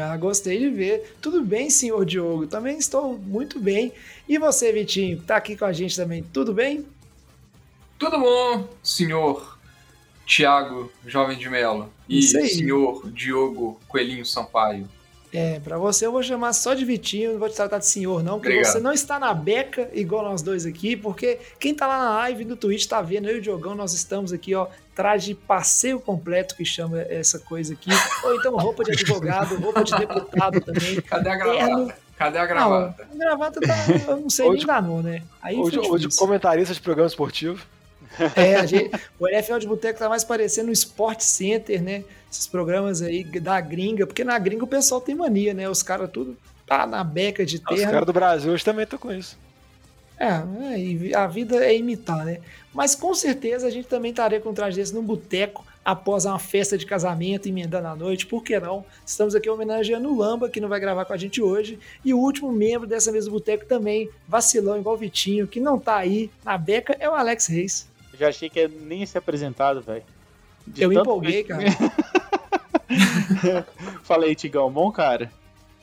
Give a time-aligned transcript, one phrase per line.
[0.00, 1.16] Ah, gostei de ver.
[1.20, 2.46] Tudo bem, senhor Diogo?
[2.46, 3.92] Também estou muito bem.
[4.28, 6.86] E você, Vitinho, tá aqui com a gente também, tudo bem?
[7.98, 9.58] Tudo bom, senhor
[10.26, 14.88] Thiago Jovem de Melo e senhor Diogo Coelhinho Sampaio.
[15.32, 18.22] É, pra você eu vou chamar só de Vitinho, não vou te tratar de senhor,
[18.22, 18.72] não, porque Obrigado.
[18.72, 22.44] você não está na beca igual nós dois aqui, porque quem tá lá na live
[22.44, 26.56] no Twitch tá vendo, eu e o Diogão, nós estamos aqui, ó, traje passeio completo,
[26.56, 27.90] que chama essa coisa aqui,
[28.24, 31.00] ou então roupa de advogado, roupa de deputado também.
[31.02, 31.96] Cadê a gravata?
[32.16, 33.08] Cadê a gravata?
[33.14, 33.74] Não, a gravata tá,
[34.08, 35.22] eu não sei hoje, nem dar não, né?
[35.40, 37.64] Aí hoje, hoje comentarista de programa esportivo.
[38.34, 42.02] É, a gente, o NFL de Boteco tá mais parecendo um Sport Center, né?
[42.30, 45.68] Esses programas aí da gringa, porque na gringa o pessoal tem mania, né?
[45.68, 46.36] Os caras tudo
[46.66, 47.86] tá na beca de terra.
[47.86, 49.36] Os caras do Brasil hoje também estão com isso.
[50.18, 52.40] É, é a vida é imitar, né?
[52.72, 56.38] Mas com certeza a gente também estaria com um traje desse num boteco após uma
[56.38, 58.84] festa de casamento, emendando a noite, por que não?
[59.04, 62.18] Estamos aqui homenageando o Lamba, que não vai gravar com a gente hoje, e o
[62.18, 66.30] último membro dessa mesa do boteco também, vacilão igual o Vitinho, que não tá aí
[66.44, 70.02] na beca, é o Alex Reis já achei que ia nem ser apresentado, velho.
[70.76, 71.48] Eu empolguei, que...
[71.48, 71.64] cara.
[74.02, 75.30] Falei, Tigão, bom, cara?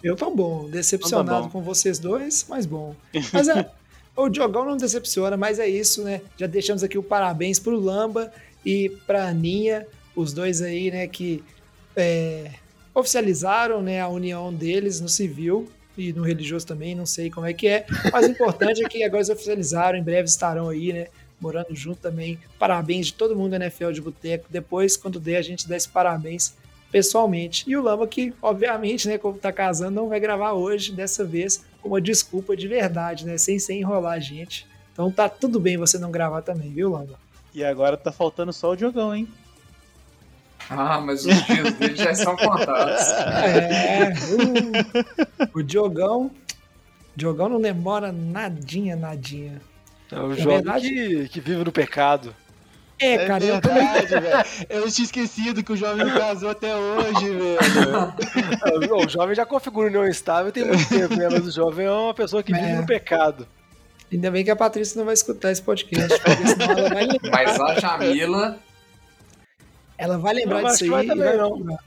[0.03, 1.50] Eu tô bom, decepcionado tá bom.
[1.50, 2.95] com vocês dois, mas bom.
[3.33, 3.69] Mas é,
[4.16, 6.22] o Diogão não decepciona, mas é isso, né?
[6.38, 8.31] Já deixamos aqui o parabéns pro Lamba
[8.66, 11.44] e pra Aninha, os dois aí, né, que
[11.95, 12.52] é,
[12.94, 17.53] oficializaram né, a união deles no civil e no religioso também, não sei como é
[17.53, 21.07] que é, mas o importante é que agora eles oficializaram, em breve estarão aí, né,
[21.39, 22.39] morando junto também.
[22.59, 24.45] Parabéns de todo mundo da NFL de Boteco.
[24.50, 26.56] Depois, quando der, a gente dá esse parabéns
[26.92, 27.64] pessoalmente.
[27.68, 31.66] E o Lama, que obviamente, né, como tá casando, não vai gravar hoje, dessa vez,
[31.81, 34.68] com uma desculpa de verdade, né, sem, sem enrolar a gente.
[34.94, 37.20] Então tá tudo bem você não gravar também, viu, Lama?
[37.53, 39.28] E agora tá faltando só o Diogão, hein?
[40.70, 43.02] Ah, mas os dias dele já são contados.
[43.08, 44.14] É,
[45.54, 46.30] o, o Diogão,
[47.16, 49.62] Diogão não demora nadinha, nadinha.
[50.12, 50.90] É é jovem verdade...
[50.90, 52.36] que, que vive no pecado.
[53.00, 54.46] É, é cara, verdade, eu velho.
[54.69, 58.96] Eu tinha esquecido que o jovem não casou até hoje, velho.
[58.96, 61.30] o jovem já configura união estável tem muito tempo, né?
[61.31, 62.59] Mas o jovem é uma pessoa que é.
[62.59, 63.47] vive no pecado.
[64.12, 67.31] Ainda bem que a Patrícia não vai escutar esse podcast, porque senão ela vai lembrar.
[67.31, 68.59] Mas a Jamila.
[69.97, 70.90] Ela vai lembrar não, disso aí.
[70.90, 71.78] Vai também, vai não.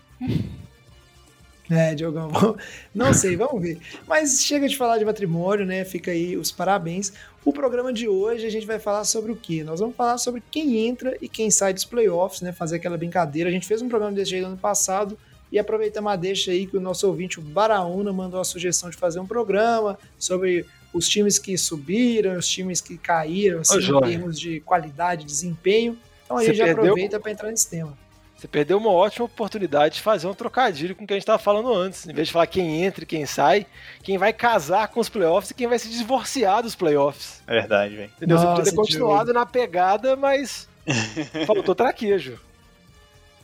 [1.81, 2.31] É, Diogão,
[2.92, 3.78] não sei, vamos ver.
[4.06, 5.84] Mas chega de falar de matrimônio, né?
[5.84, 7.12] Fica aí os parabéns.
[7.44, 9.62] O programa de hoje a gente vai falar sobre o quê?
[9.62, 12.53] Nós vamos falar sobre quem entra e quem sai dos playoffs, né?
[12.53, 13.48] Fazer aquela brincadeira.
[13.48, 15.16] A gente fez um programa desse jeito ano passado
[15.50, 18.97] e aproveitamos a deixa aí que o nosso ouvinte, o Baraúna, mandou a sugestão de
[18.97, 24.38] fazer um programa sobre os times que subiram, os times que caíram, assim, em termos
[24.38, 25.97] de qualidade, desempenho.
[26.25, 27.97] Então a gente já aproveita para entrar nesse tema.
[28.40, 31.38] Você perdeu uma ótima oportunidade de fazer um trocadilho com o que a gente estava
[31.38, 32.08] falando antes.
[32.08, 33.66] Em vez de falar quem entra e quem sai,
[34.02, 37.42] quem vai casar com os playoffs e quem vai se divorciar dos playoffs.
[37.46, 38.10] É verdade, velho.
[38.16, 38.38] Entendeu?
[38.38, 40.66] Nossa, Você podia ter continuado na pegada, mas
[41.46, 42.40] faltou traquejo.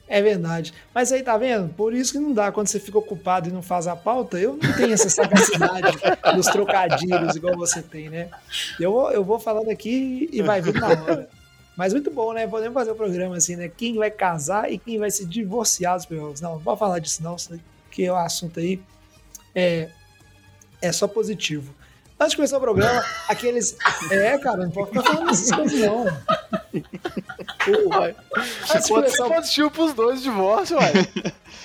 [0.08, 0.72] É verdade.
[0.94, 1.68] Mas aí, tá vendo?
[1.74, 2.50] Por isso que não dá.
[2.50, 5.98] Quando você fica ocupado e não faz a pauta, eu não tenho essa sagacidade
[6.34, 8.30] dos trocadilhos igual você tem, né?
[8.80, 11.35] Eu, eu vou falando aqui e vai vir na hora.
[11.76, 12.47] Mas muito bom, né?
[12.47, 13.69] Podemos fazer o um programa assim, né?
[13.69, 16.41] Quem vai casar e quem vai se divorciar dos playoffs.
[16.41, 17.37] Não, não vou falar disso não,
[17.91, 18.81] que o assunto aí
[19.54, 19.91] é,
[20.81, 21.75] é só positivo.
[22.19, 23.76] Antes de começar o programa, aqueles.
[24.10, 26.04] É, cara, não pode ficar falando essas coisas, não.
[27.62, 27.94] Pô,
[28.70, 29.28] Antes de começar...
[29.28, 30.93] positivo pros dois divórcio, uai.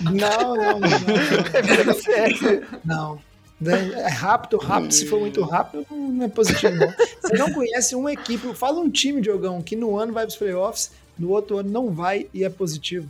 [0.02, 0.90] Não, não, não.
[2.84, 3.14] Não.
[3.14, 3.31] não.
[3.62, 3.92] Né?
[3.94, 4.92] É rápido, rápido.
[4.92, 6.92] Se for muito rápido, não é positivo, não.
[7.22, 10.36] Você não conhece uma equipe, fala um time, Diogão, que no ano vai para os
[10.36, 13.08] playoffs, no outro ano não vai e é positivo.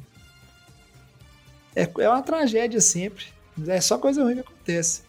[1.74, 3.25] É, é uma tragédia sempre.
[3.65, 5.03] É só coisa ruim que acontece.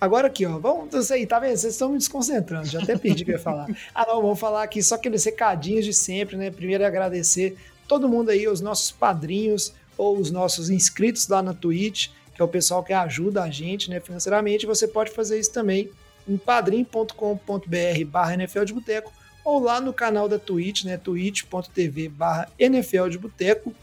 [0.00, 1.56] Agora aqui, ó, vamos, isso aí, tá vendo?
[1.56, 3.68] Vocês estão me desconcentrando, já até perdi o que eu ia falar.
[3.94, 6.50] Ah, não, vamos falar aqui só aqueles recadinhos de sempre, né?
[6.50, 7.56] Primeiro agradecer
[7.86, 12.44] todo mundo aí, os nossos padrinhos ou os nossos inscritos lá na Twitch que é
[12.44, 14.64] o pessoal que ajuda a gente né, financeiramente.
[14.64, 15.90] Você pode fazer isso também
[16.26, 19.12] em padrim.com.br barra NFL de Boteco
[19.44, 23.74] ou lá no canal da Twitch, né, twitch.tv barra NFL de Boteco,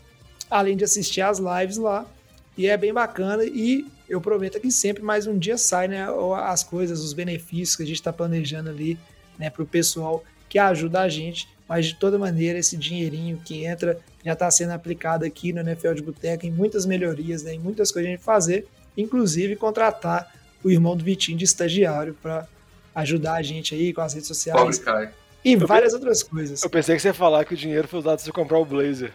[0.49, 2.05] além de assistir as lives lá.
[2.57, 6.07] E é bem bacana e eu prometo que sempre mais um dia sai, né,
[6.45, 8.97] as coisas, os benefícios que a gente está planejando ali,
[9.37, 11.49] né, para o pessoal que ajuda a gente.
[11.67, 15.93] Mas de toda maneira, esse dinheirinho que entra já está sendo aplicado aqui no NFL
[15.93, 18.67] de Boteca em muitas melhorias, né, em muitas coisas a gente fazer,
[18.97, 20.33] inclusive contratar
[20.63, 22.47] o irmão do Vitinho de estagiário para
[22.95, 24.79] ajudar a gente aí com as redes sociais.
[24.79, 25.09] Pobre.
[25.43, 26.63] E eu várias pensei, outras coisas.
[26.63, 28.65] Eu pensei que você ia falar que o dinheiro foi usado para você comprar o
[28.65, 29.13] Blazer.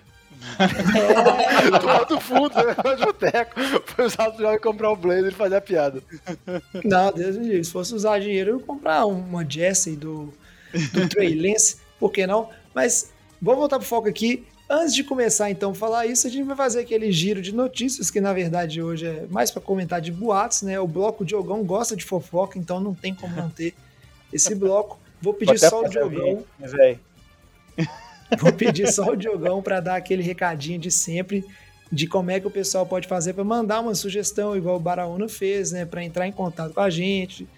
[0.59, 1.71] É.
[2.07, 2.75] do fundo, né?
[2.97, 6.03] O boteco foi usado pra comprar o blazer e fazer a piada.
[6.85, 7.65] Não, Deus me livre.
[7.65, 10.33] Se fosse usar dinheiro, eu ia comprar uma Jessie do,
[10.93, 12.49] do Trey Lance, por que não?
[12.75, 14.47] Mas vamos voltar pro foco aqui.
[14.73, 18.09] Antes de começar então a falar isso, a gente vai fazer aquele giro de notícias,
[18.09, 20.79] que na verdade hoje é mais para comentar de boatos, né?
[20.79, 23.75] O bloco Diogão gosta de fofoca, então não tem como não ter
[24.33, 24.97] esse bloco.
[25.21, 26.45] Vou pedir Vou só o Diogão.
[26.57, 27.01] Velho.
[28.39, 31.45] Vou pedir só o Diogão para dar aquele recadinho de sempre
[31.91, 35.29] de como é que o pessoal pode fazer para mandar uma sugestão, igual o Baraúna
[35.29, 37.49] fez, né, para entrar em contato com a gente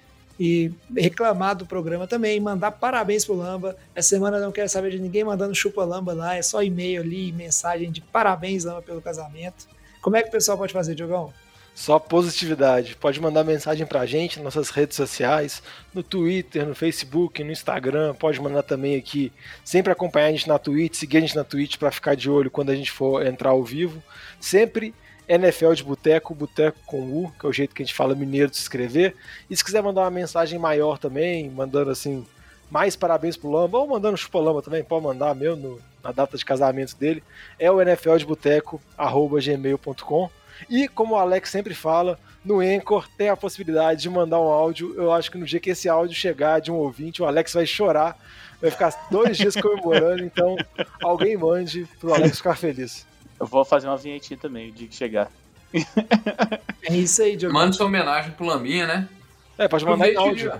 [0.44, 3.76] e reclamar do programa também, mandar parabéns pro Lamba.
[3.94, 7.30] Essa semana não quero saber de ninguém mandando chupa Lamba lá, é só e-mail ali,
[7.30, 9.68] mensagem de parabéns Lamba pelo casamento.
[10.00, 11.32] Como é que o pessoal pode fazer, Diogão?
[11.76, 12.96] Só positividade.
[12.96, 15.62] Pode mandar mensagem pra gente nas nossas redes sociais,
[15.94, 18.12] no Twitter, no Facebook, no Instagram.
[18.14, 19.32] Pode mandar também aqui.
[19.64, 22.50] Sempre acompanhar a gente na Twitch, seguir a gente na Twitch para ficar de olho
[22.50, 24.02] quando a gente for entrar ao vivo.
[24.40, 24.92] Sempre
[25.28, 28.50] NFL de Boteco, Boteco com U, que é o jeito que a gente fala mineiro
[28.50, 29.14] de se escrever.
[29.48, 32.26] E se quiser mandar uma mensagem maior também, mandando assim,
[32.70, 36.36] mais parabéns pro Lamba, ou mandando chupa Lamba também, pode mandar meu no, na data
[36.36, 37.22] de casamento dele,
[37.58, 40.30] é o NFL de Boteco, arroba gmail.com.
[40.68, 44.94] E como o Alex sempre fala, no Anchor tem a possibilidade de mandar um áudio.
[44.96, 47.66] Eu acho que no dia que esse áudio chegar de um ouvinte, o Alex vai
[47.66, 48.16] chorar,
[48.60, 50.24] vai ficar dois dias comemorando.
[50.24, 50.56] Então,
[51.02, 53.06] alguém mande pro Alex ficar feliz.
[53.42, 55.30] Eu vou fazer uma vinhetinha também, o dia que chegar.
[56.84, 57.54] É isso aí, Diogo.
[57.54, 59.08] Manda sua homenagem pro Lambinha, né?
[59.56, 60.52] É, pode mandar em áudio.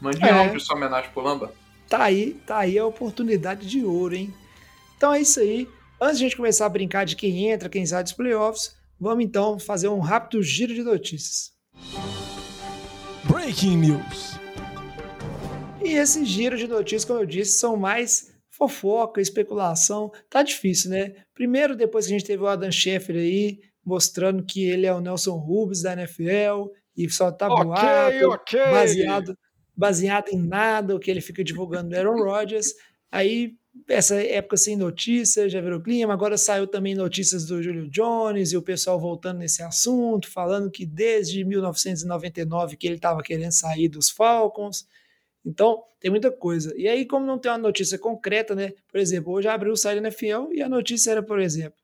[0.00, 0.32] Mande é.
[0.32, 1.52] áudio sua homenagem pro Lamba.
[1.88, 4.34] Tá aí, tá aí a oportunidade de ouro, hein?
[4.96, 5.68] Então é isso aí.
[6.00, 9.24] Antes de a gente começar a brincar de quem entra, quem sai dos playoffs, Vamos
[9.24, 11.52] então fazer um rápido giro de notícias.
[13.24, 14.36] Breaking News.
[15.80, 20.10] E esse giro de notícias, como eu disse, são mais fofoca, especulação.
[20.28, 21.14] Tá difícil, né?
[21.32, 25.00] Primeiro, depois que a gente teve o Adam Schefter aí, mostrando que ele é o
[25.00, 28.70] Nelson Rubens da NFL e só tá okay, boato, okay.
[28.70, 29.38] baseado,
[29.74, 32.74] baseado em nada, o que ele fica divulgando do Aaron Rodgers.
[33.10, 33.54] Aí
[33.88, 36.12] essa época sem notícias, já virou clima.
[36.12, 40.84] Agora saiu também notícias do Julio Jones e o pessoal voltando nesse assunto, falando que
[40.84, 44.84] desde 1999 que ele estava querendo sair dos Falcons.
[45.48, 46.74] Então, tem muita coisa.
[46.76, 48.74] E aí, como não tem uma notícia concreta, né?
[48.86, 51.78] Por exemplo, hoje abriu o site da NFL e a notícia era, por exemplo,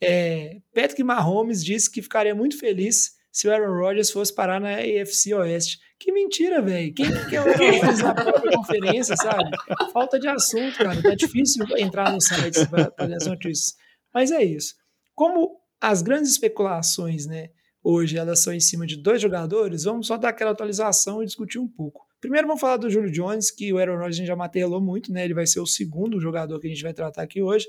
[0.00, 4.76] é, Patrick Mahomes disse que ficaria muito feliz se o Aaron Rodgers fosse parar na
[4.76, 5.78] AFC Oeste.
[5.98, 6.92] Que mentira, velho.
[6.92, 7.42] Quem que quer
[7.80, 9.50] fazer a própria conferência, sabe?
[9.92, 11.02] Falta de assunto, cara.
[11.02, 13.76] Tá difícil entrar no site para ler as notícias.
[14.12, 14.74] Mas é isso.
[15.14, 17.48] Como as grandes especulações, né,
[17.82, 21.58] hoje elas são em cima de dois jogadores, vamos só dar aquela atualização e discutir
[21.58, 22.07] um pouco.
[22.20, 25.24] Primeiro vamos falar do Júlio Jones, que o Aaron Rodgers já martelou muito, né?
[25.24, 27.66] Ele vai ser o segundo jogador que a gente vai tratar aqui hoje.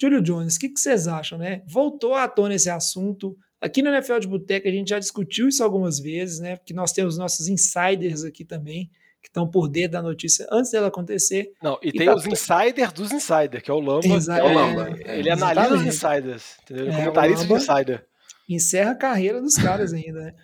[0.00, 1.62] Júlio Jones, o que, que vocês acham, né?
[1.66, 5.64] Voltou à tona esse assunto, Aqui no NFL de Boteca a gente já discutiu isso
[5.64, 6.56] algumas vezes, né?
[6.56, 8.88] Porque nós temos nossos insiders aqui também,
[9.20, 11.52] que estão por dentro da notícia antes dela acontecer.
[11.60, 12.14] Não, e, e tem tá...
[12.14, 14.06] os insiders dos insiders, que é o Lamba.
[14.06, 14.96] Exa é o Lamba.
[15.04, 16.86] É, ele analisa os insiders, entendeu?
[16.86, 18.06] Ele é, comentarista de insider.
[18.48, 20.34] Encerra a carreira dos caras ainda, né?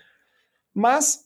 [0.74, 1.20] Mas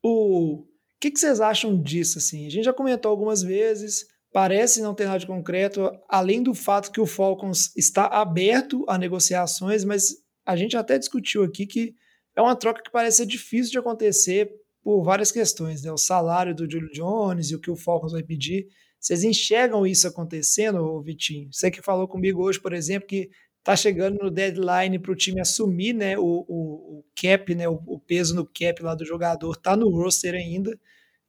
[0.00, 0.64] o
[1.02, 2.18] que, que vocês acham disso?
[2.18, 2.46] Assim?
[2.46, 6.92] A gente já comentou algumas vezes, parece não ter nada de concreto, além do fato
[6.92, 10.14] que o Falcons está aberto a negociações, mas
[10.46, 11.96] a gente até discutiu aqui que
[12.36, 14.48] é uma troca que parece ser difícil de acontecer
[14.80, 15.90] por várias questões, né?
[15.90, 18.68] O salário do Julio Jones e o que o Falcons vai pedir.
[19.00, 21.52] Vocês enxergam isso acontecendo, Vitinho?
[21.52, 23.28] Você que falou comigo hoje, por exemplo, que
[23.62, 27.80] tá chegando no deadline para o time assumir né, o, o, o cap, né, o,
[27.86, 30.78] o, peso no cap lá do jogador, tá no roster ainda.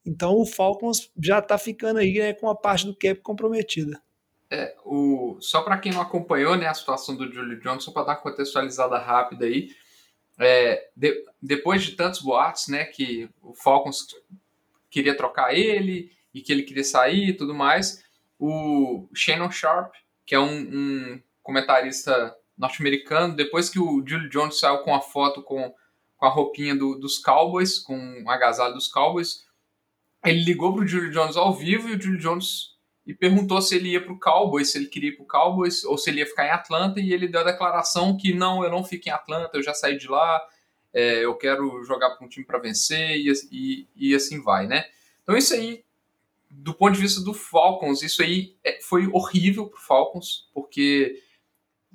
[0.06, 4.02] Então o Falcons já tá ficando aí né, com a parte do cap comprometida.
[4.50, 8.14] É, o, só para quem não acompanhou né, a situação do Julio só para dar
[8.14, 9.70] uma contextualizada rápida aí,
[10.40, 14.08] é, de, depois de tantos boatos, né, que o Falcons
[14.90, 18.04] queria trocar ele e que ele queria sair e tudo mais,
[18.40, 19.94] o Shannon Sharp,
[20.26, 25.44] que é um, um comentarista norte-americano, depois que o Julio Jones saiu com a foto
[25.44, 25.74] com,
[26.18, 29.46] com a roupinha do, dos Cowboys, com o agasalho dos Cowboys,
[30.26, 32.74] ele ligou para o Julio Jones ao vivo e o Julio Jones
[33.06, 35.84] e perguntou se ele ia para o Cowboys, se ele queria ir para o Cowboys
[35.84, 38.72] ou se ele ia ficar em Atlanta, e ele deu a declaração que não, eu
[38.72, 40.42] não fico em Atlanta, eu já saí de lá,
[40.94, 44.86] é, eu quero jogar para um time para vencer e, e, e, assim vai, né?
[45.22, 45.84] Então isso aí,
[46.50, 51.22] do ponto de vista do Falcons, isso aí é, foi horrível para Falcons, porque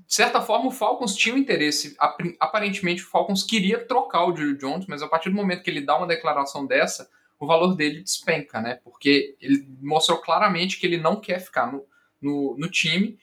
[0.09, 1.95] de certa forma o Falcons tinha um interesse,
[2.41, 5.83] aparentemente o Falcons queria trocar o Julio Jones, mas a partir do momento que ele
[5.83, 8.81] dá uma declaração dessa, o valor dele despenca, né?
[8.83, 11.85] Porque ele mostrou claramente que ele não quer ficar no,
[12.23, 13.19] no, no time.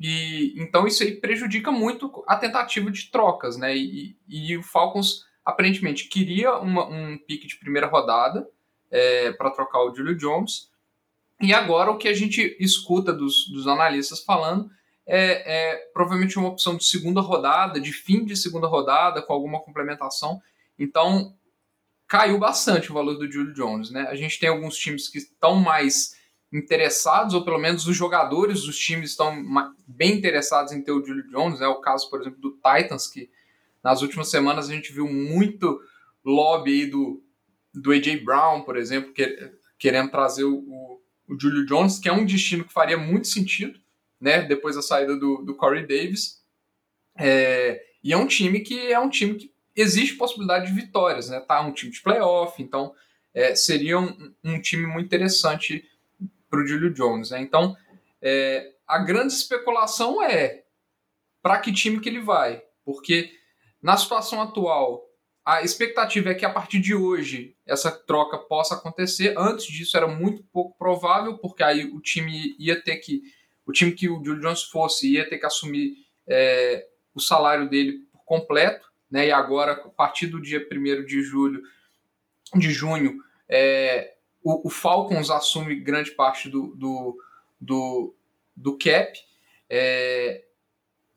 [0.00, 3.76] E então isso aí prejudica muito a tentativa de trocas, né?
[3.76, 8.48] E, e o Falcons aparentemente queria uma, um pique de primeira rodada
[8.90, 10.70] é, para trocar o Julio Jones.
[11.38, 14.70] E agora o que a gente escuta dos, dos analistas falando
[15.06, 19.60] é, é, provavelmente uma opção de segunda rodada, de fim de segunda rodada, com alguma
[19.60, 20.40] complementação.
[20.78, 21.34] Então
[22.06, 24.02] caiu bastante o valor do Julio Jones, né?
[24.08, 26.18] A gente tem alguns times que estão mais
[26.52, 29.44] interessados, ou pelo menos os jogadores dos times estão
[29.86, 33.30] bem interessados em ter o Julio Jones, é o caso, por exemplo, do Titans, que
[33.82, 35.80] nas últimas semanas a gente viu muito
[36.24, 37.22] lobby do,
[37.72, 38.18] do A.J.
[38.18, 42.64] Brown, por exemplo, que, querendo trazer o, o, o, Julio Jones, que é um destino
[42.64, 43.79] que faria muito sentido,
[44.20, 46.40] né, depois da saída do, do Corey Davis,
[47.16, 51.40] é, e é um time que é um time que existe possibilidade de vitórias, né?
[51.40, 52.94] Tá um time de playoff, então
[53.34, 55.84] é, seria um, um, time muito interessante
[56.48, 57.40] para o Julio Jones, né?
[57.40, 57.76] Então
[58.20, 60.64] é, a grande especulação é
[61.42, 63.32] para que time que ele vai, porque
[63.82, 65.06] na situação atual
[65.44, 69.34] a expectativa é que a partir de hoje essa troca possa acontecer.
[69.38, 73.22] Antes disso era muito pouco provável, porque aí o time ia ter que
[73.70, 75.94] o time que o Julio Jones fosse ia ter que assumir
[76.26, 79.26] é, o salário dele por completo né?
[79.26, 81.62] E agora, a partir do dia 1 de julho,
[82.54, 87.18] de junho, é, o, o, Falcons assume grande parte do, do,
[87.60, 88.14] do,
[88.56, 89.18] do cap.
[89.68, 90.44] É,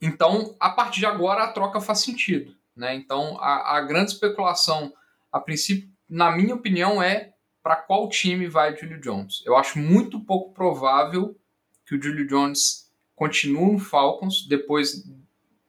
[0.02, 2.56] então, a partir de agora, a troca faz sentido.
[2.76, 2.96] Né?
[2.96, 4.92] Então, a, a grande especulação,
[5.32, 9.42] a princípio, na minha opinião, é para qual time vai Julio Jones.
[9.46, 11.40] Eu acho muito pouco provável
[11.86, 15.04] que o Julio Jones continue no Falcons depois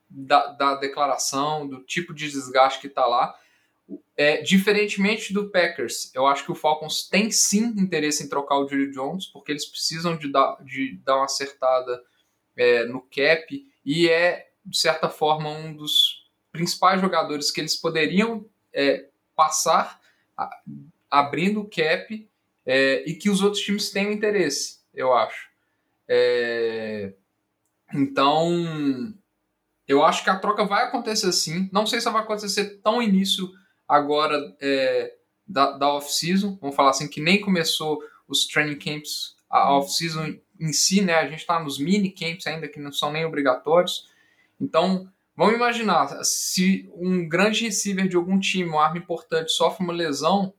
[0.08, 3.34] da, da declaração, do tipo de desgaste que está lá.
[4.16, 8.68] É, diferentemente do Packers, eu acho que o Falcons tem sim interesse em trocar o
[8.68, 12.02] Julio Jones, porque eles precisam de dar, de dar uma acertada
[12.56, 13.46] é, no cap
[13.84, 20.00] e é, de certa forma, um dos principais jogadores que eles poderiam é, passar
[20.36, 20.48] a,
[21.10, 22.30] abrindo o cap
[22.64, 25.53] é, e que os outros times têm interesse, eu acho.
[26.08, 27.14] É,
[27.92, 29.14] então,
[29.86, 31.68] eu acho que a troca vai acontecer sim.
[31.72, 33.50] Não sei se vai acontecer tão início
[33.86, 35.14] agora é,
[35.46, 36.58] da, da off-season.
[36.60, 39.78] Vamos falar assim, que nem começou os training camps, a uhum.
[39.78, 41.14] off-season em si, né?
[41.14, 44.08] A gente está nos mini camps ainda, que não são nem obrigatórios.
[44.60, 49.92] Então, vamos imaginar, se um grande receiver de algum time, uma arma importante, sofre uma
[49.92, 50.54] lesão,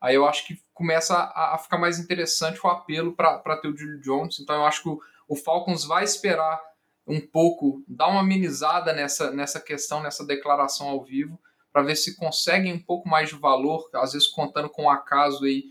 [0.00, 3.76] aí eu acho que começa a, a ficar mais interessante o apelo para ter o
[3.76, 4.40] Julio Jones.
[4.40, 6.60] Então, eu acho que o, o Falcons vai esperar
[7.06, 11.38] um pouco, dar uma amenizada nessa, nessa questão, nessa declaração ao vivo,
[11.72, 15.44] para ver se conseguem um pouco mais de valor, às vezes contando com o acaso
[15.44, 15.64] aí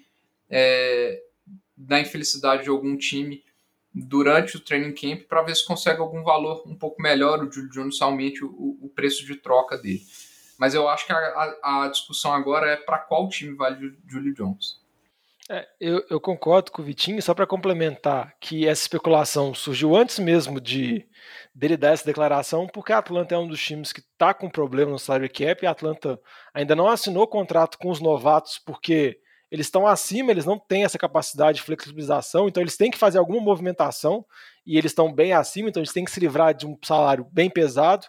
[0.49, 1.21] é,
[1.75, 3.43] da infelicidade de algum time
[3.93, 7.71] durante o training camp, para ver se consegue algum valor um pouco melhor, o Julio
[7.71, 10.01] Jones aumente o, o preço de troca dele.
[10.59, 11.17] Mas eu acho que a,
[11.63, 14.77] a, a discussão agora é para qual time vale Julio Jones.
[15.51, 20.19] É, eu, eu, concordo com o Vitinho, só para complementar que essa especulação surgiu antes
[20.19, 21.07] mesmo de
[21.55, 24.91] dele dar essa declaração, porque a Atlanta é um dos times que está com problema
[24.91, 26.19] no salary cap, e a Atlanta
[26.53, 29.17] ainda não assinou contrato com os novatos porque
[29.49, 33.17] eles estão acima, eles não têm essa capacidade de flexibilização, então eles têm que fazer
[33.17, 34.23] alguma movimentação,
[34.63, 37.49] e eles estão bem acima, então eles têm que se livrar de um salário bem
[37.49, 38.05] pesado,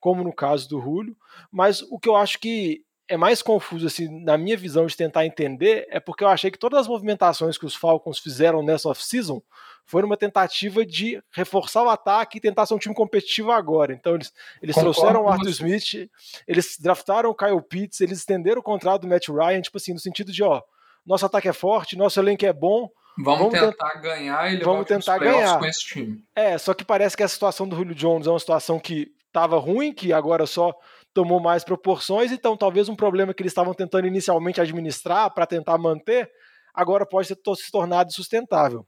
[0.00, 1.16] como no caso do Julio,
[1.50, 5.24] mas o que eu acho que é mais confuso, assim, na minha visão de tentar
[5.24, 9.42] entender, é porque eu achei que todas as movimentações que os Falcons fizeram nessa off-season
[9.86, 13.94] foram uma tentativa de reforçar o ataque e tentar ser um time competitivo agora.
[13.94, 16.10] Então, eles, eles trouxeram o Arthur Smith,
[16.46, 19.98] eles draftaram o Kyle Pitts, eles estenderam o contrato do Matt Ryan, tipo assim, no
[19.98, 20.60] sentido de, ó,
[21.06, 22.90] nosso ataque é forte, nosso elenco é bom,
[23.20, 25.58] Vamos, vamos tentar ganhar e vamos tentar ganhar.
[25.58, 26.22] com esse time.
[26.36, 29.58] É, só que parece que a situação do Julio Jones é uma situação que estava
[29.58, 30.74] ruim, que agora só
[31.14, 35.78] tomou mais proporções, então talvez um problema que eles estavam tentando inicialmente administrar para tentar
[35.78, 36.30] manter,
[36.74, 38.86] agora pode ter se tornado sustentável.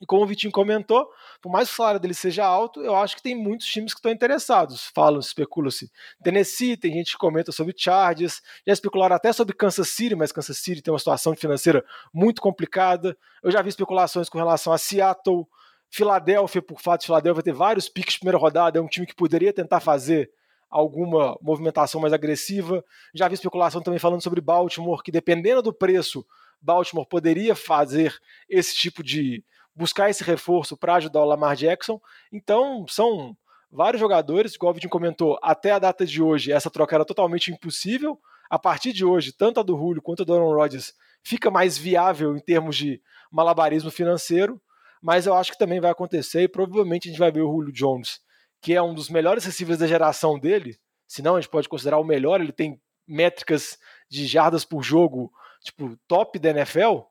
[0.00, 1.08] E como o Vitinho comentou,
[1.40, 3.98] por mais que o salário dele seja alto, eu acho que tem muitos times que
[3.98, 4.90] estão interessados.
[4.94, 5.90] Falam, especula-se
[6.22, 10.58] Tennessee, tem gente que comenta sobre Chargers, já especularam até sobre Kansas City, mas Kansas
[10.58, 13.16] City tem uma situação financeira muito complicada.
[13.42, 15.46] Eu já vi especulações com relação a Seattle,
[15.94, 19.14] Filadélfia, por fato de Filadélfia ter vários piques de primeira rodada, é um time que
[19.14, 20.28] poderia tentar fazer
[20.68, 22.84] alguma movimentação mais agressiva.
[23.14, 26.26] Já vi especulação também falando sobre Baltimore, que dependendo do preço,
[26.60, 28.12] Baltimore poderia fazer
[28.48, 32.00] esse tipo de buscar esse reforço para ajudar o Lamar Jackson.
[32.32, 33.36] Então, são
[33.70, 37.52] vários jogadores, igual o Vitinho comentou, até a data de hoje, essa troca era totalmente
[37.52, 38.18] impossível.
[38.50, 41.78] A partir de hoje, tanto a do Julio quanto a do Aaron Rodgers fica mais
[41.78, 44.60] viável em termos de malabarismo financeiro,
[45.04, 47.70] mas eu acho que também vai acontecer e provavelmente a gente vai ver o Julio
[47.70, 48.22] Jones,
[48.62, 51.98] que é um dos melhores receivers da geração dele, se não a gente pode considerar
[51.98, 55.30] o melhor, ele tem métricas de jardas por jogo,
[55.62, 57.02] tipo, top da NFL,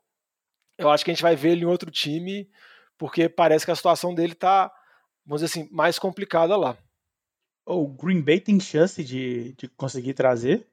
[0.76, 2.50] eu acho que a gente vai ver ele em outro time,
[2.98, 4.74] porque parece que a situação dele tá,
[5.24, 6.76] vamos dizer assim, mais complicada lá.
[7.64, 10.68] O Green Bay tem chance de, de conseguir trazer?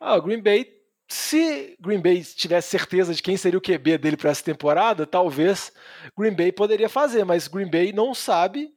[0.00, 0.64] Ah, o Green Bay,
[1.08, 5.72] se Green Bay tivesse certeza de quem seria o QB dele para essa temporada, talvez
[6.16, 8.70] Green Bay poderia fazer, mas Green Bay não sabe.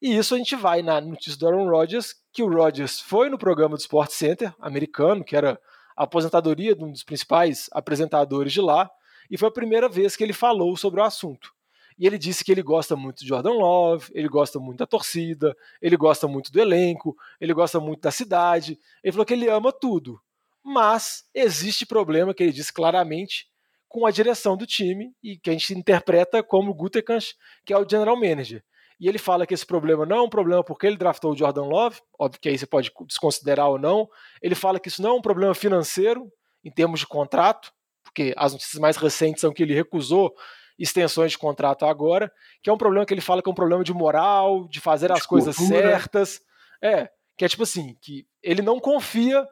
[0.00, 3.38] E isso a gente vai na notícia do Aaron Rodgers, que o Rodgers foi no
[3.38, 5.58] programa do Sport Center americano, que era
[5.96, 8.90] a aposentadoria de um dos principais apresentadores de lá,
[9.30, 11.52] e foi a primeira vez que ele falou sobre o assunto.
[11.98, 15.54] E ele disse que ele gosta muito de Jordan Love, ele gosta muito da torcida,
[15.82, 18.78] ele gosta muito do elenco, ele gosta muito da cidade.
[19.04, 20.18] Ele falou que ele ama tudo.
[20.64, 23.46] Mas existe problema, que ele disse claramente,
[23.88, 27.34] com a direção do time e que a gente interpreta como Gutekunst,
[27.66, 28.62] que é o general manager.
[29.00, 31.64] E ele fala que esse problema não é um problema porque ele draftou o Jordan
[31.64, 34.06] Love, óbvio que aí você pode desconsiderar ou não.
[34.42, 36.30] Ele fala que isso não é um problema financeiro,
[36.62, 40.34] em termos de contrato, porque as notícias mais recentes são que ele recusou
[40.78, 42.30] extensões de contrato agora,
[42.62, 45.06] que é um problema que ele fala que é um problema de moral, de fazer
[45.06, 45.52] de as cultura.
[45.52, 46.40] coisas certas.
[46.82, 49.46] É, que é tipo assim, que ele não confia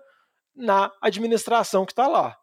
[0.59, 2.37] na administração que está lá.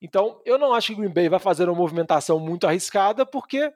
[0.00, 3.72] Então, eu não acho que o Green Bay vai fazer uma movimentação muito arriscada, porque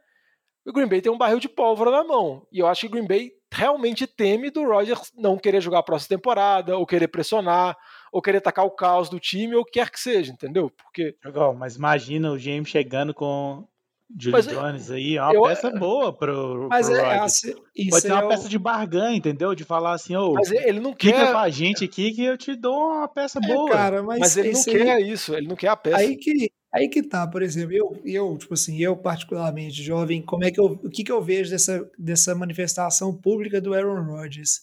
[0.67, 2.47] o Green Bay tem um barril de pólvora na mão.
[2.53, 5.83] E eu acho que o Green Bay realmente teme do Rodgers não querer jogar a
[5.85, 7.77] próxima temporada, ou querer pressionar,
[8.13, 10.71] ou querer tacar o caos do time, ou o que quer que seja, entendeu?
[10.71, 11.17] Porque.
[11.25, 13.67] Legal, mas imagina o James chegando com
[14.15, 18.03] Julio Jones aí, é uma eu, peça boa pro, mas pro é, assim, isso Pode
[18.03, 18.49] ser uma é peça o...
[18.49, 19.55] de barganha, entendeu?
[19.55, 22.55] De falar assim, ô, ele não quer fica com a gente aqui que eu te
[22.55, 23.71] dou uma peça é, boa.
[23.71, 25.97] Cara, mas, mas ele não quer isso, ele não quer a peça.
[25.97, 30.45] Aí que, aí que tá, por exemplo, eu, eu, tipo assim, eu particularmente jovem, como
[30.45, 34.61] é que eu, o que que eu vejo dessa, dessa manifestação pública do Aaron Rodgers?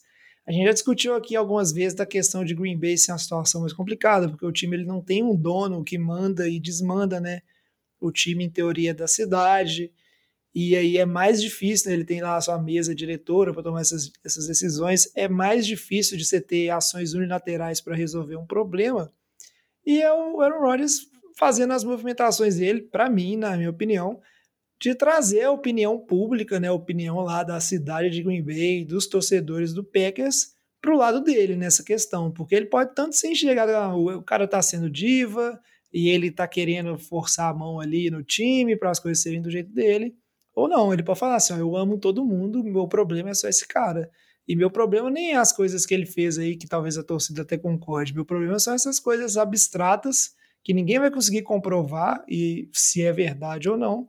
[0.47, 3.61] A gente já discutiu aqui algumas vezes da questão de Green Bay ser uma situação
[3.61, 7.41] mais complicada, porque o time ele não tem um dono que manda e desmanda, né?
[8.05, 9.91] O time, em teoria, da cidade.
[10.53, 11.95] E aí é mais difícil, né?
[11.95, 15.11] ele tem lá a sua mesa diretora para tomar essas, essas decisões.
[15.15, 19.11] É mais difícil de você ter ações unilaterais para resolver um problema.
[19.85, 24.21] E é o Aaron Rodgers fazendo as movimentações dele, para mim, na minha opinião,
[24.79, 29.07] de trazer a opinião pública, né, a opinião lá da cidade de Green Bay, dos
[29.07, 33.69] torcedores do Packers, para o lado dele nessa questão, porque ele pode tanto se enxergar,
[33.69, 35.59] ah, o cara está sendo diva
[35.93, 39.51] e ele está querendo forçar a mão ali no time para as coisas serem do
[39.51, 40.15] jeito dele,
[40.55, 43.67] ou não, ele pode falar assim, eu amo todo mundo, meu problema é só esse
[43.67, 44.09] cara.
[44.47, 47.41] E meu problema nem é as coisas que ele fez aí, que talvez a torcida
[47.41, 48.13] até concorde.
[48.13, 53.69] Meu problema são essas coisas abstratas que ninguém vai conseguir comprovar e se é verdade
[53.69, 54.07] ou não.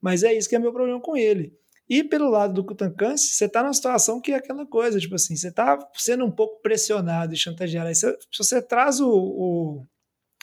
[0.00, 1.52] Mas é isso que é meu problema com ele.
[1.88, 5.36] E pelo lado do Kutankansi, você está numa situação que é aquela coisa, tipo assim,
[5.36, 7.88] você está sendo um pouco pressionado e chantageado.
[7.88, 9.86] Aí você, se você traz o, o,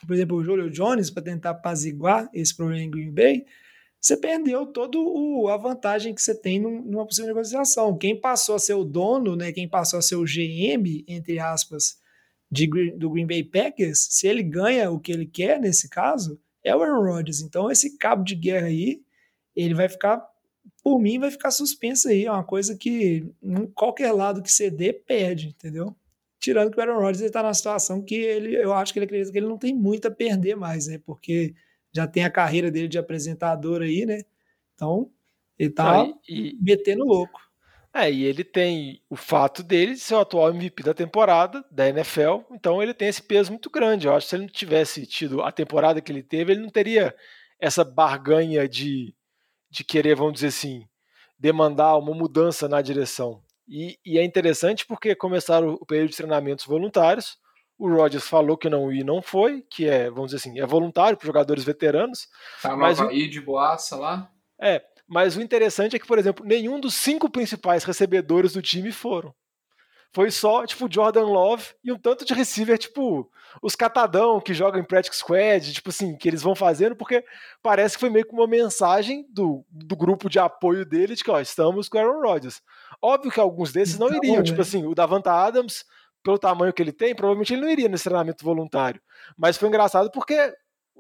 [0.06, 3.46] por exemplo, o Julio Jones para tentar apaziguar esse problema em Green Bay,
[4.00, 4.98] você perdeu toda
[5.54, 7.96] a vantagem que você tem numa possível negociação.
[7.96, 12.00] Quem passou a ser o dono, né, quem passou a ser o GM, entre aspas,
[12.50, 16.76] de, do Green Bay Packers, se ele ganha o que ele quer nesse caso, é
[16.76, 17.42] o Aaron Rodgers.
[17.42, 19.02] Então esse cabo de guerra aí
[19.56, 20.26] ele vai ficar,
[20.84, 22.26] por mim, vai ficar suspenso aí.
[22.26, 23.26] É uma coisa que
[23.76, 25.96] qualquer lado que ceder, perde, entendeu?
[26.41, 29.32] Tirando que o Aaron Rodgers está na situação que ele, eu acho que ele acredita
[29.32, 30.99] que ele não tem muito a perder mais, né?
[31.06, 31.54] Porque
[31.93, 34.23] já tem a carreira dele de apresentador aí, né?
[34.75, 35.10] Então,
[35.58, 37.39] ele tá ah, e, metendo louco.
[37.93, 42.41] É, e ele tem o fato dele ser o atual MVP da temporada da NFL,
[42.51, 44.08] então ele tem esse peso muito grande.
[44.08, 46.69] Eu acho que se ele não tivesse tido a temporada que ele teve, ele não
[46.69, 47.15] teria
[47.60, 49.13] essa barganha de
[49.71, 50.86] de querer, vamos dizer assim,
[51.39, 53.41] demandar uma mudança na direção.
[53.67, 57.38] E, e é interessante porque começaram o período de treinamentos voluntários.
[57.78, 60.65] O Rodgers falou que não ia e não foi, que é, vamos dizer assim, é
[60.65, 62.28] voluntário para jogadores veteranos.
[62.62, 64.32] Tá mas aí de boaça lá.
[64.62, 68.91] É, Mas o interessante é que, por exemplo, nenhum dos cinco principais recebedores do time
[68.91, 69.34] foram.
[70.13, 74.82] Foi só, tipo, Jordan Love e um tanto de receiver, tipo, os catadão que jogam
[74.82, 77.24] em Practice Squad, tipo assim, que eles vão fazendo, porque
[77.63, 81.32] parece que foi meio que uma mensagem do, do grupo de apoio dele de que,
[81.32, 82.62] ó, estamos com o Aaron Rodgers.
[83.02, 84.43] Óbvio que alguns desses não então, iriam, né?
[84.43, 85.86] tipo assim, o Davanta Adams,
[86.24, 89.02] pelo tamanho que ele tem, provavelmente ele não iria nesse treinamento voluntário.
[89.38, 90.54] Mas foi engraçado porque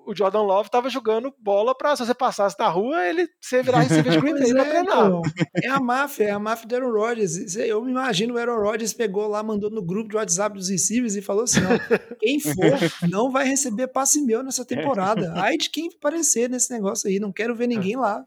[0.05, 3.79] o Jordan Love estava jogando bola para se você passasse na rua, ele você virar
[3.81, 5.05] receiver de Green Bay pra é, treinar.
[5.07, 5.21] Então,
[5.63, 7.55] é a máfia, é a máfia do Aaron Rodgers.
[7.55, 11.15] Eu me imagino o Aaron Rodgers pegou lá, mandou no grupo de WhatsApp dos receivers
[11.15, 15.33] e falou assim: ó, quem for não vai receber passe meu nessa temporada.
[15.35, 18.23] Ai de quem aparecer nesse negócio aí, não quero ver ninguém lá.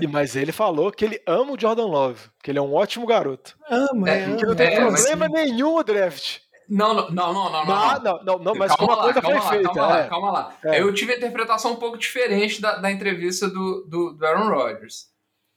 [0.00, 3.06] E, mas ele falou que ele ama o Jordan Love, que ele é um ótimo
[3.06, 3.56] garoto.
[3.68, 6.38] Ama, é, é que não tem é, problema nenhum o draft.
[6.68, 7.64] Não, não, não, não, não.
[7.64, 9.74] Não, não, não, não mas calma lá, coisa calma foi lá, feita.
[9.74, 10.02] Calma é.
[10.02, 10.58] lá, calma lá.
[10.64, 10.80] É.
[10.80, 15.06] Eu tive a interpretação um pouco diferente da, da entrevista do, do, do Aaron Rodgers.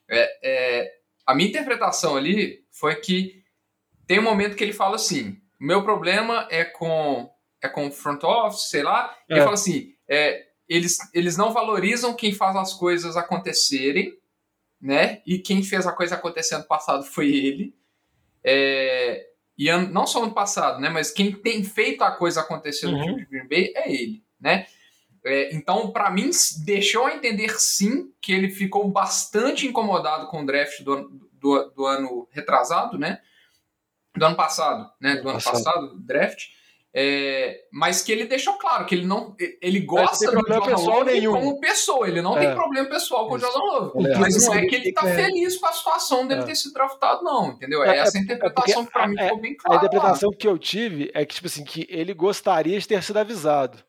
[0.09, 0.91] É, é,
[1.25, 3.43] a minha interpretação ali foi que
[4.07, 7.29] tem um momento que ele fala assim: o meu problema é com
[7.61, 9.15] é com front office, sei lá.
[9.29, 9.33] É.
[9.33, 14.13] Ele fala assim: é, eles, eles não valorizam quem faz as coisas acontecerem,
[14.79, 15.21] né?
[15.25, 17.75] E quem fez a coisa acontecer no passado foi ele.
[18.43, 19.28] É,
[19.59, 20.87] e não só ano passado, né?
[20.87, 23.03] Mas quem tem feito a coisa acontecer no uhum.
[23.03, 24.65] time de Green Bay é ele, né?
[25.25, 26.29] É, então, para mim,
[26.63, 31.85] deixou a entender sim que ele ficou bastante incomodado com o draft do, do, do
[31.85, 33.19] ano retrasado, né?
[34.15, 35.17] Do ano passado, né?
[35.17, 36.45] Do ano passado, passado draft.
[36.91, 41.27] É, mas que ele deixou claro que ele não ele gosta do Jordan pessoal Love
[41.27, 42.39] como pessoa, ele não é.
[42.39, 44.07] tem problema pessoal com o Jordan Love.
[44.07, 44.17] É.
[44.17, 45.15] Mas não é que ele tá é.
[45.15, 46.45] feliz com a situação dele é.
[46.45, 47.83] ter sido draftado, não, entendeu?
[47.83, 49.79] É, é essa a interpretação que pra mim ficou bem clara.
[49.79, 53.17] A interpretação que eu tive é que, tipo assim, que ele gostaria de ter sido
[53.17, 53.83] avisado.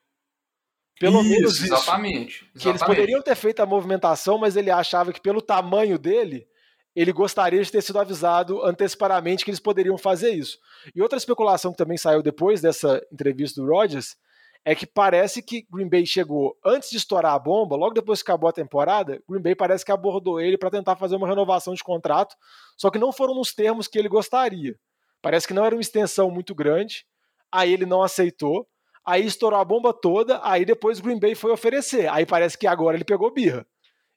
[0.99, 1.65] Pelo isso, menos isso.
[1.65, 2.59] Exatamente, exatamente.
[2.59, 6.47] Que eles poderiam ter feito a movimentação, mas ele achava que pelo tamanho dele,
[6.95, 10.59] ele gostaria de ter sido avisado antecipadamente que eles poderiam fazer isso.
[10.95, 14.17] E outra especulação que também saiu depois dessa entrevista do Rodgers
[14.65, 18.31] é que parece que Green Bay chegou antes de estourar a bomba, logo depois que
[18.31, 21.83] acabou a temporada, Green Bay parece que abordou ele para tentar fazer uma renovação de
[21.83, 22.37] contrato,
[22.77, 24.77] só que não foram nos termos que ele gostaria.
[25.23, 27.07] Parece que não era uma extensão muito grande,
[27.51, 28.67] aí ele não aceitou,
[29.05, 32.97] aí estourou a bomba toda, aí depois Green Bay foi oferecer, aí parece que agora
[32.97, 33.67] ele pegou birra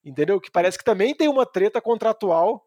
[0.04, 0.40] entendeu?
[0.40, 2.64] Que parece que também tem uma treta contratual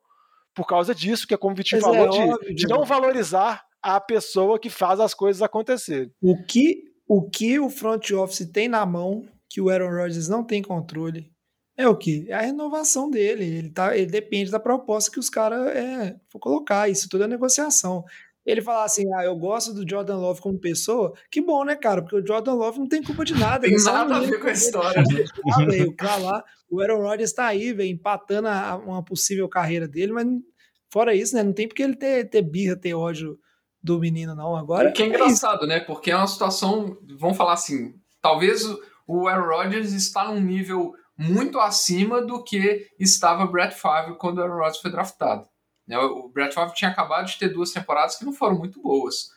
[0.55, 2.85] por causa disso, que é como o Vitinho Mas falou, é óbvio, de, de não
[2.85, 6.11] valorizar a pessoa que faz as coisas acontecerem.
[6.21, 10.43] O que o, que o front office tem na mão, que o Aaron Rodgers não
[10.43, 11.31] tem controle,
[11.77, 12.25] é o que?
[12.29, 13.45] É a renovação dele.
[13.45, 16.89] Ele, tá, ele depende da proposta que os caras é, for colocar.
[16.89, 18.03] Isso tudo é negociação
[18.47, 22.01] ele falar assim, ah, eu gosto do Jordan Love como pessoa, que bom, né, cara?
[22.01, 23.67] Porque o Jordan Love não tem culpa de nada.
[23.67, 25.03] tem nada a ver com a história.
[25.89, 30.13] o cara lá, o Aaron Rodgers tá aí, velho, empatando a, uma possível carreira dele,
[30.13, 30.27] mas
[30.89, 33.37] fora isso, né, não tem porque ele ter, ter birra, ter ódio
[33.83, 34.57] do menino, não.
[34.57, 34.91] Agora.
[34.91, 35.81] O que é, é engraçado, é né?
[35.81, 38.65] Porque é uma situação, vamos falar assim, talvez
[39.07, 44.43] o Aaron Rodgers está num nível muito acima do que estava Brett Favre quando o
[44.43, 45.49] Aaron Rodgers foi draftado.
[45.87, 45.99] Né?
[45.99, 49.31] O Brett Favre tinha acabado de ter duas temporadas que não foram muito boas.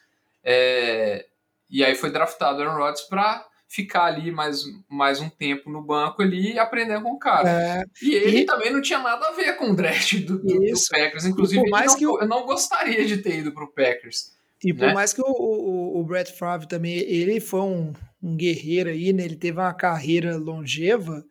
[0.43, 1.25] É,
[1.69, 6.23] e aí foi draftado Aaron Rodgers para ficar ali mais, mais um tempo no banco
[6.23, 7.49] ali e aprender com o cara.
[7.49, 8.45] É, e ele e...
[8.45, 11.25] também não tinha nada a ver com o draft do, do, do Packers.
[11.25, 12.19] Inclusive, mais não, que eu...
[12.19, 14.33] eu não gostaria de ter ido para o Packers.
[14.63, 14.93] E por né?
[14.93, 19.23] mais que o, o, o Brett Favre também, ele foi um, um guerreiro aí, né?
[19.23, 21.23] Ele teve uma carreira longeva,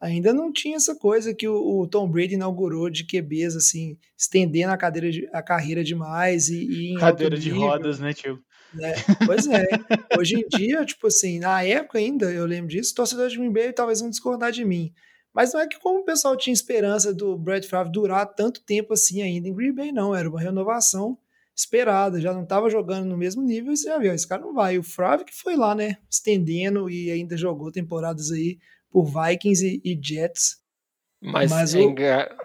[0.00, 4.72] ainda não tinha essa coisa que o, o, Tom Brady inaugurou de QBs, assim, estendendo
[4.72, 8.38] a, cadeira de, a carreira demais e, e em Cadeira de rodas, né, tio?
[8.80, 9.66] É, pois é.
[10.18, 13.72] Hoje em dia, tipo assim, na época ainda, eu lembro disso, torcedores de Green Bay
[13.72, 14.92] talvez vão discordar de mim.
[15.32, 18.94] Mas não é que como o pessoal tinha esperança do Brett Favre durar tanto tempo
[18.94, 20.14] assim ainda em Green Bay, não.
[20.14, 21.18] Era uma renovação
[21.54, 24.52] esperada, já não estava jogando no mesmo nível e você já viu, esse cara não
[24.52, 24.78] vai.
[24.78, 28.58] O Favre que foi lá, né, estendendo e ainda jogou temporadas aí
[28.90, 30.56] por Vikings e, e Jets.
[31.20, 31.82] Mas, mas, é o...
[31.82, 32.36] engra...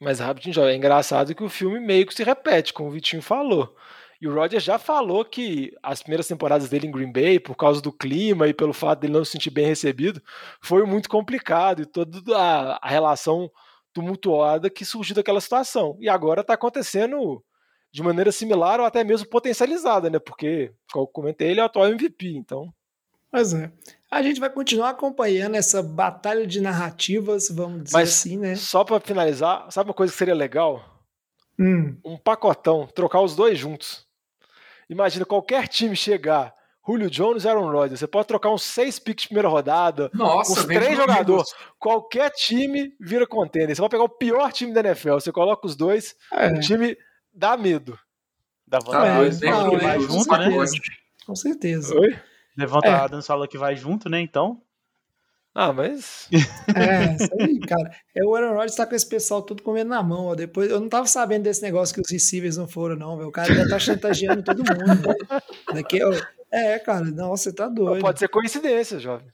[0.00, 3.74] mas rapidinho, é engraçado que o filme meio que se repete, como o Vitinho falou.
[4.20, 7.82] E o Roger já falou que as primeiras temporadas dele em Green Bay, por causa
[7.82, 10.22] do clima e pelo fato dele não se sentir bem recebido,
[10.60, 13.50] foi muito complicado e toda a, a relação
[13.92, 15.96] tumultuada que surgiu daquela situação.
[16.00, 17.42] E agora está acontecendo
[17.92, 20.18] de maneira similar ou até mesmo potencializada, né?
[20.18, 22.72] Porque, como eu comentei, ele é o atual MVP, então.
[23.30, 23.72] Pois é.
[24.10, 28.54] A gente vai continuar acompanhando essa batalha de narrativas, vamos dizer Mas, assim, né?
[28.54, 31.02] Só para finalizar, sabe uma coisa que seria legal?
[31.58, 31.96] Hum.
[32.04, 34.06] Um pacotão, trocar os dois juntos.
[34.88, 36.54] Imagina qualquer time chegar
[36.86, 37.98] Julio Jones e Aaron Rodgers.
[37.98, 41.48] Você pode trocar uns seis picks de primeira rodada, Nossa, uns três jogadores.
[41.78, 43.74] Qualquer time vira contender.
[43.74, 46.96] Você vai pegar o pior time da NFL, você coloca os dois, É, o time
[47.34, 47.98] dá medo.
[48.64, 49.04] Dá Tá vontade.
[49.04, 50.12] vai é, resolvido.
[50.12, 50.44] junto, com né?
[50.66, 50.76] certeza.
[51.26, 51.94] Com certeza.
[51.98, 52.18] Oi?
[52.56, 52.92] Levanta É.
[52.92, 54.20] Adams falou que vai junto, né?
[54.20, 54.60] Então.
[55.54, 56.28] Ah, mas.
[56.74, 57.90] É, isso aí, cara.
[58.14, 60.34] É, o Aaron Rodgers tá com esse pessoal tudo comendo na mão, ó.
[60.34, 63.28] Depois, eu não tava sabendo desse negócio que os receivers não foram, não, velho.
[63.28, 65.02] O cara já tá chantageando todo mundo.
[65.02, 65.42] velho.
[65.72, 66.12] Daqui, ó,
[66.52, 68.02] é, cara, não, você tá doido.
[68.02, 69.28] Pode ser coincidência, jovem.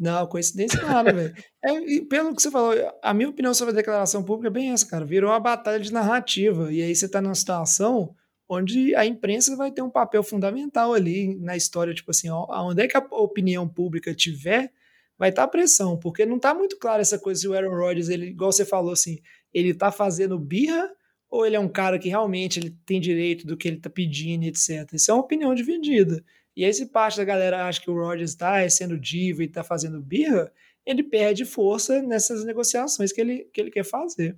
[0.00, 1.34] Não, coincidência nada, velho.
[1.64, 4.86] É, pelo que você falou, a minha opinião sobre a declaração pública é bem essa,
[4.86, 5.04] cara.
[5.04, 6.72] Virou uma batalha de narrativa.
[6.72, 8.14] E aí você tá numa situação
[8.48, 12.86] onde a imprensa vai ter um papel fundamental ali na história, tipo assim, aonde é
[12.86, 14.72] que a opinião pública tiver,
[15.18, 18.08] vai estar a pressão, porque não tá muito claro essa coisa se o Aaron Rodgers,
[18.08, 19.18] ele, igual você falou assim,
[19.52, 20.90] ele tá fazendo birra
[21.28, 24.44] ou ele é um cara que realmente ele tem direito do que ele tá pedindo,
[24.44, 24.92] etc.
[24.92, 26.22] Isso é uma opinião dividida.
[26.56, 29.62] E aí, se parte da galera acha que o Rodgers está sendo diva e está
[29.62, 30.50] fazendo birra,
[30.86, 34.36] ele perde força nessas negociações que ele, que ele quer fazer.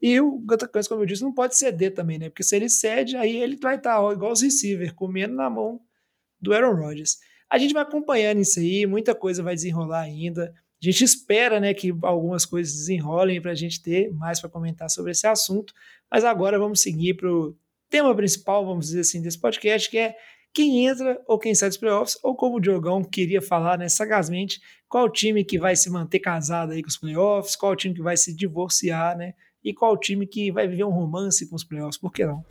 [0.00, 2.28] E o Guns, como eu disse, não pode ceder também, né?
[2.28, 5.80] Porque se ele cede, aí ele vai estar ó, igual os receivers, comendo na mão
[6.40, 7.18] do Aaron Rodgers.
[7.50, 10.52] A gente vai acompanhando isso aí, muita coisa vai desenrolar ainda.
[10.80, 14.88] A gente espera né, que algumas coisas desenrolem para a gente ter mais para comentar
[14.88, 15.72] sobre esse assunto.
[16.10, 17.56] Mas agora vamos seguir para o
[17.90, 20.14] tema principal, vamos dizer assim, desse podcast, que é
[20.52, 24.60] quem entra ou quem sai dos playoffs, ou como o Diogão queria falar né, sagazmente,
[24.88, 28.16] qual time que vai se manter casado aí com os playoffs, qual time que vai
[28.16, 29.34] se divorciar, né?
[29.68, 32.42] E qual o time que vai viver um romance com os playoffs, por que não?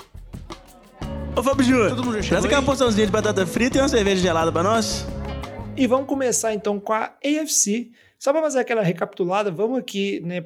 [1.35, 4.61] Ô Fábio Júnior, traz aqui uma porçãozinha de batata frita e uma cerveja gelada pra
[4.61, 5.03] nós.
[5.75, 7.89] E vamos começar então com a AFC.
[8.19, 10.45] Só para fazer aquela recapitulada, vamos aqui, né,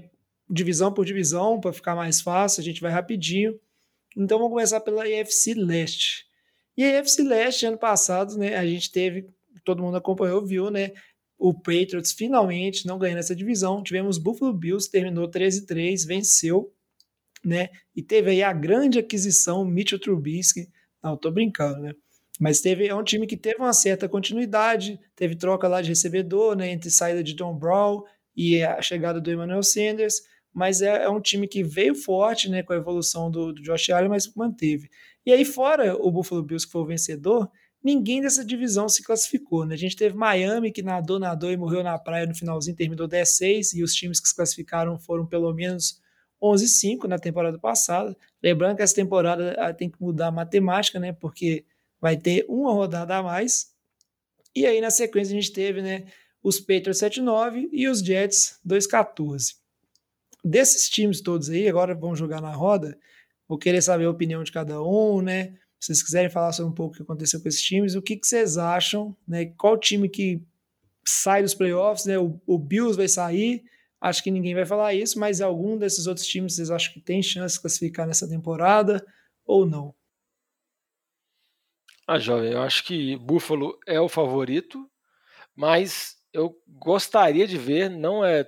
[0.50, 3.60] divisão por divisão, para ficar mais fácil, a gente vai rapidinho.
[4.16, 6.26] Então vamos começar pela AFC Leste.
[6.78, 9.28] E a AFC Leste, ano passado, né, a gente teve,
[9.66, 10.94] todo mundo acompanhou, viu, né,
[11.42, 13.82] o Patriots finalmente não ganhando essa divisão.
[13.82, 16.72] Tivemos Buffalo Bills, terminou 13-3, venceu,
[17.44, 20.70] né, e teve aí a grande aquisição, Mitchell Trubisky.
[21.04, 21.94] Não, tô brincando, né?
[22.40, 26.56] Mas teve, é um time que teve uma certa continuidade, teve troca lá de recebedor,
[26.56, 28.04] né, entre saída de Tom Brown
[28.36, 30.22] e a chegada do Emmanuel Sanders,
[30.54, 33.90] mas é, é um time que veio forte, né, com a evolução do, do Josh
[33.90, 34.88] Allen, mas manteve.
[35.26, 37.50] E aí fora o Buffalo Bills que foi o vencedor,
[37.84, 39.74] ninguém dessa divisão se classificou, né?
[39.76, 43.74] A gente teve Miami que nadou, nadou e morreu na praia no finalzinho, terminou 10-6
[43.74, 46.02] e os times que se classificaram foram pelo menos
[46.42, 48.16] 11-5 na temporada passada.
[48.42, 51.14] Lembrando que essa temporada ah, tem que mudar a matemática, né?
[51.14, 51.66] Porque
[52.00, 53.72] vai ter uma rodada a mais.
[54.56, 56.06] E aí, na sequência, a gente teve né,
[56.44, 59.56] os Patriots 7-9 e os Jets 2-14.
[60.44, 62.98] Desses times todos aí, agora vamos jogar na roda.
[63.48, 65.56] Vou querer saber a opinião de cada um, né?
[65.82, 68.28] Vocês quiserem falar sobre um pouco o que aconteceu com esses times, o que, que
[68.28, 69.48] vocês acham, né?
[69.58, 70.40] Qual time que
[71.04, 72.20] sai dos playoffs, né?
[72.20, 73.64] O, o Bills vai sair,
[74.00, 77.24] acho que ninguém vai falar isso, mas algum desses outros times vocês acham que tem
[77.24, 79.04] chance de classificar nessa temporada
[79.44, 79.96] ou não?
[82.08, 84.88] Ah, jovem, eu acho que Buffalo é o favorito,
[85.56, 88.48] mas eu gostaria de ver, não é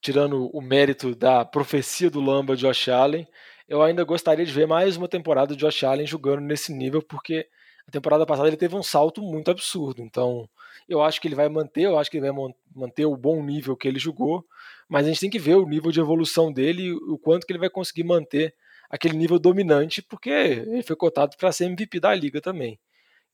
[0.00, 3.26] tirando o mérito da profecia do Lamba Josh Allen,
[3.68, 7.48] eu ainda gostaria de ver mais uma temporada de Josh Allen jogando nesse nível, porque
[7.86, 10.02] a temporada passada ele teve um salto muito absurdo.
[10.02, 10.48] Então,
[10.88, 13.76] eu acho que ele vai manter, eu acho que ele vai manter o bom nível
[13.76, 14.44] que ele jogou,
[14.88, 17.52] mas a gente tem que ver o nível de evolução dele e o quanto que
[17.52, 18.54] ele vai conseguir manter
[18.90, 22.78] aquele nível dominante, porque ele foi cotado para ser MVP da liga também.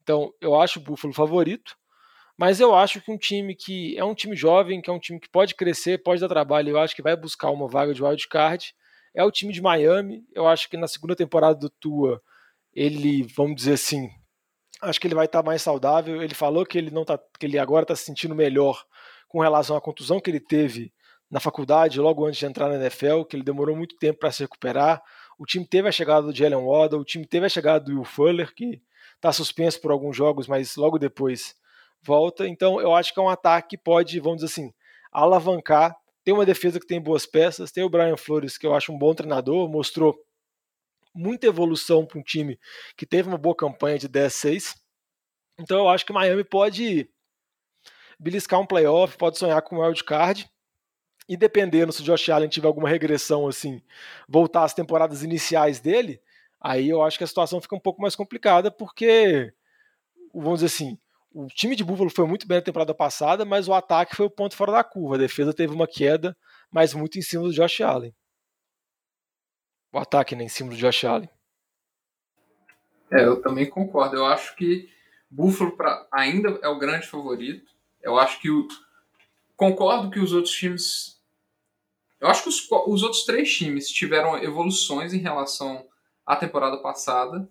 [0.02, 1.76] Então, eu acho o Buffalo favorito,
[2.36, 5.18] mas eu acho que um time que é um time jovem, que é um time
[5.18, 8.28] que pode crescer, pode dar trabalho, eu acho que vai buscar uma vaga de wild
[8.28, 8.72] card,
[9.14, 10.24] é o time de Miami.
[10.34, 12.22] Eu acho que na segunda temporada do Tua,
[12.74, 14.10] ele, vamos dizer assim,
[14.82, 16.22] acho que ele vai estar mais saudável.
[16.22, 18.84] Ele falou que ele não tá, que ele agora está se sentindo melhor
[19.28, 20.92] com relação à contusão que ele teve
[21.30, 24.42] na faculdade logo antes de entrar na NFL, que ele demorou muito tempo para se
[24.42, 25.02] recuperar.
[25.38, 28.04] O time teve a chegada do Jalen Waddle, o time teve a chegada do Will
[28.04, 28.80] Fuller, que
[29.14, 31.54] está suspenso por alguns jogos, mas logo depois
[32.02, 32.48] volta.
[32.48, 34.72] Então eu acho que é um ataque que pode, vamos dizer assim,
[35.12, 35.94] alavancar.
[36.28, 38.98] Tem uma defesa que tem boas peças, tem o Brian Flores, que eu acho um
[38.98, 40.14] bom treinador, mostrou
[41.14, 42.60] muita evolução para um time
[42.98, 44.74] que teve uma boa campanha de 10-6.
[45.58, 47.08] Então eu acho que Miami pode
[48.20, 50.46] beliscar um playoff, pode sonhar com um wild card.
[51.26, 53.80] E dependendo se o Josh Allen tiver alguma regressão assim,
[54.28, 56.20] voltar às temporadas iniciais dele,
[56.60, 59.50] aí eu acho que a situação fica um pouco mais complicada, porque,
[60.34, 60.98] vamos dizer assim,
[61.32, 64.30] o time de Buffalo foi muito bem na temporada passada, mas o ataque foi o
[64.30, 65.16] ponto fora da curva.
[65.16, 66.36] A defesa teve uma queda,
[66.70, 68.14] mas muito em cima do Josh Allen.
[69.92, 71.28] O ataque né, em cima do Josh Allen.
[73.12, 74.16] É, eu também concordo.
[74.16, 74.88] Eu acho que
[75.30, 77.70] Buffalo pra, ainda é o grande favorito.
[78.02, 78.66] Eu acho que o.
[79.56, 81.20] Concordo que os outros times.
[82.20, 85.86] Eu acho que os, os outros três times tiveram evoluções em relação
[86.26, 87.48] à temporada passada.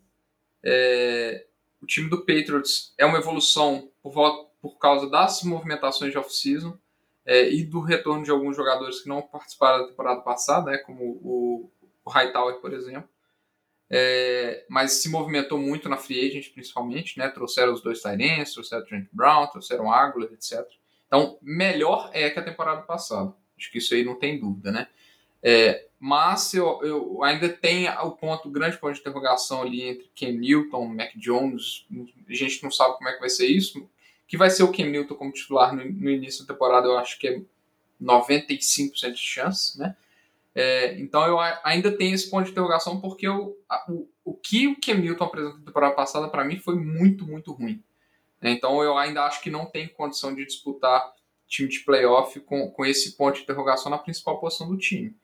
[0.63, 1.46] É,
[1.81, 4.13] o time do Patriots é uma evolução por,
[4.61, 6.77] por causa das movimentações de off-season
[7.25, 11.03] é, e do retorno de alguns jogadores que não participaram da temporada passada, né, como
[11.03, 11.71] o,
[12.05, 13.09] o Hightower, por exemplo.
[13.89, 17.29] É, mas se movimentou muito na free agent, principalmente, né?
[17.29, 20.59] Trouxeram os dois Tyrants, trouxeram o Trent Brown, trouxeram o Aguilar, etc.
[21.07, 23.33] Então, melhor é que a temporada passada.
[23.57, 24.87] Acho que isso aí não tem dúvida, né?
[25.49, 30.11] É, mas eu, eu, ainda tenho o ponto, o grande ponto de interrogação ali entre
[30.13, 31.87] Ken Newton, Mac Jones.
[32.27, 33.89] A gente não sabe como é que vai ser isso.
[34.27, 37.17] Que vai ser o Ken Newton como titular no, no início da temporada, eu acho
[37.17, 37.41] que é
[38.03, 39.95] 95% de chance, né?
[40.53, 43.57] É, então eu ainda tenho esse ponto de interrogação porque eu,
[43.87, 47.53] o, o que o Cam Newton apresentou na temporada passada para mim foi muito, muito
[47.53, 47.81] ruim.
[48.41, 51.13] É, então eu ainda acho que não tem condição de disputar
[51.47, 55.15] time de playoff com, com esse ponto de interrogação na principal posição do time.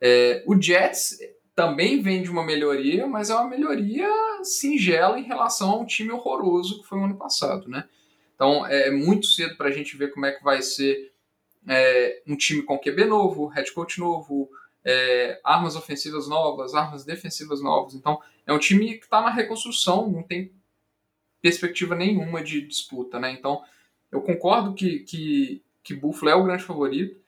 [0.00, 1.18] É, o Jets
[1.54, 4.08] também vem de uma melhoria, mas é uma melhoria
[4.44, 7.88] singela em relação a um time horroroso que foi o ano passado, né?
[8.34, 11.12] Então é muito cedo para a gente ver como é que vai ser
[11.66, 14.48] é, um time com QB novo, head coach novo,
[14.84, 17.94] é, armas ofensivas novas, armas defensivas novas.
[17.94, 20.52] Então, é um time que está na reconstrução, não tem
[21.42, 23.30] perspectiva nenhuma de disputa, né?
[23.30, 23.62] Então,
[24.10, 27.20] eu concordo que, que, que Buffalo é o grande favorito.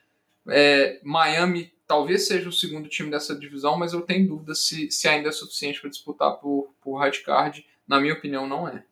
[0.48, 5.08] É, Miami talvez seja o segundo time dessa divisão, mas eu tenho dúvida se, se
[5.08, 7.66] ainda é suficiente para disputar por, por card.
[7.84, 8.84] Na minha opinião, não é.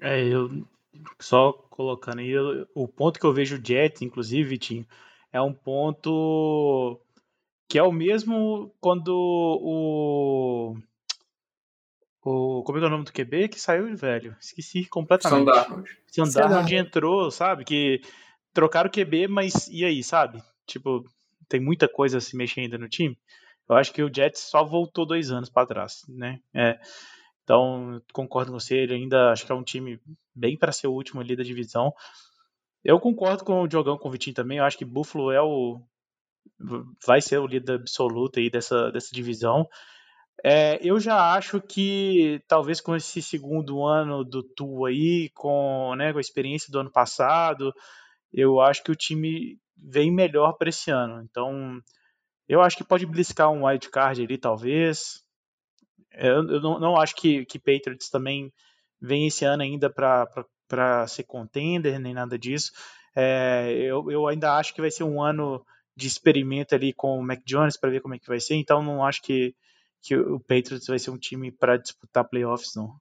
[0.00, 0.66] É, eu
[1.20, 2.32] só colocando aí,
[2.74, 4.86] o ponto que eu vejo o Jets, inclusive, Vitinho,
[5.30, 6.98] é um ponto
[7.68, 10.74] que é o mesmo quando o.
[12.24, 14.34] O, como é, é o nome do QB que saiu, velho?
[14.40, 15.44] Esqueci completamente.
[15.44, 15.90] Sandarnold.
[16.06, 17.62] Sandarnold entrou, sabe?
[17.62, 18.00] Que
[18.54, 20.42] trocaram o QB, mas e aí, sabe?
[20.66, 21.04] Tipo,
[21.52, 23.18] tem muita coisa se mexer ainda no time.
[23.68, 26.40] Eu acho que o Jets só voltou dois anos para trás, né?
[26.54, 26.78] É,
[27.44, 30.00] então, concordo com você, ele ainda acho que é um time
[30.34, 31.92] bem para ser o último ali da divisão.
[32.82, 34.58] Eu concordo com o Diogão, com o Vitinho também.
[34.58, 35.80] Eu acho que Buffalo é o,
[37.06, 39.68] vai ser o líder absoluto aí dessa, dessa divisão.
[40.42, 46.12] É, eu já acho que talvez com esse segundo ano do Tu aí, com, né,
[46.12, 47.72] com a experiência do ano passado,
[48.32, 51.22] eu acho que o time vem melhor para esse ano.
[51.22, 51.80] Então,
[52.48, 55.22] eu acho que pode bliscar um wild card ali, talvez.
[56.12, 58.52] Eu, eu não, não, acho que, que Patriots também
[59.00, 62.72] vem esse ano ainda para ser contender, nem nada disso.
[63.14, 65.64] É, eu, eu ainda acho que vai ser um ano
[65.96, 68.54] de experimento ali com o Mac Jones para ver como é que vai ser.
[68.54, 69.54] Então não acho que,
[70.00, 72.96] que o Patriots vai ser um time para disputar playoffs, não.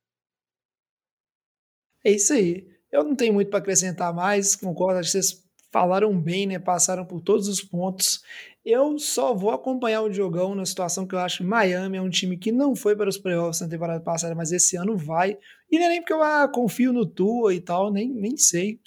[2.04, 2.68] É isso aí.
[2.92, 6.60] Eu não tenho muito para acrescentar mais, concordo, acho que vocês falaram bem, né?
[6.60, 8.22] Passaram por todos os pontos.
[8.64, 12.38] Eu só vou acompanhar o Diogão na situação que eu acho Miami é um time
[12.38, 15.38] que não foi para os playoffs na temporada passada, mas esse ano vai.
[15.72, 18.80] E não é nem porque eu ah, confio no Tua e tal, nem, nem sei.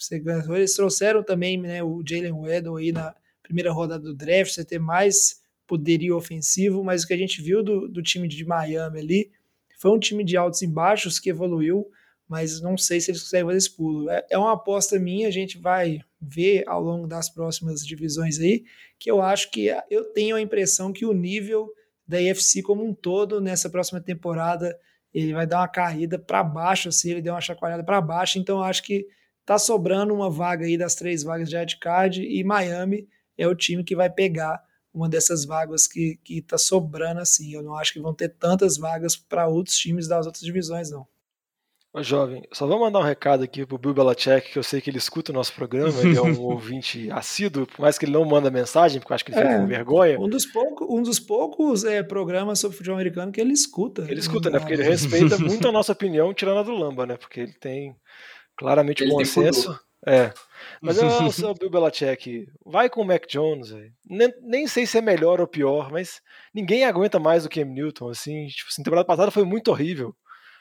[0.54, 4.80] Eles trouxeram também né, o Jalen Weddle aí na, primeira rodada do draft, você ter
[4.80, 9.30] mais poderio ofensivo, mas o que a gente viu do, do time de Miami ali
[9.78, 11.86] foi um time de altos e baixos que evoluiu,
[12.28, 14.10] mas não sei se eles conseguem fazer esse pulo.
[14.10, 18.64] É, é uma aposta minha, a gente vai ver ao longo das próximas divisões aí,
[18.98, 21.68] que eu acho que eu tenho a impressão que o nível
[22.06, 24.78] da UFC como um todo nessa próxima temporada
[25.12, 28.58] ele vai dar uma caída para baixo, assim, ele deu uma chacoalhada para baixo, então
[28.58, 29.06] eu acho que
[29.44, 33.08] tá sobrando uma vaga aí das três vagas de card e Miami
[33.38, 34.60] é o time que vai pegar
[34.92, 37.52] uma dessas vagas que está sobrando assim.
[37.52, 41.06] Eu não acho que vão ter tantas vagas para outros times das outras divisões, não.
[41.96, 44.90] Ô, jovem, só vou mandar um recado aqui pro Bill Belichick, que eu sei que
[44.90, 48.24] ele escuta o nosso programa, ele é um ouvinte assíduo, por mais que ele não
[48.24, 50.18] manda mensagem, porque eu acho que ele fica é, com vergonha.
[50.18, 54.04] Um dos, pouco, um dos poucos é, programas sobre futebol americano que ele escuta.
[54.08, 54.58] Ele escuta, né?
[54.58, 57.16] Porque ele respeita muito a nossa opinião, tirando a do Lamba, né?
[57.16, 57.94] Porque ele tem
[58.56, 59.78] claramente ele bom senso.
[60.04, 60.32] É.
[60.82, 62.48] Mas eu sou o Bill Belichick.
[62.66, 63.72] Vai com o Mac Jones.
[64.04, 66.20] Nem, nem, sei se é melhor ou pior, mas
[66.52, 68.10] ninguém aguenta mais do que Newton.
[68.10, 70.12] Assim, tipo assim, temporada passada foi muito horrível.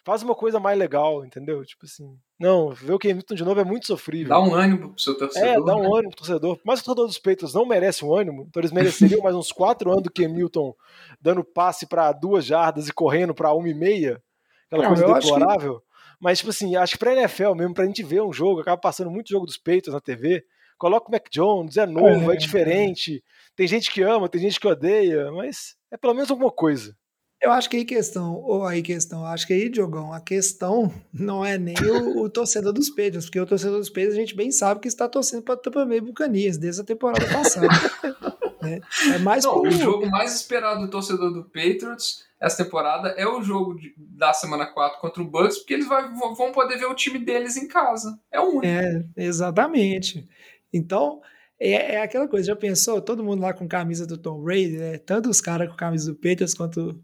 [0.06, 1.64] Faz uma coisa mais legal, entendeu?
[1.64, 2.18] Tipo assim.
[2.40, 4.30] Não, ver o Cam Newton de novo é muito sofrível.
[4.30, 5.48] Dá um ânimo pro seu torcedor.
[5.48, 5.90] É, dá um né?
[5.94, 6.60] ânimo pro torcedor.
[6.66, 9.90] Mas o torcedor dos Peitos não merece um ânimo, então eles mereceriam mais uns quatro
[9.92, 10.76] anos do Cam Newton
[11.22, 14.22] dando passe para duas jardas e correndo para uma e meia.
[14.68, 15.80] Aquela não, coisa deplorável.
[15.80, 18.78] Que mas, tipo assim, acho que pra NFL mesmo, pra gente ver um jogo, acaba
[18.78, 20.42] passando muito jogo dos peitos na TV.
[20.78, 23.22] Coloca o Mac Jones, é novo, é, é diferente.
[23.58, 26.96] Tem gente que ama, tem gente que odeia, mas é pelo menos alguma coisa.
[27.44, 31.46] Eu acho que aí questão, ou aí questão, acho que aí, Diogão, a questão não
[31.46, 34.50] é nem o, o torcedor dos Patriots, porque o torcedor dos Patriots a gente bem
[34.50, 37.68] sabe que está torcendo para Tampa Bay Buccaneers desde a temporada passada.
[38.64, 38.80] né?
[39.14, 39.68] É mais Não, por...
[39.68, 44.34] o jogo mais esperado do torcedor do Patriots essa temporada é o jogo de, da
[44.34, 47.68] semana 4 contra o Bucks, porque eles vai, vão poder ver o time deles em
[47.68, 48.18] casa.
[48.32, 48.66] É o único.
[48.66, 50.28] É, exatamente.
[50.72, 51.22] Então,
[51.60, 53.02] é, é, aquela coisa, já pensou?
[53.02, 54.98] Todo mundo lá com camisa do Tom Brady, né?
[54.98, 57.02] tanto os caras com camisa do Patriots quanto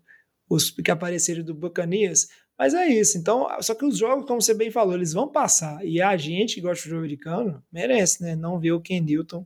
[0.50, 2.28] os que apareceram do Buccaneers.
[2.58, 3.18] Mas é isso.
[3.18, 5.86] Então, só que os jogos, como você bem falou, eles vão passar.
[5.86, 8.36] E a gente que gosta de jogo americano merece, né?
[8.36, 9.46] Não ver o Ken Newton,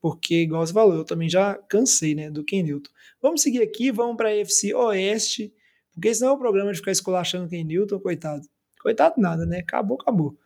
[0.00, 2.30] porque, igual você falou, eu também já cansei, né?
[2.30, 2.90] Do Ken Newton.
[3.20, 5.52] Vamos seguir aqui, vamos para a FC Oeste,
[5.92, 8.42] porque esse não é o programa de ficar esculachando o Ken Newton, coitado.
[8.80, 9.58] Coitado nada, né?
[9.58, 10.38] Acabou, acabou.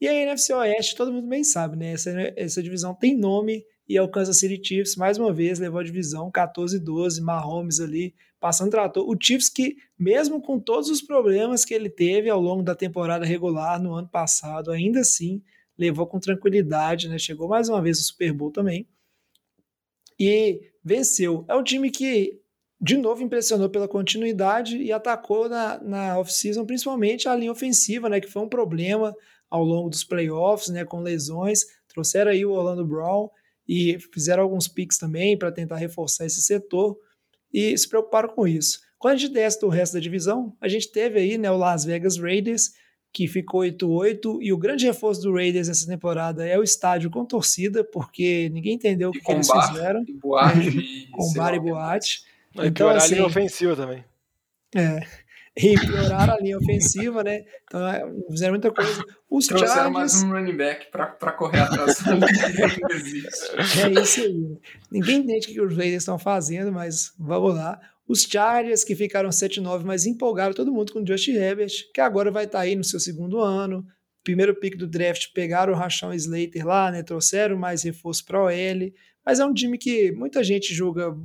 [0.00, 1.92] E a NFC Oeste, todo mundo bem sabe, né?
[1.92, 5.80] Essa, essa divisão tem nome e é o Kansas City Chiefs, mais uma vez, levou
[5.80, 8.14] a divisão 14-12, Mahomes ali
[8.46, 9.04] passando trator.
[9.08, 13.26] O Chiefs que, mesmo com todos os problemas que ele teve ao longo da temporada
[13.26, 15.42] regular no ano passado, ainda assim
[15.76, 17.18] levou com tranquilidade, né?
[17.18, 18.86] Chegou mais uma vez no Super Bowl também.
[20.16, 21.44] E venceu.
[21.48, 22.40] É um time que,
[22.80, 28.20] de novo, impressionou pela continuidade e atacou na, na off-season, principalmente a linha ofensiva, né?
[28.20, 29.12] Que foi um problema
[29.50, 30.84] ao longo dos playoffs, né?
[30.84, 31.64] Com lesões.
[31.88, 33.28] Trouxeram aí o Orlando Brown
[33.66, 36.96] e fizeram alguns picks também para tentar reforçar esse setor
[37.56, 38.80] e se preocuparam com isso.
[38.98, 41.86] Quando a gente desce do resto da divisão, a gente teve aí né, o Las
[41.86, 42.72] Vegas Raiders,
[43.10, 47.24] que ficou 8-8, e o grande reforço do Raiders nessa temporada é o estádio com
[47.24, 50.04] torcida, porque ninguém entendeu o que, que eles bar, fizeram.
[50.06, 52.24] E boate, com bar e boate.
[52.54, 54.04] E então, assim, a linha ofensiva também.
[54.74, 55.00] É.
[55.56, 57.42] E pioraram a linha ofensiva, né?
[57.64, 57.80] Então,
[58.30, 59.02] fizeram muita coisa.
[59.30, 59.94] Os Trouxeram Chargers...
[59.94, 63.80] mais um running back para correr atrás do que existe.
[63.82, 64.58] É isso aí.
[64.90, 67.80] Ninguém entende o que os Raiders estão fazendo, mas vamos lá.
[68.06, 72.30] Os Chargers, que ficaram 7-9, mas empolgaram todo mundo com o Justin Herbert, que agora
[72.30, 73.84] vai estar tá aí no seu segundo ano.
[74.22, 77.02] Primeiro pick do draft, pegaram o Rachão Slater lá, né?
[77.02, 78.92] Trouxeram mais reforço para o OL.
[79.24, 81.16] Mas é um time que muita gente julga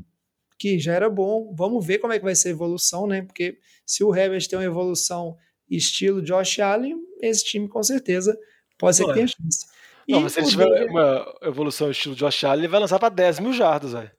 [0.61, 1.51] que já era bom.
[1.55, 3.23] Vamos ver como é que vai ser a evolução, né?
[3.23, 5.35] Porque se o Herbert tem uma evolução
[5.67, 8.37] estilo Josh Allen, esse time com certeza
[8.77, 9.65] pode ser que tenha chance.
[10.07, 13.39] Não, mas se ele tiver uma evolução estilo Josh Allen, ele vai lançar para 10
[13.39, 14.11] mil jardas, velho.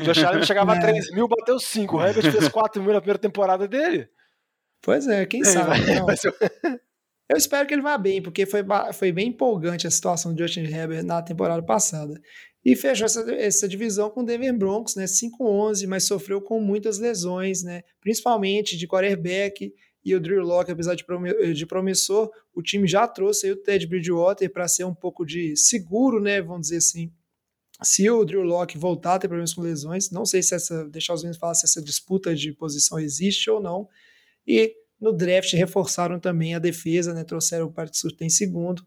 [0.00, 0.78] Josh Allen chegava é.
[0.78, 1.96] a 3 mil, bateu 5.
[1.96, 4.08] O Herbert fez 4 mil na primeira temporada dele.
[4.82, 6.00] Pois é, quem sabe.
[6.00, 6.34] Vai, ser...
[7.30, 10.64] Eu espero que ele vá bem, porque foi, foi bem empolgante a situação do Justin
[10.64, 12.20] Herbert na temporada passada.
[12.64, 15.04] E fechou essa, essa divisão com o Denver Broncos, né?
[15.04, 17.82] 5-11, mas sofreu com muitas lesões, né?
[18.00, 19.70] Principalmente de quarterback
[20.02, 24.68] e o Drew Locke, apesar de, promissor, o time já trouxe o Ted Bridgewater para
[24.68, 26.40] ser um pouco de seguro, né?
[26.40, 27.12] Vamos dizer assim.
[27.82, 31.12] Se o Drew Locke voltar a ter problemas com lesões, não sei se essa, deixar
[31.12, 33.88] os meninos falar se essa disputa de posição existe ou não.
[34.46, 37.24] E no draft reforçaram também a defesa, né?
[37.24, 38.86] Trouxeram o Parque Surta em segundo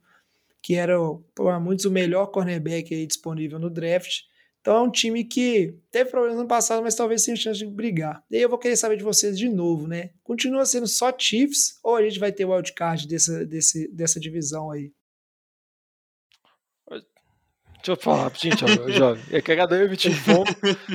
[0.68, 0.98] que era
[1.34, 4.24] para muitos o melhor cornerback disponível no draft.
[4.60, 8.22] Então é um time que teve problemas no passado, mas talvez tenha chance de brigar.
[8.30, 10.10] E eu vou querer saber de vocês de novo, né?
[10.26, 14.92] Continua sendo só Chiefs ou a gente vai ter o wildcard dessa, dessa divisão aí?
[16.90, 19.24] Deixa eu falar, gente, jovem.
[19.32, 20.50] É que cada eu me fome.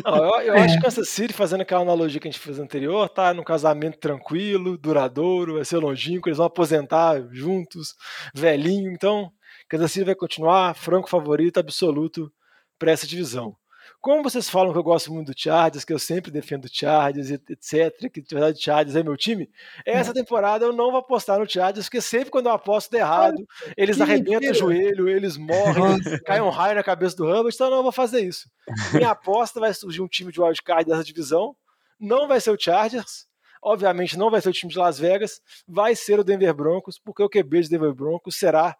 [0.05, 3.09] Não, eu, eu acho que Kansas City, fazendo aquela analogia que a gente fez anterior,
[3.09, 7.95] tá num casamento tranquilo, duradouro, vai ser longínquo, eles vão aposentar juntos,
[8.35, 9.33] velhinho, então
[9.73, 12.31] Kansas City vai continuar franco favorito absoluto
[12.79, 13.57] para essa divisão.
[14.03, 17.31] Como vocês falam que eu gosto muito do Chargers, que eu sempre defendo o Chargers,
[17.31, 19.49] etc., que de verdade o Chargers é meu time,
[19.87, 20.15] essa hum.
[20.15, 24.51] temporada eu não vou apostar no Chargers, porque sempre quando eu aposto errado, eles arrebentam
[24.51, 27.93] o joelho, eles morrem, cai um raio na cabeça do Hubbard, então eu não vou
[27.93, 28.51] fazer isso.
[28.93, 31.57] Minha aposta vai surgir um time de wildcard dessa divisão,
[31.99, 33.27] não vai ser o Chargers,
[33.63, 37.23] obviamente não vai ser o time de Las Vegas, vai ser o Denver Broncos, porque
[37.23, 38.77] o QB de Denver Broncos será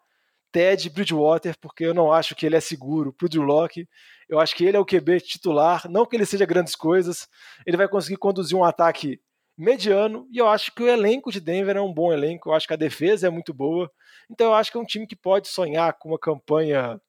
[0.53, 3.89] Ted Bridgewater, porque eu não acho que ele é seguro para o Drew Locke.
[4.29, 7.27] Eu acho que ele é o QB titular, não que ele seja grandes coisas.
[7.65, 9.19] Ele vai conseguir conduzir um ataque
[9.57, 12.49] mediano e eu acho que o elenco de Denver é um bom elenco.
[12.49, 13.91] Eu acho que a defesa é muito boa.
[14.29, 17.01] Então eu acho que é um time que pode sonhar com uma campanha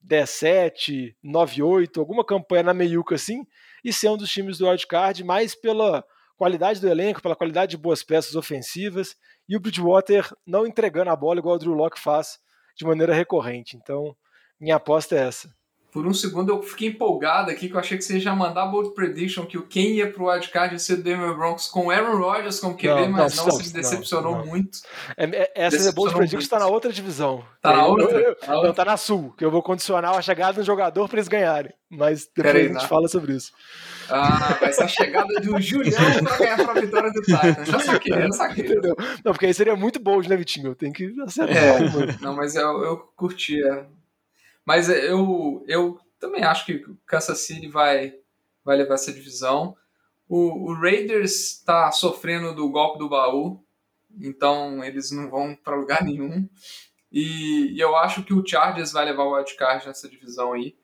[0.00, 3.46] 17, 9-8, alguma campanha na meiuca assim,
[3.84, 6.04] e ser um dos times do wildcard, mais pela
[6.36, 9.14] qualidade do elenco, pela qualidade de boas peças ofensivas,
[9.48, 12.38] e o Bridgewater não entregando a bola igual o Drew Locke faz
[12.80, 13.76] de maneira recorrente.
[13.76, 14.16] Então,
[14.58, 15.54] minha aposta é essa.
[15.92, 18.66] Por um segundo eu fiquei empolgado aqui, que eu achei que você já mandar a
[18.66, 22.16] bold prediction que o quem ia pro wildcard ia ser o Denver Broncos com Aaron
[22.18, 24.46] Rodgers como QB, Não, mas não, não, não, se decepcionou não.
[24.46, 24.78] muito.
[25.16, 27.44] É, é, essa Decepcionou bold prediction está na outra divisão.
[27.60, 28.18] Tá na Eu- outra?
[28.18, 31.08] eu- Tá na não, tá na sul, que eu vou condicionar a chegada do jogador
[31.08, 31.72] para eles ganharem.
[31.92, 32.86] Mas depois aí, a gente tá.
[32.88, 33.50] fala sobre isso.
[34.08, 37.68] Ah, vai ser a chegada do Julião pra ganhar pra vitória do Titans.
[37.68, 38.64] Já saquei, já saquei.
[38.66, 38.96] Entendeu?
[39.24, 40.74] Não, porque aí seria muito bold, né, Vitinho?
[40.76, 41.56] Tem que acertar.
[41.56, 41.80] É,
[42.20, 43.88] não, mas eu, eu curtia.
[44.64, 48.14] Mas eu, eu também acho que o Kansas City vai,
[48.64, 49.76] vai levar essa divisão.
[50.28, 53.64] O, o Raiders está sofrendo do golpe do baú,
[54.20, 56.48] então eles não vão para lugar nenhum.
[57.10, 60.76] E, e eu acho que o Chargers vai levar o wildcard nessa divisão aí.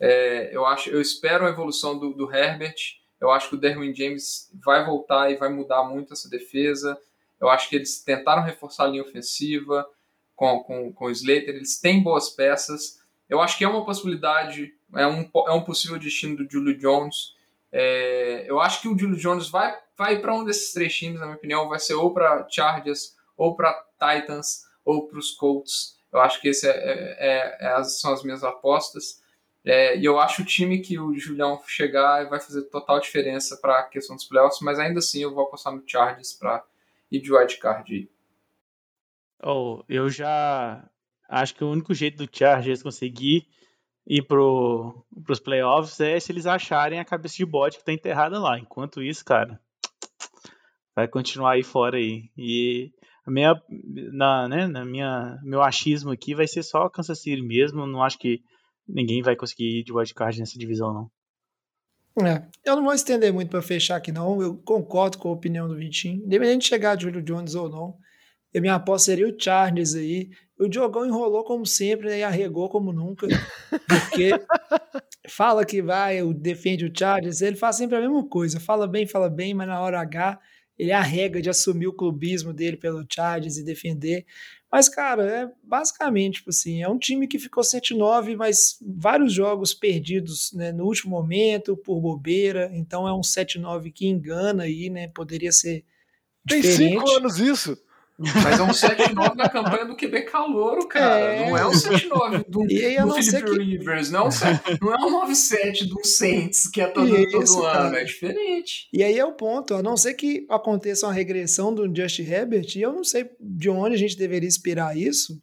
[0.00, 2.98] É, eu, acho, eu espero a evolução do, do Herbert.
[3.20, 6.98] Eu acho que o Derwin James vai voltar e vai mudar muito essa defesa.
[7.40, 9.86] Eu acho que eles tentaram reforçar a linha ofensiva
[10.34, 11.54] com, com, com o Slater.
[11.54, 13.03] Eles têm boas peças.
[13.34, 17.34] Eu acho que é uma possibilidade, é um, é um possível destino do Julio Jones.
[17.72, 21.26] É, eu acho que o Julio Jones vai, vai para um desses três times, na
[21.26, 21.68] minha opinião.
[21.68, 25.98] Vai ser ou para Chargers, ou para Titans, ou para os Colts.
[26.12, 29.20] Eu acho que esse é, é, é, as- são as minhas apostas.
[29.64, 33.80] É, e eu acho o time que o Julião chegar vai fazer total diferença para
[33.80, 36.62] a questão dos playoffs, mas ainda assim eu vou apostar no Chargers para
[37.10, 38.08] ir de wildcard.
[39.42, 40.88] Oh, eu já
[41.42, 43.46] acho que o único jeito do Chargers conseguir
[44.06, 48.38] ir pro, pros playoffs é se eles acharem a cabeça de bode que tá enterrada
[48.38, 48.58] lá.
[48.58, 49.60] Enquanto isso, cara,
[50.94, 52.30] vai continuar aí fora aí.
[52.36, 52.92] E
[53.26, 53.60] a minha,
[54.12, 57.86] na, né, na minha, meu achismo aqui vai ser só Kansas City mesmo.
[57.86, 58.40] Não acho que
[58.86, 61.10] ninguém vai conseguir ir de wildcard nessa divisão, não.
[62.24, 64.40] É, eu não vou estender muito para fechar aqui, não.
[64.40, 66.24] Eu concordo com a opinião do Vitinho.
[66.24, 67.98] Independente de chegar Julio Jones ou não,
[68.56, 70.30] a minha aposta seria o Chargers aí.
[70.58, 73.26] O Diogão enrolou como sempre né, e arregou como nunca.
[73.88, 74.30] Porque
[75.28, 78.60] fala que vai, defende o Chargers, ele faz sempre a mesma coisa.
[78.60, 80.38] Fala bem, fala bem, mas na hora H
[80.78, 84.26] ele arrega de assumir o clubismo dele pelo Chargers e defender.
[84.70, 89.72] Mas, cara, é basicamente, tipo assim, é um time que ficou 7-9, mas vários jogos
[89.72, 92.68] perdidos né, no último momento, por bobeira.
[92.72, 95.06] Então é um 7-9 que engana aí, né?
[95.14, 95.84] Poderia ser
[96.48, 96.94] Tem diferente.
[96.94, 97.78] cinco anos isso.
[98.18, 101.18] Mas é um 7-9 na campanha do QB Calouro, cara.
[101.34, 101.50] É.
[101.50, 104.30] Não é um 7-9 do, E do Philip que- Rivers, não é um,
[104.80, 107.72] não é um 9-7 do Saints, que é todo, Isso, todo ano.
[107.72, 108.00] cara.
[108.00, 108.88] É diferente.
[108.92, 112.66] E aí é o ponto, a não ser que aconteça uma regressão do Justin Herbert,
[112.76, 115.34] e eu não sei de onde a gente deveria esperar isso,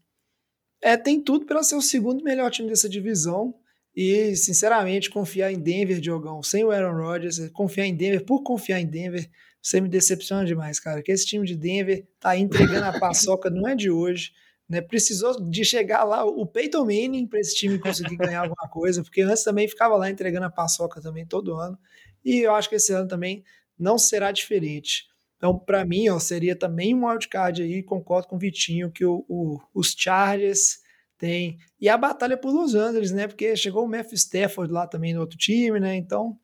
[0.82, 3.53] é, tem tudo para ser o segundo melhor time dessa divisão.
[3.93, 8.41] E, sinceramente, confiar em Denver, Diogão, sem o Aaron Rodgers, é confiar em Denver por
[8.41, 9.30] confiar em Denver,
[9.62, 11.01] você me decepciona demais, cara.
[11.01, 14.32] Que esse time de Denver tá entregando a paçoca, não é de hoje.
[14.68, 14.82] Né?
[14.82, 19.22] Precisou de chegar lá o Peyton Manning para esse time conseguir ganhar alguma coisa, porque
[19.22, 21.78] antes também ficava lá entregando a paçoca também todo ano.
[22.24, 23.43] E eu acho que esse ano também
[23.78, 25.05] não será diferente.
[25.38, 29.26] Então, para mim, ó, seria também um wildcard aí, concordo com o Vitinho, que o,
[29.28, 30.80] o- os Chargers
[31.18, 31.57] têm.
[31.80, 33.28] E a batalha por Los Angeles, né?
[33.28, 35.95] Porque chegou o Matthew Stafford lá também no outro time, né?
[35.95, 36.38] Então,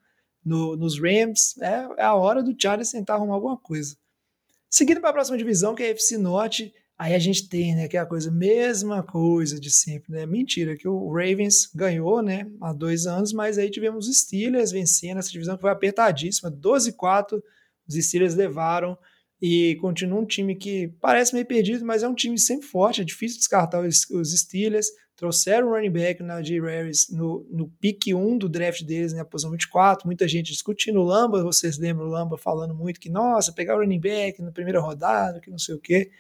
[0.48, 3.96] no- nos Rams, é, é a hora do Chargers tentar arrumar alguma coisa.
[4.70, 7.88] Seguindo para a próxima divisão, que é a FC Norte, aí a gente tem, né,
[7.88, 10.26] que é a coisa, mesma coisa de sempre, né?
[10.26, 15.18] Mentira, que o Ravens ganhou, né, há dois anos, mas aí tivemos os Steelers vencendo
[15.20, 17.42] essa divisão que foi apertadíssima, 12-4,
[17.88, 18.98] os Steelers levaram
[19.42, 23.04] e continua um time que parece meio perdido, mas é um time sempre forte, é
[23.06, 24.88] difícil descartar os, os Steelers.
[25.18, 26.62] Trouxeram o running back na J.
[26.62, 30.06] Harris no, no pique 1 do draft deles, na posição 24.
[30.06, 33.80] Muita gente discutindo o Lamba, vocês lembram o Lamba falando muito que, nossa, pegar o
[33.80, 36.12] running back na primeira rodada, que não sei o quê.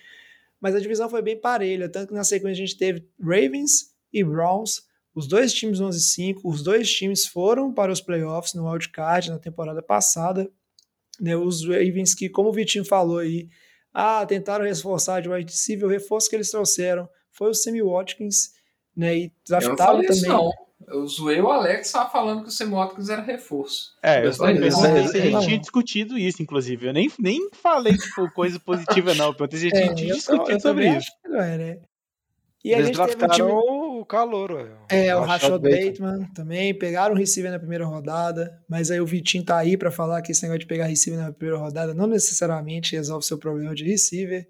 [0.59, 4.23] Mas a divisão foi bem parelha, tanto que na sequência a gente teve Ravens e
[4.23, 4.81] Browns,
[5.13, 9.83] os dois times 11-5, os dois times foram para os playoffs no wildcard na temporada
[9.83, 10.49] passada.
[11.21, 13.47] Né, os Ravens que, como o Vitinho falou aí,
[13.93, 18.56] ah, tentaram reforçar de wide receiver, o reforço que eles trouxeram foi o Sammy Watkins,
[18.97, 20.37] né, e Eu não draftaram falei isso, também.
[20.37, 20.51] não.
[20.87, 23.93] Eu zoei o Alex tava falando que o Watkins era reforço.
[24.01, 26.87] É, eu, eu se a gente tinha discutido isso, inclusive.
[26.87, 29.35] Eu nem, nem falei, tipo, coisa positiva, não.
[29.37, 31.07] Eu se a gente É, tinha discutido eu sobre também isso.
[31.09, 31.79] acho que não é, né?
[32.63, 33.51] E a Eles gente teve um draftaram time
[34.01, 34.71] o calor.
[34.89, 36.73] É, o Rashad Rashad Bateman também.
[36.77, 40.31] Pegaram o receiver na primeira rodada, mas aí o Vitinho tá aí pra falar que
[40.31, 44.47] esse negócio de pegar receiver na primeira rodada não necessariamente resolve seu problema de receiver.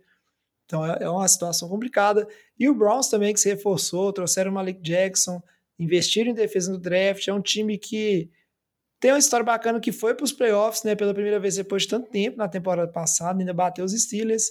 [0.66, 2.28] Então é é uma situação complicada.
[2.60, 5.42] E o Browns também, que se reforçou, trouxeram o Malik Jackson,
[5.78, 7.28] investiram em defesa no draft.
[7.28, 8.30] É um time que
[9.00, 10.96] tem uma história bacana que foi para os playoffs, né?
[10.96, 14.46] Pela primeira vez depois de tanto tempo na temporada passada, ainda bateu os Steelers.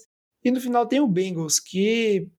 [0.45, 2.31] E no final tem o Bengals, que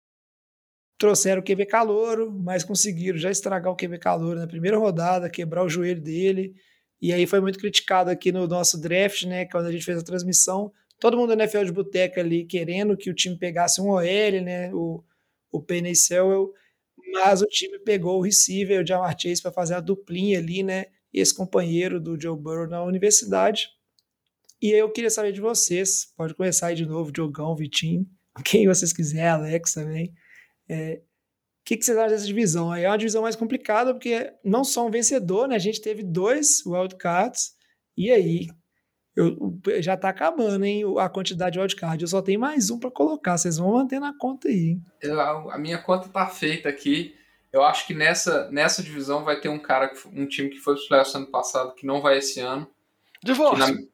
[0.99, 5.65] trouxeram o QB Calouro, mas conseguiram já estragar o QB Calouro na primeira rodada, quebrar
[5.65, 6.55] o joelho dele.
[7.01, 9.45] E aí foi muito criticado aqui no nosso draft, né?
[9.47, 10.73] Quando a gente fez a transmissão.
[10.99, 14.03] Todo mundo na NFL de boteca ali querendo que o time pegasse um OL,
[14.43, 14.73] né?
[14.73, 15.05] O,
[15.57, 16.53] o Penny Sewell.
[17.13, 20.87] Mas o time pegou o receiver, o Jamar Chase, para fazer a duplinha ali, né?
[21.13, 23.69] Esse companheiro do Joe Burrow na universidade.
[24.61, 26.13] E eu queria saber de vocês.
[26.17, 28.07] Pode começar aí de novo, Diogão, Vitinho,
[28.45, 30.13] quem vocês quiserem, Alex também.
[30.69, 31.01] É,
[31.61, 32.75] o que, que vocês acham dessa divisão?
[32.75, 35.57] É uma divisão mais complicada, porque não só um vencedor, né?
[35.57, 37.55] A gente teve dois wildcards,
[37.97, 38.49] e aí?
[39.17, 40.85] Eu, já tá acabando, hein?
[40.99, 42.03] A quantidade de wildcard.
[42.03, 43.39] Eu só tenho mais um para colocar.
[43.39, 44.79] Vocês vão manter na conta aí.
[45.01, 47.15] Eu, a minha conta tá feita aqui.
[47.51, 50.89] Eu acho que nessa, nessa divisão vai ter um cara, um time que foi pro
[50.89, 52.69] playoffs ano passado, que não vai esse ano.
[53.23, 53.65] Divórcio!
[53.65, 53.89] Que na,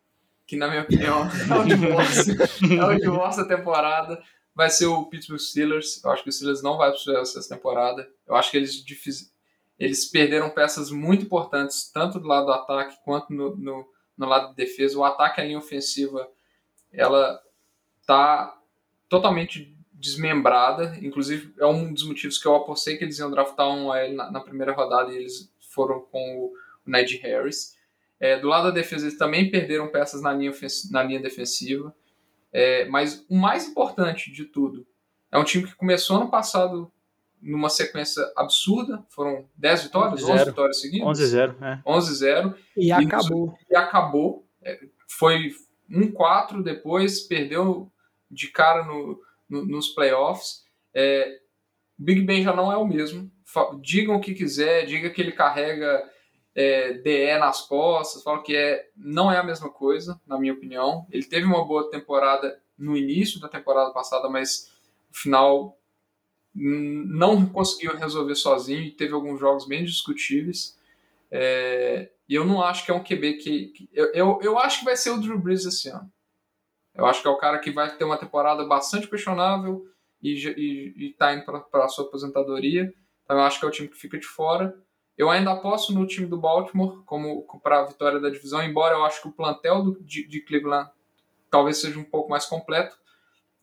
[0.49, 2.35] que na minha opinião é um divórcio.
[2.43, 4.21] é um divórcio da temporada
[4.55, 6.03] vai ser o Pittsburgh Steelers.
[6.05, 8.09] Eu acho que o Steelers não vai para os playoffs essa temporada.
[8.27, 8.85] Eu acho que eles,
[9.79, 13.87] eles perderam peças muito importantes, tanto do lado do ataque quanto no, no,
[14.17, 14.99] no lado de defesa.
[14.99, 16.29] O ataque, a linha ofensiva,
[16.93, 17.41] ela
[18.07, 18.59] tá
[19.09, 20.97] totalmente desmembrada.
[21.01, 24.31] Inclusive, é um dos motivos que eu apostei que eles iam draftar um OL na,
[24.31, 26.53] na primeira rodada e eles foram com o,
[26.87, 27.77] o Najee Harris.
[28.19, 30.53] É, do lado da defesa, eles também perderam peças na linha,
[30.91, 31.95] na linha defensiva.
[32.53, 34.87] É, mas o mais importante de tudo
[35.31, 36.93] é um time que começou ano passado
[37.43, 41.19] numa sequência absurda, foram 10 vitórias, 11, 11 vitórias seguidas.
[41.21, 41.83] 11-0, é.
[41.85, 42.55] 11-0.
[42.77, 43.59] E, e acabou.
[43.69, 44.47] E acabou.
[44.63, 44.79] É,
[45.09, 45.51] foi
[45.91, 47.91] 1-4 depois, perdeu
[48.31, 50.65] de cara no, no, nos playoffs.
[50.95, 51.41] É,
[51.99, 53.31] Big Ben já não é o mesmo.
[53.83, 56.09] Digam o que quiser, diga que ele carrega
[56.55, 61.07] é, DE nas costas, falo que é, não é a mesma coisa, na minha opinião.
[61.11, 64.71] Ele teve uma boa temporada no início da temporada passada, mas
[65.11, 65.79] no final
[66.55, 70.79] não conseguiu resolver sozinho e teve alguns jogos bem discutíveis.
[71.31, 73.67] É, e eu não acho que é um QB que.
[73.69, 76.11] que eu, eu, eu, acho que vai ser o Drew Brees esse ano.
[76.95, 79.87] Eu acho que é o cara que vai ter uma temporada bastante questionável
[80.23, 82.93] e está indo para a sua aposentadoria.
[83.25, 84.77] Então eu acho que é o time que fica de fora.
[85.17, 89.05] Eu ainda aposto no time do Baltimore como para a vitória da divisão, embora eu
[89.05, 90.91] acho que o plantel do, de, de, Cleveland
[91.51, 92.99] talvez seja um pouco mais completo.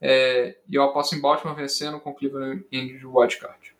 [0.01, 3.75] É, e eu aposto em Baltimore vencendo com Cleveland em wildcard.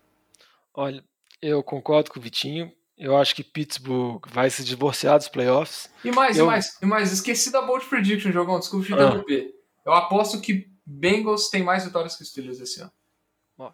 [0.74, 1.04] Olha,
[1.42, 2.72] eu concordo com o Vitinho.
[2.98, 5.90] Eu acho que Pittsburgh vai se divorciar dos playoffs.
[6.04, 6.46] E mais, eu...
[6.46, 8.60] e mais, e mais, esqueci da Bold Prediction, jogão.
[8.60, 9.54] Desculpa te interromper.
[9.54, 9.60] Ah.
[9.86, 12.92] Eu aposto que Bengals tem mais vitórias que Steelers esse ano.
[13.58, 13.72] Ó,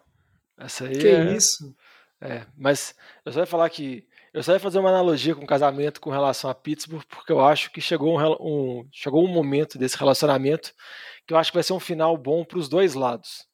[0.58, 1.34] essa aí que é...
[1.34, 1.74] isso?
[2.20, 2.94] É, mas
[3.24, 4.06] eu só ia falar que.
[4.32, 7.44] Eu só ia fazer uma analogia com o casamento com relação a Pittsburgh, porque eu
[7.44, 10.72] acho que chegou um, um chegou um momento desse relacionamento
[11.26, 13.46] que eu acho que vai ser um final bom para os dois lados.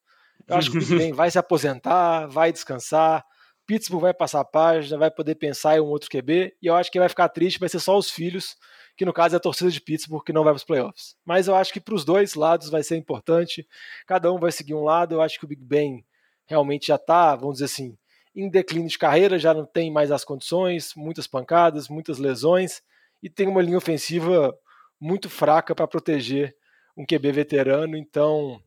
[0.47, 3.25] Eu acho que o Big Ben vai se aposentar, vai descansar,
[3.66, 6.91] Pittsburgh vai passar a página, vai poder pensar em um outro QB, e eu acho
[6.91, 8.57] que vai ficar triste, vai ser só os filhos,
[8.97, 11.16] que no caso é a torcida de Pittsburgh, que não vai para os playoffs.
[11.25, 13.66] Mas eu acho que para os dois lados vai ser importante,
[14.07, 16.05] cada um vai seguir um lado, eu acho que o Big Ben
[16.47, 17.97] realmente já está, vamos dizer assim,
[18.35, 22.83] em declínio de carreira, já não tem mais as condições, muitas pancadas, muitas lesões
[23.23, 24.55] e tem uma linha ofensiva
[25.01, 26.55] muito fraca para proteger
[26.97, 27.97] um QB veterano.
[27.97, 28.62] Então,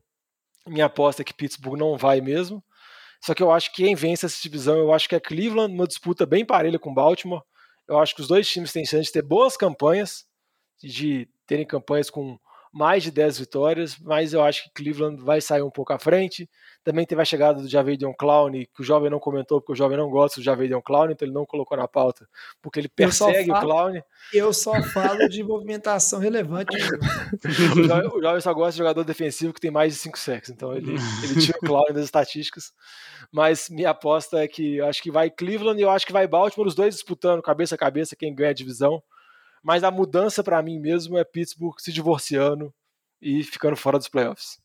[0.66, 2.62] minha aposta é que Pittsburgh não vai mesmo.
[3.20, 5.86] Só que eu acho que quem vence essa divisão, eu acho que é Cleveland, uma
[5.86, 7.42] disputa bem parelha com Baltimore.
[7.88, 10.26] Eu acho que os dois times têm chance de ter boas campanhas,
[10.82, 12.38] de terem campanhas com
[12.72, 16.48] mais de 10 vitórias, mas eu acho que Cleveland vai sair um pouco à frente.
[16.84, 19.96] Também teve a chegada do Javadion Clown, que o jovem não comentou, porque o jovem
[19.96, 22.28] não gosta do Javadion Clown, então ele não colocou na pauta,
[22.62, 24.02] porque ele persegue falo, o Clown.
[24.32, 26.76] Eu só falo de movimentação relevante.
[27.76, 30.50] o, jovem, o, jovem, só gosta de jogador defensivo que tem mais de 5 sacks,
[30.50, 30.94] então ele,
[31.24, 32.72] ele tira o Clown das estatísticas.
[33.32, 36.26] Mas minha aposta é que eu acho que vai Cleveland e eu acho que vai
[36.28, 39.02] Baltimore, os dois disputando cabeça a cabeça quem ganha a divisão
[39.66, 42.72] mas a mudança para mim mesmo é Pittsburgh se divorciando
[43.20, 44.60] e ficando fora dos playoffs.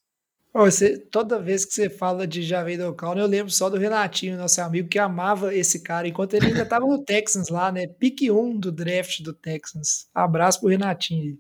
[0.54, 4.62] Você, toda vez que você fala de Javier Clown, eu lembro só do Renatinho, nosso
[4.62, 7.88] amigo, que amava esse cara, enquanto ele ainda estava no Texans lá, né?
[7.88, 10.08] Pique 1 do draft do Texans.
[10.14, 11.36] Abraço pro Renatinho.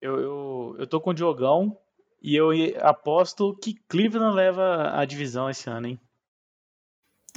[0.00, 1.76] Eu, eu, eu tô com o Diogão
[2.22, 2.50] e eu
[2.80, 6.00] aposto que Cleveland leva a divisão esse ano, hein?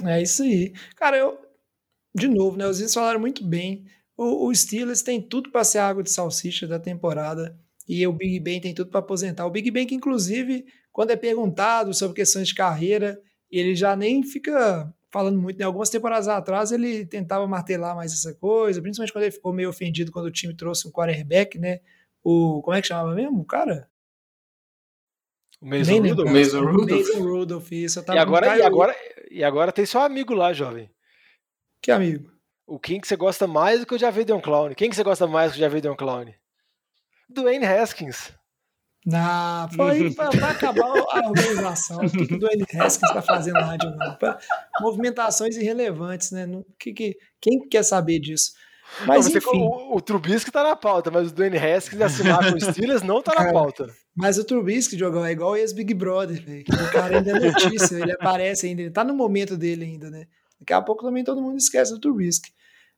[0.04, 0.72] É isso aí.
[0.94, 1.36] Cara, eu.
[2.14, 2.64] De novo, né?
[2.68, 3.88] Os índios falaram muito bem.
[4.22, 7.58] O, o Steelers tem tudo para ser a água de salsicha da temporada
[7.88, 9.44] e o Big Ben tem tudo para aposentar.
[9.44, 13.20] O Big Ben, que inclusive, quando é perguntado sobre questões de carreira,
[13.50, 15.58] ele já nem fica falando muito.
[15.58, 15.64] Né?
[15.64, 20.12] Algumas temporadas atrás ele tentava martelar mais essa coisa, principalmente quando ele ficou meio ofendido
[20.12, 21.80] quando o time trouxe um quarterback, né?
[22.22, 23.88] O, como é que chamava mesmo o cara?
[25.60, 26.30] O Mason Rudolph?
[26.30, 26.90] Mason Rudolph.
[26.90, 27.98] Mason Rudolph, isso.
[27.98, 28.96] Eu tava E agora, e, agora,
[29.30, 30.88] e agora tem seu amigo lá, jovem.
[31.80, 32.31] Que amigo?
[32.66, 34.74] O quem que você gosta mais do que o Javidion Clown?
[34.74, 36.26] Quem que você gosta mais do que o Javidion Clown?
[37.28, 38.32] Dwayne Haskins.
[39.04, 41.98] Não, foi pra, pra acabar a organização.
[42.04, 44.16] O que, que o Dwayne Haskins está fazendo lá de novo?
[44.16, 44.38] Pra
[44.80, 46.46] movimentações irrelevantes, né?
[46.46, 48.52] Não- que, que, quem quer saber disso?
[49.06, 52.56] Mas Não, enfim, o, o Trubisky tá na pauta, mas o Dwayne Haskins assinar com
[52.56, 53.88] os Steelers não tá na Cara, pauta.
[54.14, 56.64] mas o Trubisky jogou é igual o ex-Big Brother, velho.
[56.68, 60.26] O cara ainda é notícia, ele aparece ainda, ele tá no momento dele ainda, né?
[60.62, 62.52] Daqui a pouco também todo mundo esquece do Trubisky.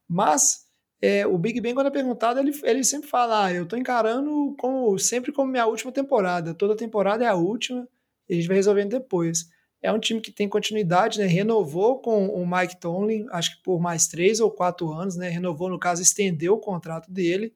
[0.07, 0.67] Mas
[1.01, 4.55] é, o Big Ben, quando é perguntado, ele, ele sempre fala: ah, eu tô encarando
[4.59, 6.55] como, sempre como minha última temporada.
[6.55, 7.89] Toda temporada é a última
[8.29, 9.49] e a gente vai resolvendo depois.
[9.83, 11.27] É um time que tem continuidade, né?
[11.27, 15.29] Renovou com o Mike Tomlin, acho que por mais três ou quatro anos, né?
[15.29, 17.55] Renovou, no caso, estendeu o contrato dele.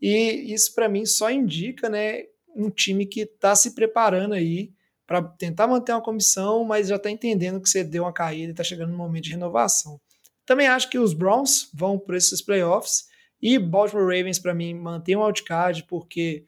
[0.00, 2.22] E isso, para mim, só indica, né?
[2.54, 4.72] Um time que está se preparando aí
[5.08, 8.50] para tentar manter uma comissão, mas já está entendendo que você deu uma caída e
[8.50, 9.98] está chegando no momento de renovação.
[10.44, 13.06] Também acho que os Browns vão por esses playoffs
[13.40, 16.44] e Baltimore Ravens, para mim, mantém um outcard porque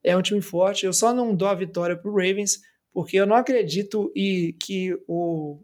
[0.00, 0.86] é um time forte.
[0.86, 2.60] Eu só não dou a vitória para o Ravens
[2.92, 5.60] porque eu não acredito e que o,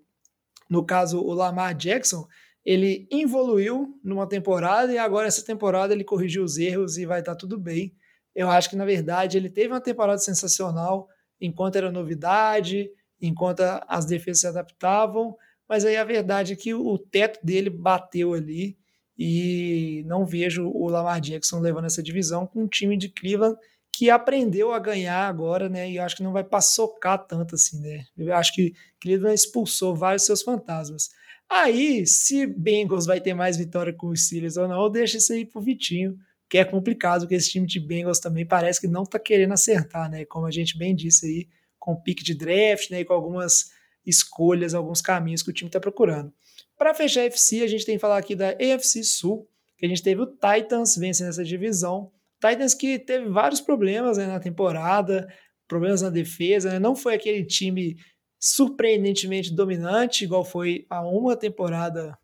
[0.69, 2.27] no caso, o Lamar Jackson,
[2.65, 7.37] ele evoluiu numa temporada e agora essa temporada ele corrigiu os erros e vai estar
[7.37, 7.95] tudo bem.
[8.35, 11.09] Eu acho que, na verdade, ele teve uma temporada sensacional
[11.41, 15.37] enquanto era novidade, enquanto as defesas se adaptavam,
[15.69, 18.77] mas aí a verdade é que o teto dele bateu ali
[19.17, 23.57] e não vejo o Lamar Jackson levando essa divisão com um time de Cleveland
[23.93, 25.91] que aprendeu a ganhar agora, né?
[25.91, 28.05] E acho que não vai paçocar tanto assim, né?
[28.17, 31.11] Eu acho que Cleveland expulsou vários seus fantasmas.
[31.51, 35.33] Aí, se Bengals vai ter mais vitória com os Steelers ou não, eu deixo isso
[35.33, 36.17] aí pro Vitinho,
[36.51, 40.11] que é complicado, porque esse time de Bengals também parece que não tá querendo acertar,
[40.11, 40.25] né?
[40.25, 41.49] Como a gente bem disse aí,
[41.79, 43.01] com o pique de draft, né?
[43.01, 43.71] E com algumas
[44.05, 46.33] escolhas, alguns caminhos que o time tá procurando.
[46.77, 49.49] Para fechar a FC, a gente tem que falar aqui da AFC Sul,
[49.79, 52.11] que a gente teve o Titans vencendo essa divisão.
[52.41, 55.33] Titans que teve vários problemas né, na temporada,
[55.69, 56.79] problemas na defesa, né?
[56.81, 57.97] não foi aquele time
[58.41, 62.19] surpreendentemente dominante, igual foi a uma temporada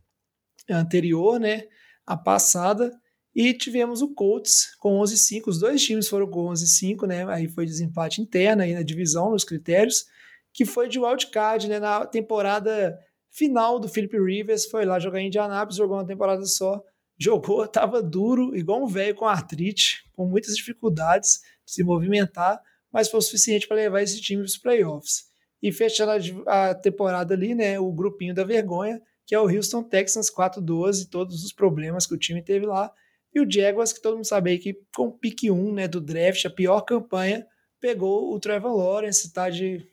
[0.68, 1.64] anterior, né,
[2.04, 2.90] a passada,
[3.37, 7.66] e tivemos o Colts com 11-5, os dois times foram com 11-5, né, aí foi
[7.66, 10.07] desempate interno aí na divisão, nos critérios,
[10.55, 12.99] que foi de wildcard, né, na temporada
[13.30, 16.82] final do Philip Rivers, foi lá jogar em Indianapolis, jogou uma temporada só,
[17.18, 22.59] jogou, tava duro, igual um velho com artrite, com muitas dificuldades de se movimentar,
[22.91, 25.24] mas foi o suficiente para levar esse time para os playoffs.
[25.62, 26.12] E fechando
[26.47, 31.11] a, a, temporada ali, né, o grupinho da vergonha, que é o Houston Texans 4-12,
[31.11, 32.91] todos os problemas que o time teve lá,
[33.37, 36.01] e o Jaguars, que todo mundo sabe aí que com o pique 1 né, do
[36.01, 37.47] draft, a pior campanha,
[37.78, 39.87] pegou o Trevor Lawrence, tá de,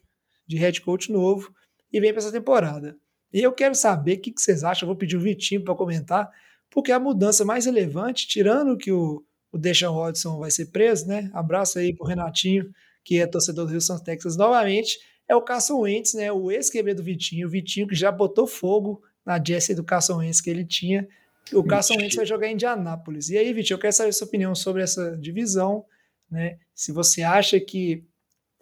[0.48, 1.54] de head coach novo,
[1.92, 2.98] e vem para essa temporada.
[3.34, 5.76] E eu quero saber o que, que vocês acham, eu vou pedir o Vitinho para
[5.76, 6.32] comentar,
[6.72, 9.22] porque a mudança mais relevante, tirando que o,
[9.52, 11.30] o Deshaun Watson vai ser preso, né?
[11.34, 12.72] Abraço aí pro Renatinho,
[13.04, 16.32] que é torcedor do Houston Texas novamente, é o Carson Wentz, né?
[16.32, 20.40] O ex-QB do Vitinho, o Vitinho que já botou fogo na Jesse do Carson Wentz
[20.40, 21.06] que ele tinha.
[21.52, 23.30] O Carson Wentz vai jogar em Indianápolis.
[23.30, 25.86] E aí, Vitinho, eu quero saber sua opinião sobre essa divisão,
[26.30, 26.58] né?
[26.74, 28.04] Se você acha que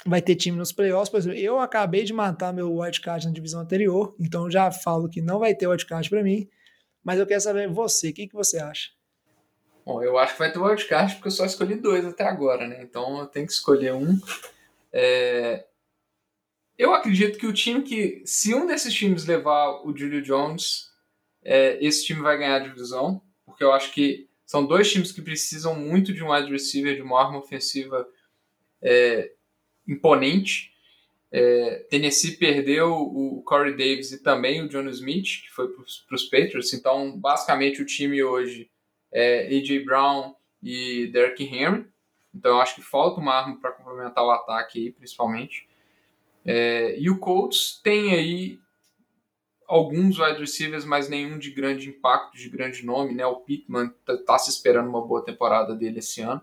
[0.05, 3.61] vai ter time nos playoffs, por exemplo, eu acabei de matar meu wildcard na divisão
[3.61, 6.49] anterior, então já falo que não vai ter wildcard para mim.
[7.03, 8.89] Mas eu quero saber você, o que, que você acha?
[9.85, 12.81] Bom, eu acho que vai ter wildcard porque eu só escolhi dois até agora, né?
[12.81, 14.19] Então eu tenho que escolher um.
[14.91, 15.65] É...
[16.77, 18.21] Eu acredito que o time que.
[18.25, 20.90] Se um desses times levar o Julio Jones,
[21.43, 23.21] é, esse time vai ganhar a divisão.
[23.45, 27.01] Porque eu acho que são dois times que precisam muito de um wide receiver, de
[27.01, 28.07] uma arma ofensiva
[28.81, 29.31] é,
[29.87, 30.71] imponente.
[31.31, 36.23] É, Tennessee perdeu o Corey Davis e também o John Smith, que foi para os
[36.25, 36.73] Patriots.
[36.73, 38.69] Então, basicamente, o time hoje
[39.11, 39.85] é A.J.
[39.85, 41.85] Brown e Derrick Henry.
[42.33, 45.67] Então, eu acho que falta uma arma para complementar o ataque aí, principalmente.
[46.45, 48.59] É, e o Colts tem aí
[49.71, 53.13] alguns wide receivers, mas nenhum de grande impacto, de grande nome.
[53.13, 53.25] Né?
[53.25, 56.41] O Pittman está tá se esperando uma boa temporada dele esse ano.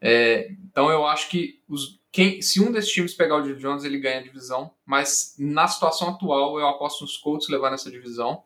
[0.00, 3.84] É, então, eu acho que os, quem, se um desses times pegar o Julio Jones,
[3.84, 4.72] ele ganha a divisão.
[4.84, 8.42] Mas na situação atual, eu aposto nos Colts levando essa divisão.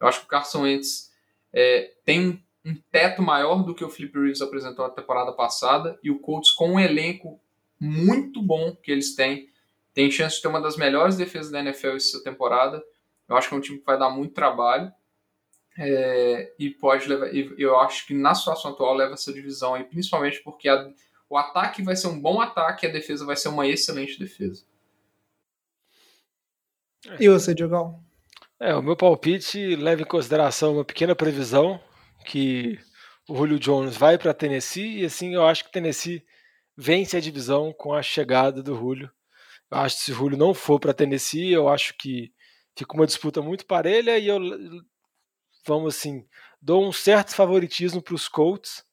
[0.00, 1.12] Eu acho que o Carson Wentz
[1.52, 5.98] é, tem um teto maior do que o Philip Rivers apresentou na temporada passada.
[6.02, 7.38] E o Colts, com um elenco
[7.78, 9.50] muito bom que eles têm,
[9.92, 12.82] tem chance de ter uma das melhores defesas da NFL essa temporada.
[13.32, 14.92] Eu acho que é um time que vai dar muito trabalho.
[15.78, 17.34] É, e pode levar.
[17.34, 20.90] E eu acho que na situação atual leva essa divisão aí, principalmente porque a,
[21.30, 24.64] o ataque vai ser um bom ataque e a defesa vai ser uma excelente defesa.
[27.18, 27.98] E você, Diogão?
[28.60, 31.80] É, o meu palpite leva em consideração uma pequena previsão
[32.24, 32.78] que
[33.28, 36.24] o Julio Jones vai para Tennessee e assim eu acho que Tennessee
[36.76, 39.10] vence a divisão com a chegada do Julio.
[39.70, 42.32] Eu acho que se o Julio não for para Tennessee, eu acho que
[42.76, 44.38] fica uma disputa muito parelha e eu
[45.66, 46.26] vamos assim,
[46.60, 48.84] dou um certo favoritismo para os Colts,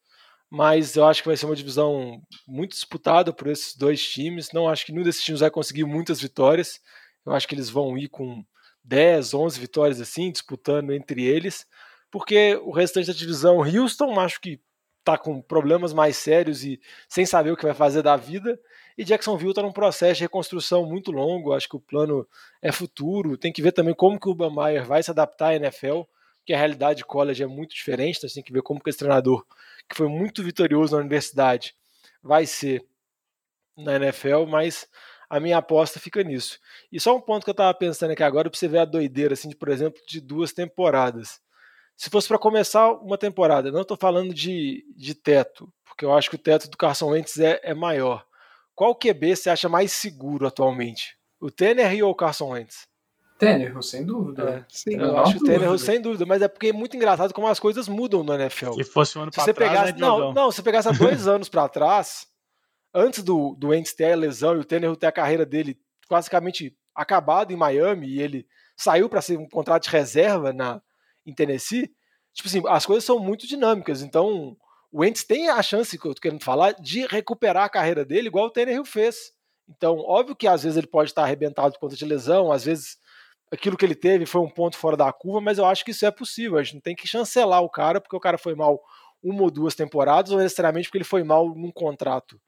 [0.49, 4.51] mas eu acho que vai ser uma divisão muito disputada por esses dois times.
[4.51, 6.79] Não acho que nenhum desses times vai conseguir muitas vitórias.
[7.25, 8.43] Eu acho que eles vão ir com
[8.83, 11.67] 10, 11 vitórias assim, disputando entre eles,
[12.09, 14.59] porque o restante da divisão, Houston, acho que
[15.03, 18.59] tá com problemas mais sérios e sem saber o que vai fazer da vida,
[18.99, 22.27] e Jacksonville está num processo de reconstrução muito longo, acho que o plano
[22.61, 25.55] é futuro, tem que ver também como que o Urban Meyer vai se adaptar à
[25.55, 26.01] NFL,
[26.39, 28.99] porque a realidade de college é muito diferente, então tem que ver como que esse
[28.99, 29.45] treinador,
[29.87, 31.73] que foi muito vitorioso na universidade,
[32.21, 32.85] vai ser
[33.77, 34.85] na NFL, mas
[35.29, 36.59] a minha aposta fica nisso.
[36.91, 39.33] E só um ponto que eu estava pensando aqui agora, para você ver a doideira,
[39.33, 41.39] assim, de, por exemplo, de duas temporadas.
[41.95, 46.29] Se fosse para começar uma temporada, não estou falando de, de teto, porque eu acho
[46.29, 48.27] que o teto do Carson Wentz é, é maior.
[48.79, 51.17] Qual QB você acha mais seguro atualmente?
[51.37, 52.87] O Tanner ou o Carson Wentz?
[53.37, 54.49] Tanner, sem dúvida.
[54.49, 57.33] É, sim, eu, eu acho o Tanner sem dúvida, mas é porque é muito engraçado
[57.33, 58.71] como as coisas mudam no NFL.
[58.75, 61.49] Se fosse um ano para trás, pegasse, né, não, não, se pegasse há dois anos
[61.49, 62.25] para trás,
[62.93, 65.77] antes do, do Wentz ter a lesão e o Tanner ter a carreira dele
[66.09, 70.81] basicamente acabado em Miami e ele saiu para ser um contrato de reserva na,
[71.25, 71.91] em Tennessee,
[72.33, 74.01] tipo assim, as coisas são muito dinâmicas.
[74.01, 74.55] Então,
[74.91, 78.27] o Wentz tem a chance, que eu tô querendo falar, de recuperar a carreira dele
[78.27, 79.31] igual o Tanner fez.
[79.67, 82.97] Então, óbvio que às vezes ele pode estar arrebentado por conta de lesão, às vezes
[83.51, 86.05] aquilo que ele teve foi um ponto fora da curva, mas eu acho que isso
[86.05, 86.57] é possível.
[86.57, 88.79] A gente não tem que chancelar o cara porque o cara foi mal
[89.21, 92.39] uma ou duas temporadas, ou necessariamente porque ele foi mal num contrato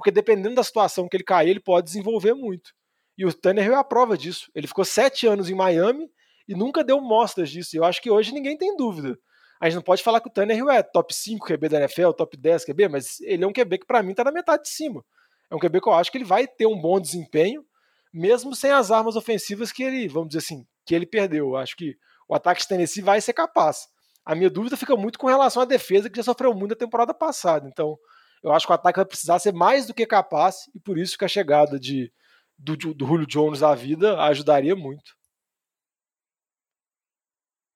[0.00, 2.72] porque dependendo da situação que ele cair, ele pode desenvolver muito.
[3.18, 4.50] E o Tannehill é a prova disso.
[4.54, 6.10] Ele ficou sete anos em Miami
[6.48, 7.76] e nunca deu mostras disso.
[7.76, 9.18] E eu acho que hoje ninguém tem dúvida.
[9.60, 12.34] A gente não pode falar que o Tannehill é top 5 QB da NFL, top
[12.34, 15.04] 10 QB, mas ele é um QB que para mim está na metade de cima.
[15.50, 17.62] É um QB que eu acho que ele vai ter um bom desempenho,
[18.10, 21.48] mesmo sem as armas ofensivas que ele, vamos dizer assim, que ele perdeu.
[21.48, 21.94] Eu acho que
[22.26, 23.86] o ataque de Tennessee vai ser capaz.
[24.24, 27.12] A minha dúvida fica muito com relação à defesa, que já sofreu muito na temporada
[27.12, 27.68] passada.
[27.68, 27.98] Então,
[28.42, 31.18] eu acho que o ataque vai precisar ser mais do que capaz e por isso
[31.18, 32.10] que a chegada de,
[32.56, 35.14] do, do Julio Jones à vida ajudaria muito.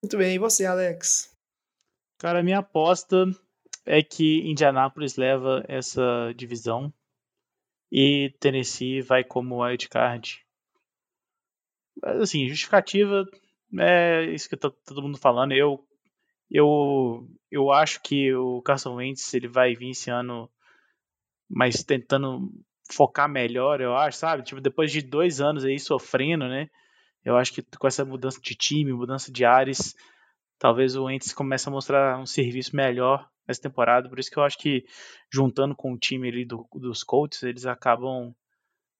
[0.03, 1.34] Muito bem, e você, Alex?
[2.19, 3.27] Cara, minha aposta
[3.85, 6.93] é que Indianápolis leva essa divisão
[7.91, 10.45] e Tennessee vai como wildcard.
[12.03, 13.25] Mas assim, justificativa
[13.79, 15.53] é isso que tá todo mundo falando.
[15.53, 15.85] Eu
[16.51, 20.51] eu eu acho que o Carson Wentz ele vai vir esse ano
[21.49, 22.51] mas tentando
[22.91, 24.43] focar melhor, eu acho, sabe?
[24.43, 26.69] Tipo, depois de dois anos aí sofrendo, né?
[27.25, 29.95] Eu acho que com essa mudança de time, mudança de ares,
[30.59, 34.09] talvez o Entes comece a mostrar um serviço melhor nessa temporada.
[34.09, 34.85] Por isso que eu acho que,
[35.33, 38.35] juntando com o time ali do, dos Colts, eles acabam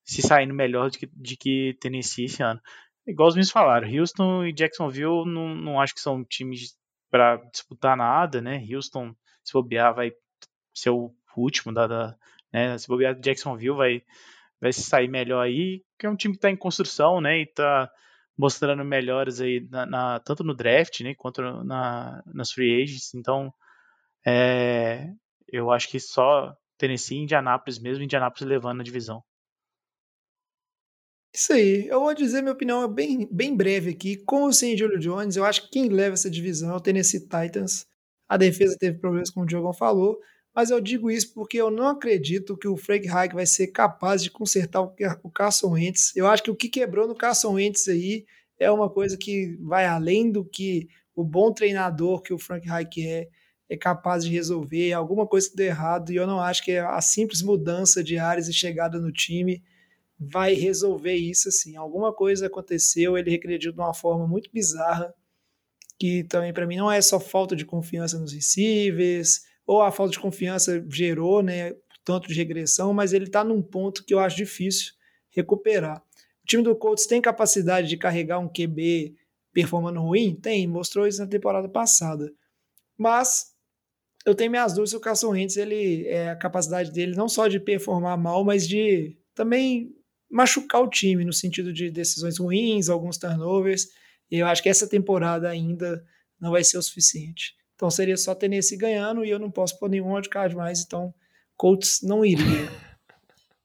[0.05, 2.61] se saindo melhor de que, de que Tennessee esse ano.
[3.07, 6.77] Igual os meus falaram, Houston e Jacksonville não, não acho que são times
[7.11, 8.65] para disputar nada, né?
[8.71, 10.13] Houston, se bobear, vai
[10.75, 12.17] ser o último da, da
[12.53, 12.77] né?
[12.79, 14.03] Se bobear Jacksonville vai,
[14.61, 17.41] vai se sair melhor aí, que é um time que está em construção, né?
[17.41, 17.91] E está
[18.37, 21.15] mostrando melhores aí na, na, tanto no draft, né?
[21.15, 23.15] Quanto na, nas free agents.
[23.15, 23.53] Então,
[24.27, 25.09] é,
[25.49, 29.23] eu acho que só Tennessee e Indianápolis mesmo, Indianápolis levando a divisão.
[31.33, 34.17] Isso aí, eu vou dizer minha opinião bem, bem breve aqui.
[34.17, 37.21] Com o sem Julio Jones, eu acho que quem leva essa divisão é o Tennessee
[37.21, 37.87] Titans.
[38.29, 40.19] A defesa teve problemas, como o Diogão falou,
[40.55, 44.23] mas eu digo isso porque eu não acredito que o Frank Reich vai ser capaz
[44.23, 46.15] de consertar o Carson Wentz.
[46.15, 48.25] Eu acho que o que quebrou no Carson Wentz aí
[48.59, 53.05] é uma coisa que vai além do que o bom treinador que o Frank Reich
[53.05, 53.29] é,
[53.69, 57.01] é capaz de resolver, alguma coisa que deu errado, e eu não acho que a
[57.01, 59.63] simples mudança de áreas e chegada no time
[60.19, 61.77] vai resolver isso assim.
[61.77, 65.13] Alguma coisa aconteceu, ele regrediu de uma forma muito bizarra,
[65.99, 70.13] que também para mim não é só falta de confiança nos receivers, ou a falta
[70.13, 74.37] de confiança gerou, né, tanto de regressão, mas ele está num ponto que eu acho
[74.37, 74.93] difícil
[75.31, 76.03] recuperar.
[76.43, 79.17] O time do Colts tem capacidade de carregar um QB
[79.53, 80.37] performando ruim?
[80.37, 82.31] Tem, mostrou isso na temporada passada.
[82.99, 83.55] Mas
[84.27, 87.49] eu tenho minhas dúvidas se o Carson Wentz, ele é a capacidade dele não só
[87.49, 89.95] de performar mal, mas de também
[90.31, 93.89] machucar o time no sentido de decisões ruins, alguns turnovers.
[94.31, 96.05] E eu acho que essa temporada ainda
[96.41, 97.55] não vai ser o suficiente.
[97.75, 101.13] Então seria só Tennessee ganhando e eu não posso pôr nenhum wildcard mais, então
[101.57, 102.71] Colts não iria.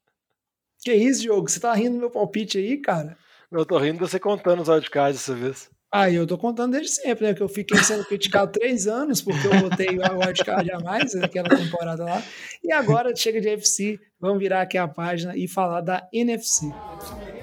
[0.82, 1.48] que isso, Diogo?
[1.48, 3.16] Você tá rindo do meu palpite aí, cara?
[3.50, 5.70] Eu tô rindo de você contando os wildcards dessa vez.
[5.92, 7.34] Ah, eu tô contando desde sempre, né?
[7.34, 11.48] Que eu fiquei sendo criticado três anos porque eu botei o wildcard a mais naquela
[11.48, 12.22] temporada lá.
[12.62, 16.66] E agora chega de FC, vamos virar aqui a página e falar da NFC.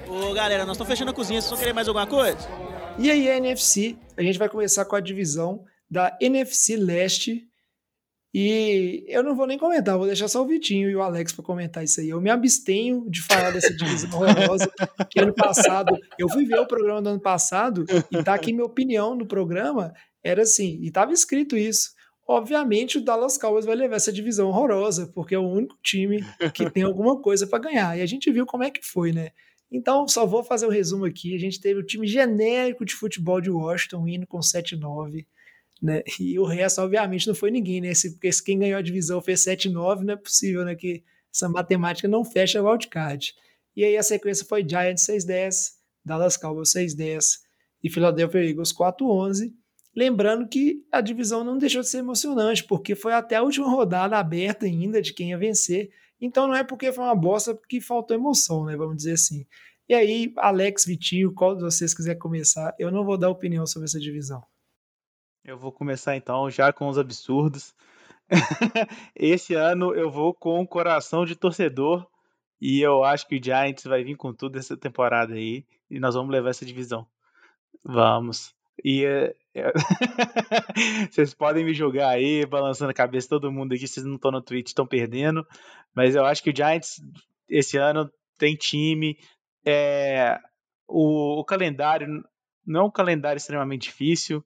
[0.08, 2.38] Ô galera, nós estamos fechando a cozinha, vocês vão querer mais alguma coisa?
[2.98, 7.48] E aí, a NFC, a gente vai começar com a divisão da NFC Leste,
[8.32, 11.44] e eu não vou nem comentar, vou deixar só o Vitinho e o Alex para
[11.44, 12.10] comentar isso aí.
[12.10, 14.70] Eu me abstenho de falar dessa divisão horrorosa,
[15.10, 18.66] que ano passado, eu fui ver o programa do ano passado e tá aqui minha
[18.66, 21.96] opinião no programa, era assim, e tava escrito isso.
[22.26, 26.22] Obviamente o Dallas Cowboys vai levar essa divisão horrorosa, porque é o único time
[26.52, 27.96] que tem alguma coisa para ganhar.
[27.96, 29.30] E a gente viu como é que foi, né?
[29.70, 31.34] Então, só vou fazer o um resumo aqui.
[31.34, 35.26] A gente teve o time genérico de futebol de Washington indo com 7-9
[35.82, 36.02] né?
[36.20, 37.94] E o resto, obviamente, não foi ninguém, né?
[37.94, 40.74] Se, porque quem ganhou a divisão fez 7-9, não é possível, né?
[40.74, 41.02] Que
[41.32, 43.34] essa matemática não fecha o wildcard.
[43.76, 45.72] E aí a sequência foi Giants 6-10,
[46.04, 47.38] Dallas Cowboys 6-10
[47.82, 49.52] e Philadelphia Eagles 4-11.
[49.94, 54.16] Lembrando que a divisão não deixou de ser emocionante, porque foi até a última rodada
[54.16, 55.90] aberta ainda de quem ia vencer.
[56.20, 58.76] Então não é porque foi uma bosta que faltou emoção, né?
[58.76, 59.46] Vamos dizer assim.
[59.88, 63.86] E aí, Alex, Vitinho, qual de vocês quiser começar, eu não vou dar opinião sobre
[63.86, 64.42] essa divisão.
[65.48, 67.74] Eu vou começar então já com os absurdos.
[69.16, 72.06] Esse ano eu vou com o coração de torcedor
[72.60, 76.14] e eu acho que o Giants vai vir com tudo essa temporada aí e nós
[76.14, 77.06] vamos levar essa divisão.
[77.82, 78.54] Vamos.
[78.84, 79.72] E é, é...
[81.10, 84.42] vocês podem me julgar aí, balançando a cabeça todo mundo aqui, vocês não estão no
[84.42, 85.46] Twitch, estão perdendo,
[85.94, 87.00] mas eu acho que o Giants
[87.48, 89.18] esse ano tem time,
[89.64, 90.38] é...
[90.86, 92.22] o, o calendário
[92.66, 94.44] não é um calendário extremamente difícil,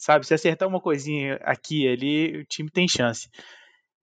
[0.00, 0.26] sabe?
[0.26, 3.28] Se acertar uma coisinha aqui e ali, o time tem chance.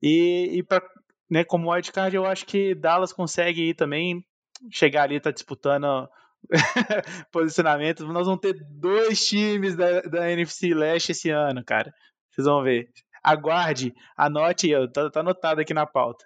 [0.02, 0.82] E, e para
[1.30, 4.24] né, como wildcard, eu acho que Dallas consegue ir também
[4.72, 6.08] chegar ali, tá disputando
[7.32, 8.06] posicionamento.
[8.06, 11.94] Nós vamos ter dois times da, da NFC Leste esse ano, cara.
[12.32, 12.90] Vocês vão ver.
[13.24, 16.26] Aguarde, anote, tá, tá anotado aqui na pauta.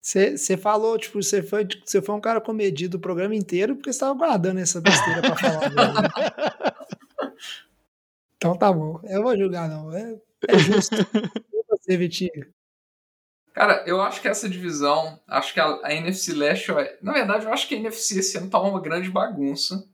[0.00, 3.98] Você falou, tipo, você foi, você foi um cara comedido o programa inteiro porque você
[3.98, 5.70] tava guardando essa besteira pra falar.
[5.70, 6.08] Né?
[8.38, 9.00] Então tá bom.
[9.02, 9.92] Eu vou julgar, não.
[9.92, 10.16] É,
[10.48, 10.94] é justo.
[11.52, 12.54] e você, Vitinho?
[13.52, 16.70] Cara, eu acho que essa divisão, acho que a, a NFC Leste,
[17.02, 19.84] na verdade, eu acho que a NFC esse ano tá uma grande bagunça.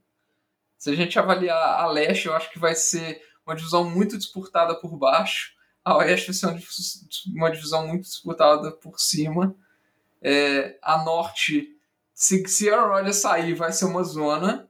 [0.77, 4.75] Se a gente avaliar a Leste, eu acho que vai ser uma divisão muito disputada
[4.75, 5.55] por baixo.
[5.83, 6.47] A Oeste vai ser
[7.35, 9.57] uma divisão muito disputada por cima.
[10.21, 11.69] É, a Norte,
[12.13, 14.69] se, se Aaron Rodgers sair, vai ser uma zona.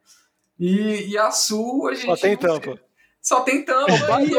[0.57, 2.07] E, e a Sul, a gente.
[2.07, 2.81] Só tem tampa
[3.25, 4.31] só tem tampa aí,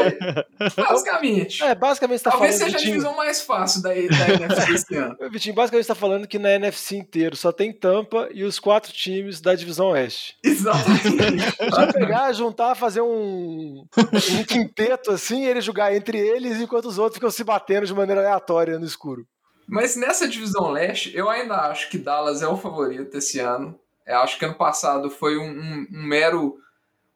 [0.76, 1.60] basicamente.
[1.60, 4.94] É, basicamente está Talvez falando, seja Vitinho, a divisão mais fácil da, da NFC esse
[4.94, 5.16] ano.
[5.28, 9.40] Vitinho, basicamente está falando que na NFC inteiro só tem tampa e os quatro times
[9.40, 10.36] da divisão oeste.
[10.44, 11.42] Exatamente.
[11.74, 16.96] Só pegar, juntar, fazer um, um quinteto assim, e eles jogar entre eles enquanto os
[16.96, 19.26] outros ficam se batendo de maneira aleatória no escuro.
[19.66, 23.76] Mas nessa divisão leste, eu ainda acho que Dallas é o favorito esse ano.
[24.06, 26.56] Eu acho que ano passado foi um, um, um mero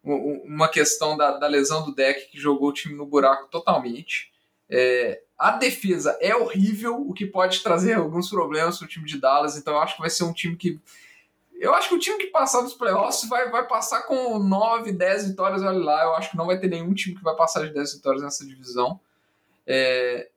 [0.02, 4.32] uma questão da, da, lesão do deck que jogou o time no buraco totalmente.
[4.68, 9.18] É, a defesa é horrível, o que pode trazer alguns problemas para o time de
[9.18, 10.80] Dallas, então eu acho que vai ser um time que.
[11.58, 15.28] Eu acho que o time que passar nos playoffs vai, vai passar com 9, 10
[15.28, 16.04] vitórias, olha lá.
[16.04, 18.46] Eu acho que não vai ter nenhum time que vai passar de 10 vitórias nessa
[18.46, 18.98] divisão.
[19.66, 20.30] É,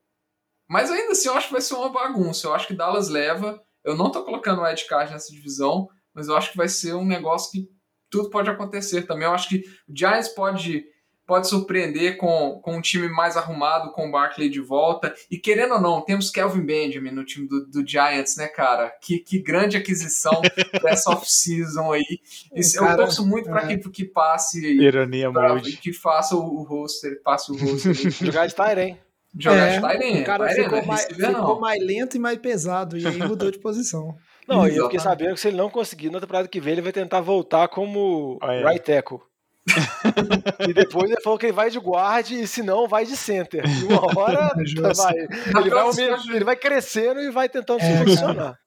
[0.68, 2.48] mas ainda assim, eu acho que vai ser uma bagunça.
[2.48, 3.64] Eu acho que Dallas leva.
[3.84, 6.94] Eu não estou colocando o Ed Card nessa divisão, mas eu acho que vai ser
[6.94, 7.70] um negócio que
[8.14, 9.26] tudo pode acontecer também.
[9.26, 10.86] Eu acho que o Giants pode,
[11.26, 15.12] pode surpreender com, com um time mais arrumado, com o Barkley de volta.
[15.32, 18.94] E querendo ou não, temos Kelvin Benjamin no time do, do Giants, né, cara?
[19.02, 20.44] Que, que grande aquisição
[20.84, 22.20] dessa off-season aí.
[22.56, 23.78] Isso, cara, eu torço muito para é.
[23.78, 24.64] que, que passe.
[24.64, 27.96] Ironia pra, Que faça o, o roster, passe o roster.
[28.14, 29.00] Jogar de Tyrene.
[29.36, 30.22] Jogar é, de Tyrene.
[30.22, 34.16] O cara ficou, mais, ficou mais lento e mais pesado, e aí mudou de posição.
[34.48, 36.82] Não, e eu fiquei sabendo que se ele não conseguir na temporada que vem, ele
[36.82, 38.64] vai tentar voltar como oh, é.
[38.64, 39.20] right tackle.
[40.68, 43.64] e depois ele falou que ele vai de guard e se não, vai de center.
[43.66, 44.52] E uma hora
[44.96, 48.60] vai, ele, vai, ele vai crescendo e vai tentando é, se posicionar.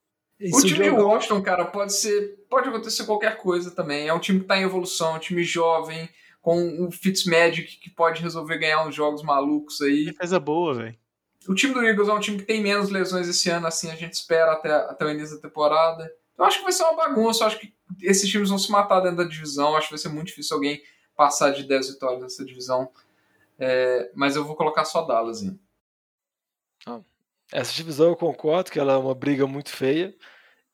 [0.52, 2.44] O time de Washington, cara, pode ser.
[2.48, 4.08] Pode acontecer qualquer coisa também.
[4.08, 6.08] É um time que está em evolução, um time jovem,
[6.42, 10.06] com um Fitzmagic que pode resolver ganhar uns jogos malucos aí.
[10.06, 10.96] Defesa boa, velho.
[11.48, 13.94] O time do Eagles é um time que tem menos lesões esse ano, assim, a
[13.94, 16.12] gente espera até, até o início da temporada.
[16.36, 19.00] Eu acho que vai ser uma bagunça, eu acho que esses times vão se matar
[19.00, 20.82] dentro da divisão, eu acho que vai ser muito difícil alguém
[21.16, 22.90] passar de 10 vitórias nessa divisão.
[23.58, 25.42] É, mas eu vou colocar só Dallas.
[25.42, 25.58] Hein?
[27.52, 30.14] Essa divisão eu concordo que ela é uma briga muito feia.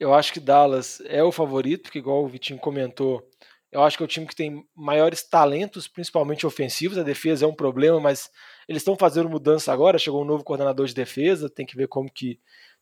[0.01, 3.29] Eu acho que Dallas é o favorito, porque igual o Vitinho comentou,
[3.73, 6.99] eu acho que é o time que tem maiores talentos, principalmente ofensivos.
[6.99, 8.31] A defesa é um problema, mas
[8.69, 9.99] eles estão fazendo mudança agora.
[9.99, 12.39] Chegou um novo coordenador de defesa, tem que ver como que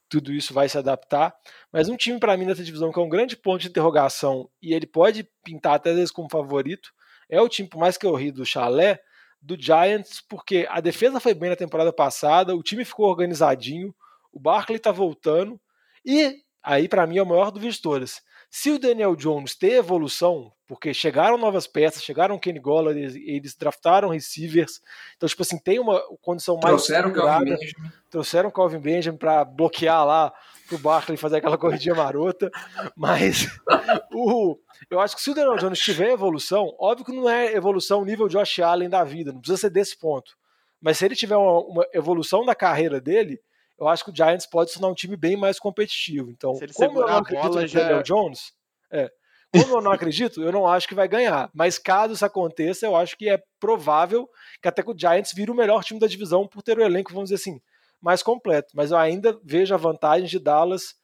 [0.09, 1.32] tudo isso vai se adaptar.
[1.72, 4.74] Mas um time para mim dessa divisão que é um grande ponto de interrogação e
[4.74, 6.91] ele pode pintar até às vezes como favorito
[7.28, 9.01] é o time, por mais que eu ri do Chalé,
[9.41, 13.95] do Giants, porque a defesa foi bem na temporada passada, o time ficou organizadinho,
[14.32, 15.59] o Barkley está voltando
[16.05, 18.20] e aí para mim é o maior dos todas.
[18.51, 23.57] Se o Daniel Jones ter evolução, porque chegaram novas peças, chegaram Kenny Golladay, eles, eles
[23.57, 24.81] draftaram receivers,
[25.16, 26.77] então, tipo assim, tem uma condição mais.
[26.77, 27.93] Trouxeram o Calvin Benjamin.
[28.09, 30.33] Trouxeram o Calvin Benjamin para bloquear lá
[30.68, 32.53] pro Barkley fazer aquela corridinha marota,
[32.97, 33.49] mas
[34.14, 34.57] o,
[34.89, 38.29] eu acho que se o Daniel Jones tiver evolução, óbvio que não é evolução nível
[38.29, 40.37] Josh Allen da vida, não precisa ser desse ponto,
[40.81, 43.41] mas se ele tiver uma, uma evolução da carreira dele,
[43.77, 46.31] eu acho que o Giants pode se tornar um time bem mais competitivo.
[46.31, 47.81] Então, como eu não acredito no já...
[47.81, 48.53] Daniel Jones,
[48.93, 49.11] é,
[49.53, 51.51] como eu não acredito, eu não acho que vai ganhar.
[51.53, 54.28] Mas caso isso aconteça, eu acho que é provável
[54.62, 57.12] que até que o Giants vire o melhor time da divisão por ter o elenco,
[57.12, 57.61] vamos dizer assim,
[58.01, 58.68] mais completo.
[58.74, 60.94] Mas eu ainda vejo a vantagem de Dallas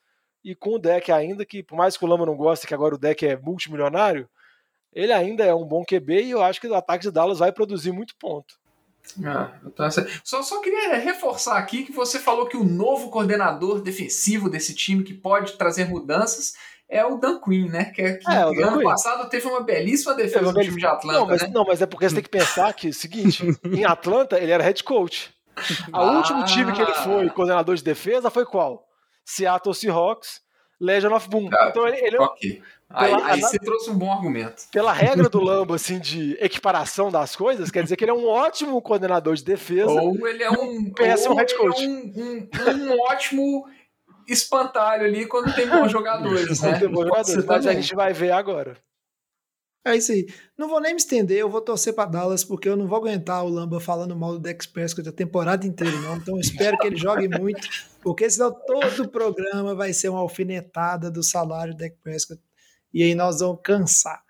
[0.45, 2.95] e com o deck ainda, que por mais que o Lama não goste, que agora
[2.95, 4.29] o deck é multimilionário,
[4.93, 7.53] ele ainda é um bom QB e eu acho que o ataque de Dallas vai
[7.53, 8.55] produzir muito ponto.
[9.25, 9.59] Ah,
[10.25, 15.05] só, só queria reforçar aqui que você falou que o novo coordenador defensivo desse time
[15.05, 16.55] que pode trazer mudanças
[16.89, 17.87] é o Dan Quinn, né?
[17.87, 21.19] Que, que é, ano passado teve uma belíssima defesa do time de Atlanta.
[21.19, 21.51] Não mas, né?
[21.53, 24.53] não, mas é porque você tem que pensar que é o seguinte: em Atlanta ele
[24.53, 25.35] era head coach.
[25.93, 26.13] O ah.
[26.17, 28.87] último time que ele foi coordenador de defesa foi qual?
[29.25, 30.41] Seattle Seahawks,
[30.81, 31.49] Legion of Boom.
[31.53, 32.63] Ah, então ele, ele é okay.
[32.89, 34.63] Aí, aí você trouxe um bom argumento.
[34.71, 38.29] Pela regra do Lambo, assim, de equiparação das coisas, quer dizer que ele é um
[38.29, 39.91] ótimo coordenador de defesa.
[39.91, 41.85] Ou ele é um péssimo head coach.
[41.85, 43.67] É um, um, um ótimo
[44.27, 46.79] espantalho ali quando tem bons jogadores, né?
[46.79, 48.77] Tem bons jogadores, mas a gente vai ver agora.
[49.85, 50.27] É isso aí.
[50.59, 53.45] Não vou nem me estender, eu vou torcer para Dallas, porque eu não vou aguentar
[53.45, 56.17] o Lamba falando mal do Dex Prescott a temporada inteira, não.
[56.17, 57.69] Então espero que ele jogue muito,
[58.03, 62.43] porque senão todo o programa vai ser uma alfinetada do salário do Dex Prescott
[62.93, 64.21] e aí nós vamos cansar.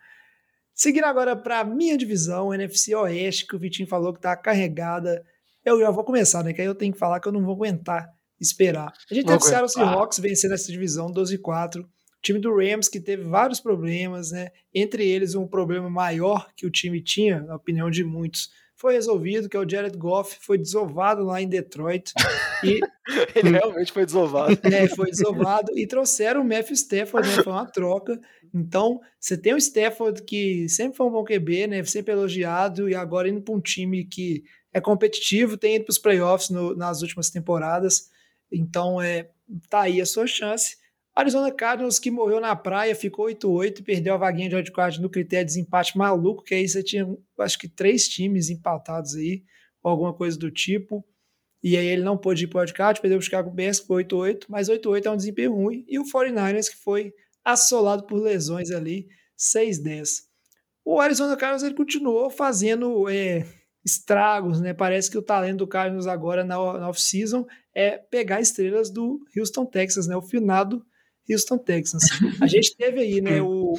[0.74, 5.24] Seguindo agora para a minha divisão, NFC Oeste, que o Vitinho falou que está carregada.
[5.64, 6.53] Eu já vou começar, né?
[6.53, 8.93] Que aí eu tenho que falar que eu não vou aguentar esperar.
[9.11, 11.80] A gente teve o Seattle Seahawks vencendo essa divisão 12-4.
[11.80, 11.87] O
[12.22, 14.51] time do Rams que teve vários problemas, né?
[14.74, 19.49] Entre eles um problema maior que o time tinha, na opinião de muitos, foi resolvido,
[19.49, 22.12] que é o Jared Goff, foi desovado lá em Detroit.
[22.62, 22.80] E...
[23.34, 24.59] Ele realmente foi desovado.
[24.64, 25.72] É, foi desovado.
[25.78, 27.43] E trouxeram o Matthew Stafford, né?
[27.43, 28.20] Foi uma troca.
[28.55, 31.84] Então, você tem o Stafford que sempre foi um bom QB, né?
[31.84, 35.99] Sempre elogiado, e agora indo para um time que é competitivo, tem ido para os
[35.99, 38.11] playoffs no, nas últimas temporadas.
[38.51, 39.30] Então, é,
[39.68, 40.76] tá aí a sua chance.
[41.14, 45.09] Arizona Cardinals, que morreu na praia, ficou 8-8 e perdeu a vaguinha de wildcard no
[45.09, 49.42] critério de desempate maluco, que aí você tinha, acho que, três times empatados aí,
[49.82, 51.03] ou alguma coisa do tipo.
[51.62, 54.05] E aí ele não pôde ir para o wildcard, perdeu o Chicago Bears, que foi
[54.05, 55.84] 8-8, mas 8-8 é um desempenho ruim.
[55.88, 60.26] E o 49ers, que foi assolado por lesões ali, 6-10.
[60.84, 63.47] O Arizona Cardinals ele continuou fazendo é,
[63.87, 64.74] estragos, né?
[64.74, 69.64] Parece que o talento do Cardinals agora na, na off-season é pegar estrelas do Houston,
[69.64, 70.16] Texas, né?
[70.16, 70.84] O finado
[71.30, 72.03] Houston Texans.
[72.43, 73.74] A gente teve aí, né, o.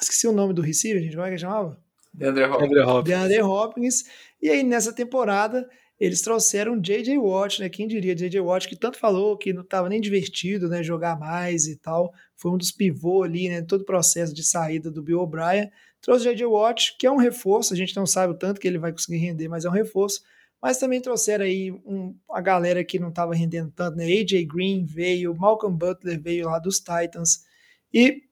[0.00, 1.14] Esqueci o nome do receiver, gente.
[1.14, 1.78] Como é que chamava?
[2.14, 3.04] DeAndre Hopkins.
[3.04, 4.04] DeAndre Hopkins.
[4.40, 5.68] E aí, nessa temporada,
[5.98, 7.18] eles trouxeram J.J.
[7.18, 7.68] Watt, né?
[7.68, 8.40] Quem diria J.J.
[8.40, 10.82] Watt, que tanto falou que não estava nem divertido, né?
[10.82, 12.10] Jogar mais e tal.
[12.36, 13.60] Foi um dos pivôs ali, né?
[13.60, 15.70] Todo o processo de saída do Bill O'Brien.
[16.00, 16.46] Trouxe J.J.
[16.46, 17.74] Watt, que é um reforço.
[17.74, 20.22] A gente não sabe o tanto que ele vai conseguir render, mas é um reforço.
[20.60, 24.04] Mas também trouxeram aí um, a galera que não estava rendendo tanto, né?
[24.04, 27.44] AJ Green veio, Malcolm Butler veio lá dos Titans
[27.92, 28.22] e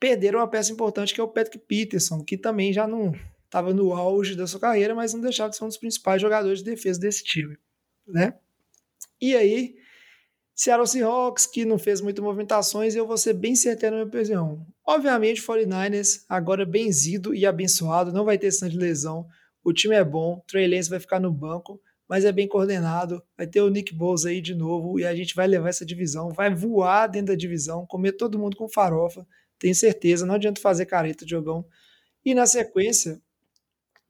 [0.00, 3.12] perderam uma peça importante que é o Patrick Peterson, que também já não
[3.44, 6.60] estava no auge da sua carreira, mas não deixava de ser um dos principais jogadores
[6.60, 7.56] de defesa desse time,
[8.06, 8.34] né?
[9.20, 9.76] E aí,
[10.54, 14.66] Seattle Seahawks, que não fez muitas movimentações, eu vou ser bem certeiro na minha opinião.
[14.86, 19.26] Obviamente, 49ers, agora benzido e abençoado, não vai ter essa de lesão.
[19.64, 23.22] O time é bom, Trey Lance vai ficar no banco, mas é bem coordenado.
[23.36, 26.30] Vai ter o Nick Bosa aí de novo e a gente vai levar essa divisão,
[26.30, 29.26] vai voar dentro da divisão, comer todo mundo com farofa,
[29.58, 30.26] tenho certeza.
[30.26, 31.64] Não adianta fazer careta de jogão.
[32.24, 33.20] E na sequência,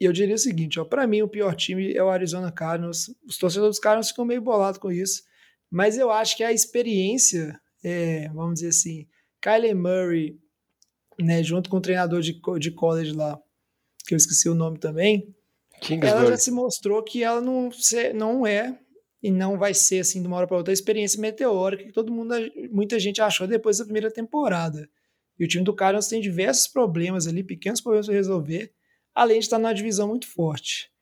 [0.01, 3.14] eu diria o seguinte: para mim o pior time é o Arizona Cardinals.
[3.27, 5.23] Os torcedores dos Cardinals ficam meio bolados com isso,
[5.73, 9.09] mas eu acho que a experiência, é, vamos dizer assim,
[9.40, 10.39] Kyler Murray,
[11.19, 13.40] né, junto com o treinador de, de college lá,
[14.07, 15.35] que eu esqueci o nome também,
[16.03, 17.70] ela já se mostrou que ela não,
[18.15, 18.78] não é
[19.23, 22.12] e não vai ser assim de uma hora para outra a experiência meteórica que todo
[22.12, 22.35] mundo,
[22.70, 24.86] muita gente achou depois da primeira temporada.
[25.39, 28.74] E o time do Cardinals tem diversos problemas ali, pequenos problemas para resolver,
[29.15, 30.93] além de estar numa divisão muito forte.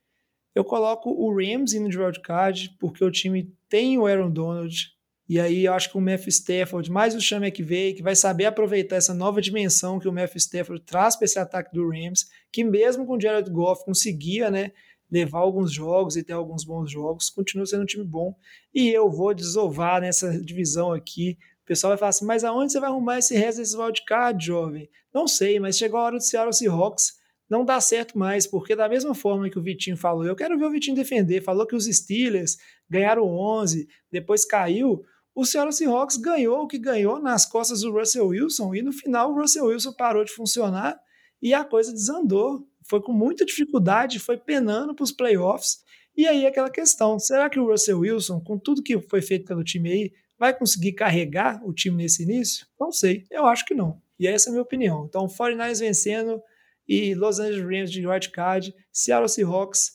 [0.55, 4.91] Eu coloco o Rams indo de wildcard, porque o time tem o Aaron Donald,
[5.29, 8.47] e aí eu acho que o Matthew Stafford, mais o Sean McVay, que vai saber
[8.47, 12.65] aproveitar essa nova dimensão que o Matthew Stafford traz para esse ataque do Rams, que
[12.65, 14.73] mesmo com o Jared Goff conseguia, né,
[15.09, 18.35] levar alguns jogos e ter alguns bons jogos, continua sendo um time bom.
[18.75, 21.39] E eu vou desovar nessa divisão aqui.
[21.63, 24.91] O pessoal vai falar assim, mas aonde você vai arrumar esse resto desses wildcard, jovem?
[25.15, 27.21] Não sei, mas chegou a hora do Seattle Seahawks
[27.51, 30.67] não dá certo mais, porque da mesma forma que o Vitinho falou, eu quero ver
[30.67, 32.57] o Vitinho defender, falou que os Steelers
[32.91, 35.05] ganharam 11, depois caiu,
[35.35, 39.31] o Seattle Seahawks ganhou o que ganhou nas costas do Russell Wilson e no final
[39.31, 40.99] o Russell Wilson parou de funcionar
[41.41, 42.67] e a coisa desandou.
[42.89, 45.79] Foi com muita dificuldade, foi penando para os playoffs.
[46.17, 49.63] E aí aquela questão, será que o Russell Wilson, com tudo que foi feito pelo
[49.63, 52.67] time aí, vai conseguir carregar o time nesse início?
[52.79, 54.03] Não sei, eu acho que não.
[54.19, 55.07] E essa é a minha opinião.
[55.09, 56.43] Então, 49ers vencendo
[56.89, 59.93] e Los Angeles Rams de card, Seattle Seahawks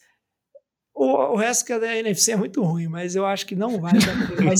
[0.95, 3.81] o, o resto que é da NFC é muito ruim, mas eu acho que não
[3.81, 4.55] vai, vai,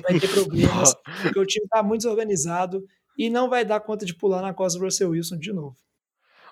[0.00, 2.82] vai ter problemas, porque o time está muito desorganizado
[3.18, 5.76] e não vai dar conta de pular na costa do Russell Wilson de novo.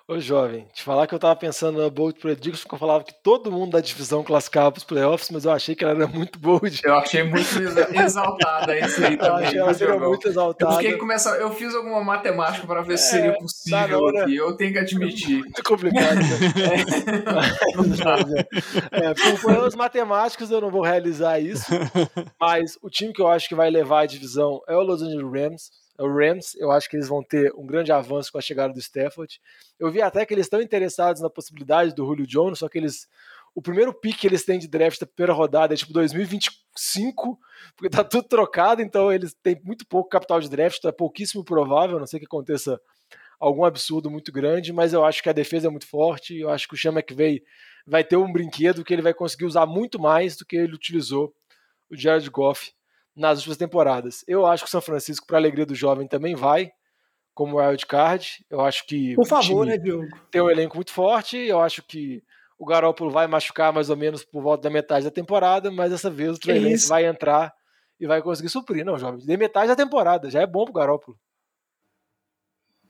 [0.05, 3.13] Ô jovem, te falar que eu tava pensando na Bold Prediction, que eu falava que
[3.23, 6.81] todo mundo da divisão classificava pros playoffs, mas eu achei que ela era muito bold.
[6.83, 7.47] Eu achei muito
[7.97, 9.31] exaltada isso aí também.
[9.31, 10.73] Eu achei ela seria muito exaltada.
[10.73, 11.29] Eu, fiquei começa...
[11.37, 14.73] eu fiz alguma matemática para ver é, se seria é, possível tá aqui, eu tenho
[14.73, 15.39] que admitir.
[15.53, 16.15] Muito complicado.
[16.15, 16.25] Né?
[18.91, 19.05] é.
[19.05, 21.71] é, por problemas matemáticos eu não vou realizar isso,
[22.37, 25.31] mas o time que eu acho que vai levar a divisão é o Los Angeles
[25.31, 26.55] Rams o Rams.
[26.55, 29.39] Eu acho que eles vão ter um grande avanço com a chegada do Stafford.
[29.79, 33.07] Eu vi até que eles estão interessados na possibilidade do Julio Jones, só que eles
[33.55, 37.39] o primeiro pick que eles têm de draft da primeira rodada é tipo 2025,
[37.75, 41.43] porque tá tudo trocado, então eles têm muito pouco capital de draft, então é pouquíssimo
[41.43, 42.81] provável, a não sei que aconteça
[43.39, 46.67] algum absurdo muito grande, mas eu acho que a defesa é muito forte, eu acho
[46.67, 47.43] que o Sean McVay
[47.85, 51.31] vai ter um brinquedo que ele vai conseguir usar muito mais do que ele utilizou
[51.91, 52.71] o Jared Goff
[53.15, 54.23] nas últimas temporadas.
[54.27, 56.71] Eu acho que o São Francisco, para alegria do jovem, também vai
[57.33, 58.45] como wild card.
[58.49, 60.07] Eu acho que por favor, né, Diogo?
[60.31, 61.37] Tem um elenco muito forte.
[61.37, 62.23] Eu acho que
[62.57, 66.09] o Garoppolo vai machucar mais ou menos por volta da metade da temporada, mas dessa
[66.09, 67.53] vez o Trey vai entrar
[67.99, 69.19] e vai conseguir suprir, não, jovem.
[69.19, 71.17] De metade da temporada, já é bom pro Garoppolo.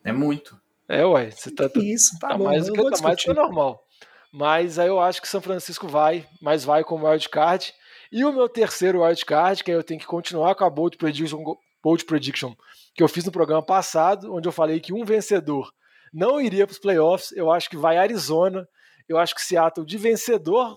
[0.04, 0.60] É muito.
[0.88, 3.34] É, ué, você tá, isso, tá, tá bom, mais do que, tá mais do que
[3.34, 3.84] normal.
[4.32, 7.74] Mas aí eu acho que São Francisco vai, mas vai como wild card.
[8.14, 11.44] E o meu terceiro wildcard, que aí eu tenho que continuar com a Bold Prediction,
[11.82, 12.54] Bold Prediction
[12.94, 15.74] que eu fiz no programa passado, onde eu falei que um vencedor
[16.14, 17.32] não iria para os playoffs.
[17.32, 18.68] Eu acho que vai Arizona.
[19.10, 20.76] Eu acho que Seattle de vencedor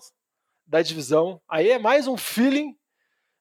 [0.65, 1.39] da divisão.
[1.47, 2.75] Aí é mais um feeling.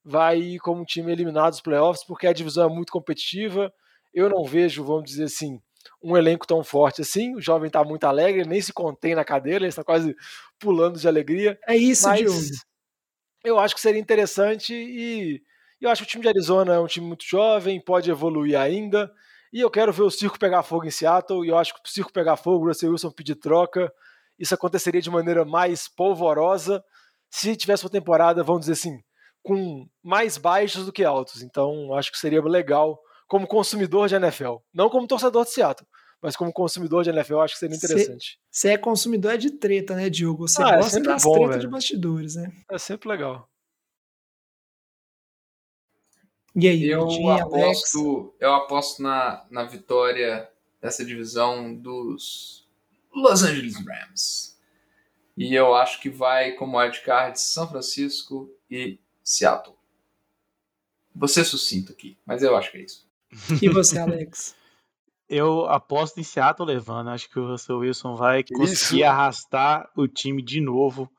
[0.05, 3.73] Vai ir como um time eliminado dos playoffs, porque a divisão é muito competitiva.
[4.13, 5.59] Eu não vejo, vamos dizer assim,
[6.03, 7.35] um elenco tão forte assim.
[7.35, 10.15] O jovem está muito alegre, nem se contém na cadeira, ele está quase
[10.59, 11.59] pulando de alegria.
[11.67, 12.41] É isso, mas, Diogo
[13.47, 15.41] eu acho que seria interessante e
[15.81, 19.11] eu acho que o time de Arizona é um time muito jovem, pode evoluir ainda.
[19.53, 21.45] E eu quero ver o circo pegar fogo em Seattle.
[21.45, 23.93] E eu acho que o circo pegar fogo, o Russell Wilson pedir troca.
[24.39, 26.83] Isso aconteceria de maneira mais polvorosa
[27.31, 28.99] se tivesse uma temporada, vamos dizer assim,
[29.43, 31.43] com mais baixos do que altos.
[31.43, 32.99] Então, acho que seria legal
[33.29, 34.57] como consumidor de NFL.
[34.75, 35.87] Não como torcedor de Seattle,
[36.27, 38.37] mas como consumidor de NFL, acho que seria interessante.
[38.51, 40.49] Você é consumidor é de treta, né, Diogo?
[40.49, 41.61] Você ah, é gosta é das bom, tretas velho.
[41.61, 42.53] de bastidores, né?
[42.69, 43.49] É sempre legal.
[46.53, 50.51] E aí, eu aposto, eu aposto na, na vitória
[50.83, 52.69] dessa divisão dos
[53.15, 54.59] Los Angeles Rams.
[55.37, 59.77] E eu acho que vai como wildcard São Francisco e Seattle.
[61.15, 63.07] Vou ser sucinto aqui, mas eu acho que é isso.
[63.63, 64.57] E você, Alex?
[65.29, 67.11] Eu aposto em Seattle levando.
[67.11, 69.05] Acho que o Russell Wilson vai conseguir Isso.
[69.05, 71.11] arrastar o time de novo.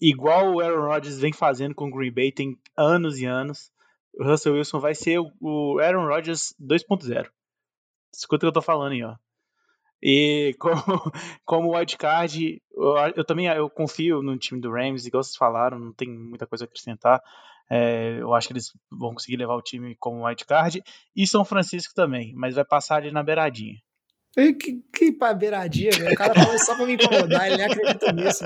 [0.00, 3.70] Igual o Aaron Rodgers vem fazendo com o Green Bay tem anos e anos.
[4.14, 7.28] O Russell Wilson vai ser o Aaron Rodgers 2.0.
[8.14, 9.14] Escuta o que eu tô falando aí, ó.
[10.02, 11.12] E como,
[11.44, 15.92] como wildcard, eu, eu também eu confio no time do Rams, igual vocês falaram, não
[15.92, 17.22] tem muita coisa a acrescentar.
[17.70, 20.82] É, eu acho que eles vão conseguir levar o time como wildcard.
[21.14, 23.76] E São Francisco também, mas vai passar ali na beiradinha.
[24.36, 25.90] Que, que beiradinha.
[26.12, 28.44] O cara fala só pra me incomodar, ele nem acredita nisso.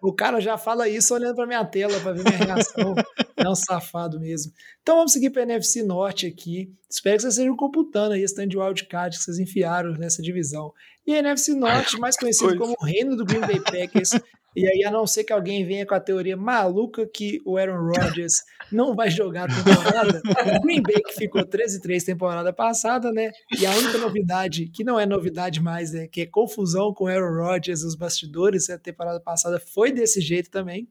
[0.00, 2.94] O cara já fala isso olhando pra minha tela pra ver minha reação.
[3.36, 4.52] É um safado mesmo.
[4.82, 6.72] Então vamos seguir pra NFC Norte aqui.
[6.88, 10.72] Espero que vocês estejam computando aí esse tanto de wildcard que vocês enfiaram nessa divisão.
[11.06, 14.10] E a NFC Norte, mais conhecido como o reino do Green Bay Packers,
[14.54, 17.86] E aí, a não ser que alguém venha com a teoria maluca que o Aaron
[17.86, 18.34] Rodgers
[18.70, 20.20] não vai jogar a temporada,
[20.58, 23.30] o Green Bay que ficou 13-3 temporada passada, né?
[23.58, 26.06] E a única novidade, que não é novidade mais, né?
[26.06, 30.50] Que é confusão com o Aaron Rodgers, os bastidores, a temporada passada foi desse jeito
[30.50, 30.86] também,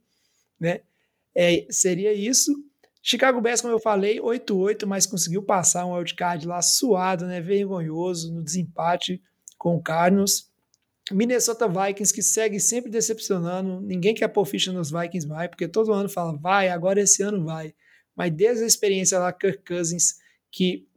[0.60, 0.82] né?
[1.36, 2.52] É, seria isso.
[3.04, 7.40] Chicago Bears, como eu falei, 8-8, mas conseguiu passar um wildcard lá suado, né?
[7.40, 9.22] Vergonhoso no desempate
[9.62, 10.50] com o Cardinals.
[11.12, 13.80] Minnesota Vikings, que segue sempre decepcionando.
[13.80, 17.46] Ninguém quer pôr ficha nos Vikings mais, porque todo ano fala, vai, agora esse ano
[17.46, 17.76] vai.
[18.16, 20.16] Mas desde a experiência lá, Kirk Cousins,
[20.52, 20.88] que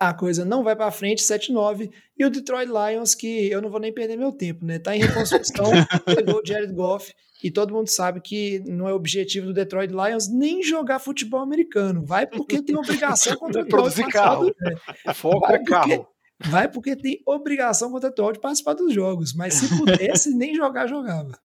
[0.00, 1.92] a coisa não vai para frente, 7-9.
[2.18, 4.80] E o Detroit Lions, que eu não vou nem perder meu tempo, né?
[4.80, 5.70] Tá em reconstrução,
[6.04, 7.14] pegou o Jared Goff.
[7.42, 12.04] E todo mundo sabe que não é objetivo do Detroit Lions nem jogar futebol americano.
[12.04, 14.52] Vai porque tem obrigação contra Produzir carro.
[14.60, 15.14] Né?
[15.14, 16.08] Foco vai é carro.
[16.50, 21.38] Vai porque tem obrigação contratual de participar dos jogos, mas se pudesse, nem jogar, jogava.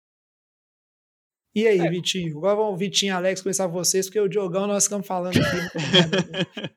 [1.55, 1.89] E aí, é.
[1.89, 2.37] Vitinho?
[2.37, 6.77] Agora vamos, Vitinho e Alex, começar vocês, porque o Diogão nós estamos falando aqui.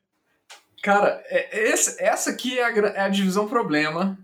[0.82, 4.18] Cara, é, esse, essa aqui é a, é a, divisão problema.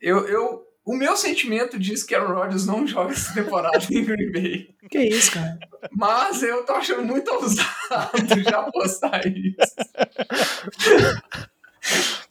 [0.00, 4.32] Eu, eu, o meu sentimento diz que Aaron Rodgers não joga essa temporada em Green
[4.32, 4.74] Bay.
[4.90, 5.58] Que isso, cara?
[5.92, 7.68] Mas eu tô achando muito ousado
[8.42, 9.76] já postar isso.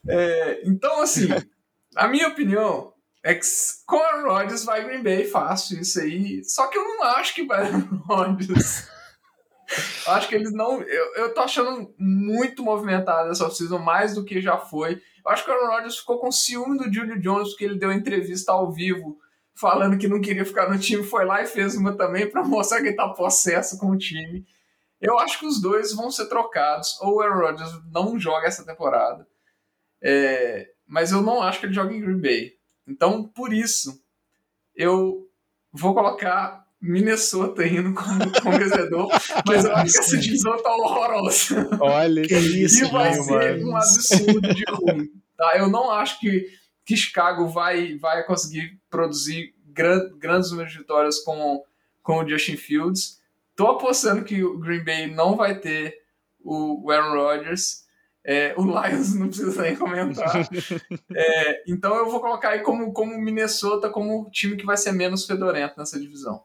[0.07, 1.27] É, então, assim,
[1.95, 2.93] a minha opinião
[3.23, 3.45] é que
[3.85, 6.43] com a Rodgers vai Green Bay fácil isso aí.
[6.43, 7.69] Só que eu não acho que vai
[8.07, 8.87] Rodgers.
[10.07, 10.81] acho que eles não.
[10.81, 15.01] Eu, eu tô achando muito movimentado essa off-season, mais do que já foi.
[15.25, 17.91] Eu acho que o Aaron Rodgers ficou com ciúme do Julio Jones, porque ele deu
[17.91, 19.17] entrevista ao vivo
[19.53, 22.79] falando que não queria ficar no time, foi lá e fez uma também para mostrar
[22.79, 24.45] que ele tá possesso com o time.
[25.01, 28.63] Eu acho que os dois vão ser trocados, ou o Aaron Rodgers não joga essa
[28.63, 29.27] temporada,
[30.01, 32.53] é, mas eu não acho que ele joga em Green Bay.
[32.87, 34.01] Então, por isso,
[34.75, 35.27] eu
[35.71, 39.09] vou colocar Minnesota indo como, como vencedor,
[39.45, 41.69] mas eu acho que essa divisão tá horrorosa.
[41.81, 45.09] Olha que isso, E vai ser um absurdo de ruim.
[45.35, 45.53] Tá?
[45.57, 46.47] Eu não acho que,
[46.85, 51.63] que Chicago vai, vai conseguir produzir gran, grandes números de vitórias com,
[52.01, 53.19] com o Justin Fields.
[53.55, 55.95] Tô apostando que o Green Bay não vai ter
[56.43, 57.86] o Aaron Rodgers.
[58.29, 60.27] É, o Lions não precisa nem comentar.
[61.15, 64.91] É, então eu vou colocar aí como, como Minnesota como o time que vai ser
[64.91, 66.43] menos fedorento nessa divisão.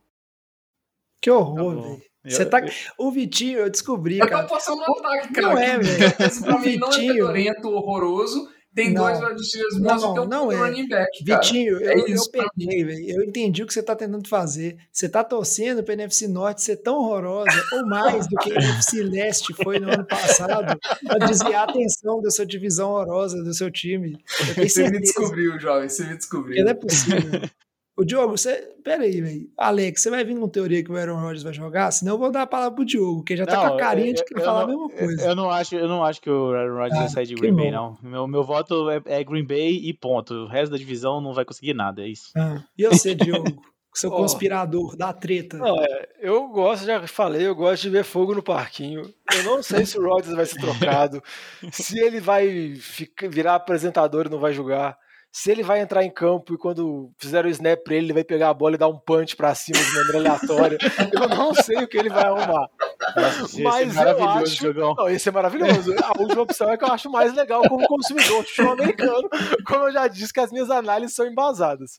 [1.21, 2.03] Que horror, tá velho.
[2.25, 2.61] Você tá...
[2.97, 4.21] O Vitinho, eu descobri.
[4.21, 4.45] Eu cara.
[4.45, 5.55] tô passando um ataque, cara.
[5.55, 6.43] Não é, velho.
[6.45, 8.49] Pra mim não é fedorento, horroroso.
[8.75, 9.03] Tem Não.
[9.05, 10.57] dois wide receivers bons Não, e tem um não é.
[10.57, 11.41] running back, cara.
[11.43, 13.11] Vitinho, É eu, eu isso pra peguei, velho.
[13.11, 14.79] Eu entendi o que você tá tentando fazer.
[14.91, 19.03] Você tá torcendo pra NFC Norte ser tão horrorosa, ou mais do que a NFC
[19.03, 23.71] Leste foi no ano passado, pra desviar a atenção da sua divisão horrorosa do seu
[23.71, 24.19] time.
[24.57, 25.89] Eu Você me descobriu, jovem.
[25.89, 26.55] Você me descobriu.
[26.57, 27.41] Porque não é possível.
[27.97, 28.71] O Diogo, você.
[28.83, 29.49] Pera aí, velho.
[29.57, 31.91] Alex, você vai vir com teoria que o Aaron Rodgers vai jogar?
[31.93, 34.25] Senão eu vou dar a palavra pro Diogo, que já tá com a carinha de
[34.25, 35.29] que vai eu falar a não- mesma coisa.
[35.29, 37.55] Eu não acho, eu não acho que o Aaron Rodgers Ah, vai sair de Green
[37.55, 37.97] Bay, bom.
[38.03, 38.11] não.
[38.11, 40.33] Meu, meu voto é, é Green Bay e ponto.
[40.35, 42.33] O resto da divisão não vai conseguir nada, é isso.
[42.37, 43.63] Ah, e você, Diogo?
[43.95, 44.17] Seu Ó.
[44.17, 45.59] conspirador da treta.
[45.59, 49.03] Não, é, eu gosto, já falei, eu gosto de ver fogo no parquinho.
[49.37, 51.23] Eu não sei se o Rodgers vai ser trocado,
[51.71, 54.97] se ele vai ficar- virar apresentador e não vai jogar,
[55.35, 58.23] se ele vai entrar em campo e quando fizer o snap pra ele, ele vai
[58.23, 60.79] pegar a bola e dar um punch pra cima de maneira aleatória.
[61.11, 62.69] Eu não sei o que ele vai arrumar.
[63.17, 64.63] Nossa, ia Mas ser eu maravilhoso, acho.
[64.63, 64.95] Jogão.
[64.95, 65.95] Não, esse é maravilhoso.
[66.05, 69.29] A última opção é que eu acho mais legal como consumidor de americano.
[69.67, 71.99] Como eu já disse, que as minhas análises são embasadas.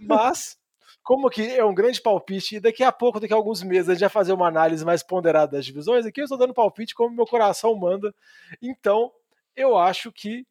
[0.00, 0.56] Mas,
[1.02, 3.92] como que é um grande palpite, e daqui a pouco, daqui a alguns meses, a
[3.92, 7.14] gente vai fazer uma análise mais ponderada das divisões, aqui eu estou dando palpite como
[7.14, 8.14] meu coração manda.
[8.60, 9.12] Então,
[9.54, 10.46] eu acho que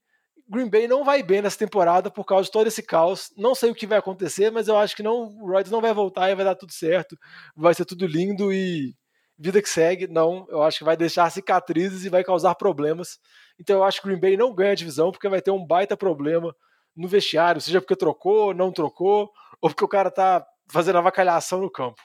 [0.50, 3.32] Green Bay não vai bem nessa temporada por causa de todo esse caos.
[3.38, 5.94] Não sei o que vai acontecer, mas eu acho que não, o Rodgers não vai
[5.94, 7.16] voltar e vai dar tudo certo.
[7.56, 8.96] Vai ser tudo lindo e
[9.38, 10.08] vida que segue.
[10.08, 13.20] Não, eu acho que vai deixar cicatrizes e vai causar problemas.
[13.60, 15.96] Então eu acho que Green Bay não ganha a divisão porque vai ter um baita
[15.96, 16.56] problema
[16.96, 19.32] no vestiário, seja porque trocou, não trocou,
[19.62, 22.02] ou porque o cara tá fazendo avacalhação no campo.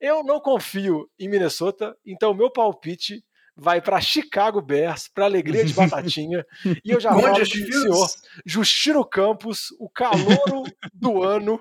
[0.00, 3.22] Eu não confio em Minnesota, então meu palpite
[3.56, 6.44] vai para Chicago Bears, para alegria de batatinha,
[6.84, 8.06] e eu já falo senhor,
[8.44, 11.58] Justino Campos, o calouro do ano,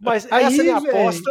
[0.00, 0.90] mas Aí, essa minha véi.
[0.90, 1.30] aposta,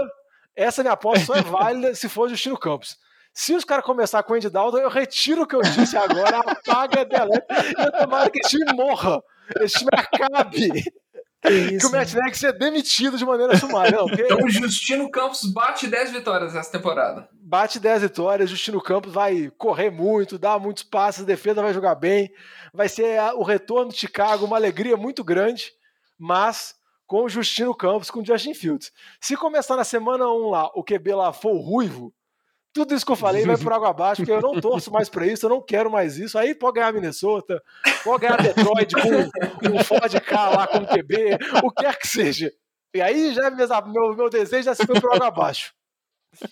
[0.55, 2.97] essa minha aposta só é válida se for Justino Campos.
[3.33, 6.37] Se os caras começar com o Andy Dalton, eu retiro o que eu disse agora,
[6.39, 7.45] apaga, deleta,
[7.77, 9.21] e eu tomara que esse time morra,
[9.59, 10.83] esse time acabe,
[11.45, 13.91] Que que o Matt Nagy seja demitido de maneira sumária.
[13.91, 17.29] Não, porque Então o Justino Campos bate 10 vitórias essa temporada.
[17.33, 21.95] bate 10 vitórias, Justino Campos vai correr muito, dar muitos passes, a defesa vai jogar
[21.95, 22.31] bem,
[22.73, 25.71] vai ser o retorno de Chicago, uma alegria muito grande,
[26.17, 26.73] mas
[27.05, 28.91] com o Justino Campos, com o Justin Fields.
[29.21, 32.11] Se começar na semana 1 lá, o QB lá for o ruivo,
[32.75, 35.25] tudo isso que eu falei vai por água abaixo, porque eu não torço mais para
[35.25, 36.37] isso, eu não quero mais isso.
[36.37, 37.63] Aí pode ganhar Minnesota,
[38.03, 42.51] pode ganhar Detroit com um Ford K lá com QB, o que quer que seja.
[42.93, 45.73] E aí já meu, meu desejo já se foi por água abaixo.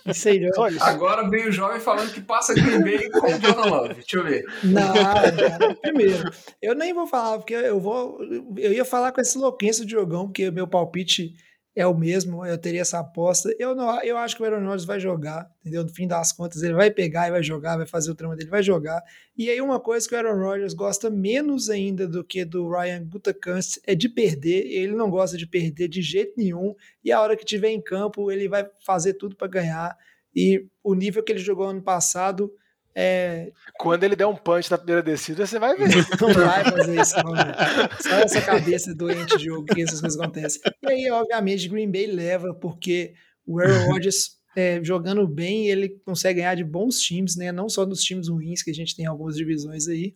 [0.05, 0.81] Isso aí, Só isso.
[0.81, 3.93] Agora vem o jovem falando que passa Green Bay com o Jordan Love.
[3.95, 4.45] Deixa eu ver.
[4.63, 6.31] Não, cara, primeiro,
[6.61, 8.17] eu nem vou falar, porque eu vou.
[8.55, 11.33] Eu ia falar com esse louquenço de jogão, porque meu palpite
[11.75, 13.53] é o mesmo, eu teria essa aposta.
[13.57, 15.83] Eu não, eu acho que o Aaron Rodgers vai jogar, entendeu?
[15.83, 18.49] No fim das contas, ele vai pegar e vai jogar, vai fazer o trama dele,
[18.49, 19.01] vai jogar.
[19.35, 23.03] E aí uma coisa que o Aaron Rodgers gosta menos ainda do que do Ryan
[23.05, 24.67] Gutekunst é de perder.
[24.67, 26.75] Ele não gosta de perder de jeito nenhum.
[27.03, 29.97] E a hora que tiver em campo, ele vai fazer tudo para ganhar.
[30.35, 32.53] E o nível que ele jogou ano passado
[32.95, 33.51] é...
[33.79, 35.89] Quando ele der um punch na primeira descida, você vai ver.
[36.21, 37.33] Não vai fazer isso, não.
[37.99, 40.61] Só essa cabeça doente de jogo que essas coisas acontecem.
[40.83, 43.13] E aí, obviamente, Green Bay leva, porque
[43.45, 47.51] o Aaron Rodgers é, jogando bem, ele consegue ganhar de bons times, né?
[47.51, 50.13] Não só dos times ruins, que a gente tem algumas divisões aí.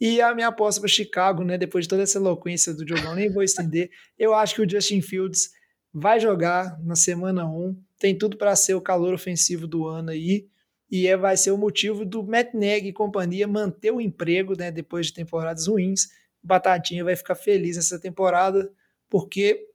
[0.00, 1.58] E a minha aposta para Chicago, né?
[1.58, 3.90] Depois de toda essa eloquência do jogão, nem vou estender.
[4.16, 5.50] Eu acho que o Justin Fields
[5.92, 7.76] vai jogar na semana 1.
[7.98, 10.48] Tem tudo para ser o calor ofensivo do ano aí
[10.90, 14.72] e é, vai ser o motivo do Matt Nagy e companhia manter o emprego né,
[14.72, 16.08] depois de temporadas ruins.
[16.42, 18.72] Batatinha vai ficar feliz nessa temporada,
[19.08, 19.68] porque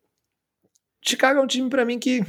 [1.01, 2.21] Chicago é um time para mim que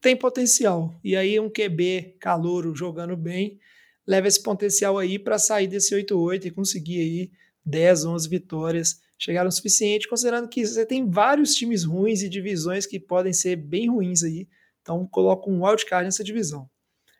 [0.00, 0.94] tem potencial.
[1.02, 3.58] E aí um QB calouro jogando bem
[4.06, 7.30] leva esse potencial aí para sair desse 8-8 e conseguir aí
[7.62, 9.00] 10, 11 vitórias.
[9.18, 13.56] Chegaram o suficiente, considerando que você tem vários times ruins e divisões que podem ser
[13.56, 14.48] bem ruins aí.
[14.80, 16.70] Então coloca um wildcard nessa divisão.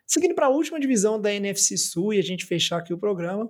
[0.09, 3.47] Seguindo para a última divisão da NFC Sul e a gente fechar aqui o programa.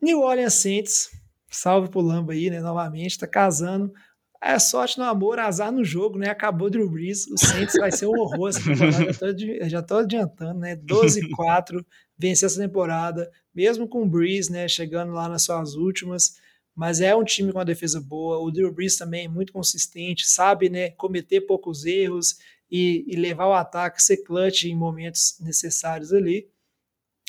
[0.00, 1.10] New Orleans Saints,
[1.50, 3.92] salve pro Lamba aí, né, novamente, tá casando.
[4.40, 6.30] É sorte no amor, azar no jogo, né?
[6.30, 9.96] Acabou Drew Brees, o Saints vai ser um horror essa temporada, já tô, já tô
[9.96, 10.76] adiantando, né?
[10.76, 11.84] 12-4,
[12.16, 16.36] vencer essa temporada, mesmo com o Brees, né, chegando lá nas suas últimas,
[16.76, 20.28] mas é um time com uma defesa boa, o Drew Brees também é muito consistente,
[20.28, 22.36] sabe, né, cometer poucos erros
[22.70, 26.48] e, e levar o ataque, ser clutch em momentos necessários ali.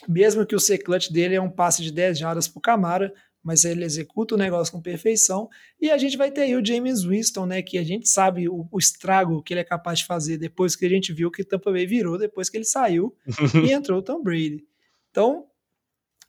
[0.08, 3.14] Mesmo que o ser clutch dele é um passe de 10 jardas para o Camara,
[3.44, 5.50] mas ele executa o negócio com perfeição.
[5.80, 8.68] E a gente vai ter aí o James Winston, né, que a gente sabe o,
[8.72, 11.72] o, estrago que ele é capaz de fazer depois que a gente viu que Tampa
[11.72, 13.16] Bay virou, depois que ele saiu
[13.66, 14.66] e entrou o Tom Brady.
[15.10, 15.48] Então,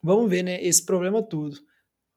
[0.03, 1.61] vamos ver, né, esse problema todo.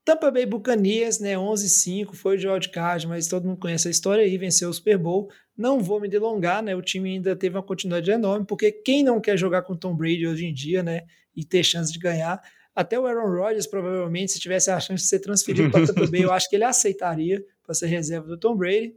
[0.06, 4.24] Tampa Bay Buccaneers, né, 11-5, foi o George Card, mas todo mundo conhece a história
[4.24, 5.30] aí, venceu o Super Bowl.
[5.58, 9.22] Não vou me delongar, né, o time ainda teve uma continuidade enorme, porque quem não
[9.22, 11.04] quer jogar com Tom Brady hoje em dia, né,
[11.36, 12.42] e ter chance de ganhar,
[12.76, 16.24] até o Aaron Rodgers, provavelmente, se tivesse a chance de ser transferido para Tampa Bay,
[16.24, 18.96] eu acho que ele aceitaria para ser reserva do Tom Brady.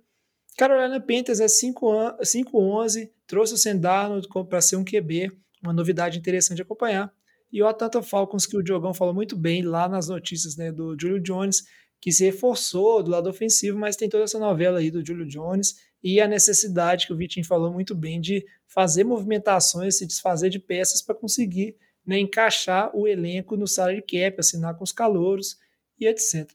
[0.57, 4.11] Carolina Panthers é 5-11, trouxe o Sendar
[4.49, 5.31] para ser um QB,
[5.63, 7.13] uma novidade interessante de acompanhar.
[7.57, 10.95] E o Atlanta Falcons, que o Diogão falou muito bem lá nas notícias né, do
[11.01, 11.65] Julio Jones,
[11.99, 15.75] que se reforçou do lado ofensivo, mas tem toda essa novela aí do Julio Jones
[16.05, 20.59] e a necessidade que o Vitinho falou muito bem de fazer movimentações, se desfazer de
[20.59, 21.75] peças para conseguir
[22.07, 25.57] né, encaixar o elenco no salary cap, assinar com os calouros
[25.99, 26.53] e etc.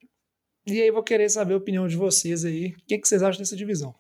[0.67, 2.75] E aí vou querer saber a opinião de vocês aí.
[2.79, 3.95] O que, que vocês acham dessa divisão?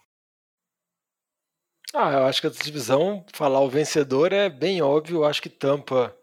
[1.95, 5.17] Ah, eu acho que essa divisão, falar o vencedor é bem óbvio.
[5.17, 6.15] Eu acho que Tampa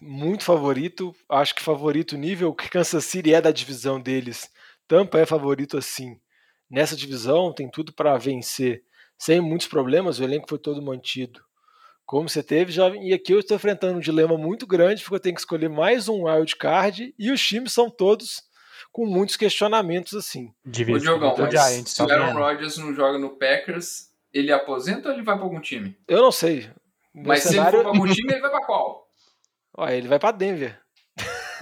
[0.00, 1.14] muito favorito.
[1.28, 4.50] Acho que favorito nível que Kansas City é da divisão deles.
[4.86, 6.18] Tampa é favorito assim.
[6.70, 8.82] Nessa divisão tem tudo para vencer.
[9.18, 11.40] Sem muitos problemas, o elenco foi todo mantido.
[12.04, 15.20] Como você teve, já, e aqui eu estou enfrentando um dilema muito grande, porque eu
[15.20, 18.42] tenho que escolher mais um wild card e os times são todos
[18.92, 20.52] com muitos questionamentos assim.
[20.64, 25.14] O Diogão, mas Giants, se o Aaron Rodgers não joga no Packers, ele aposenta ou
[25.14, 25.98] ele vai para algum time?
[26.06, 26.70] Eu não sei.
[27.12, 27.42] mas cenário...
[27.42, 29.05] se ele for para algum time, ele vai para qual?
[29.76, 30.78] Ó, ele vai pra Denver.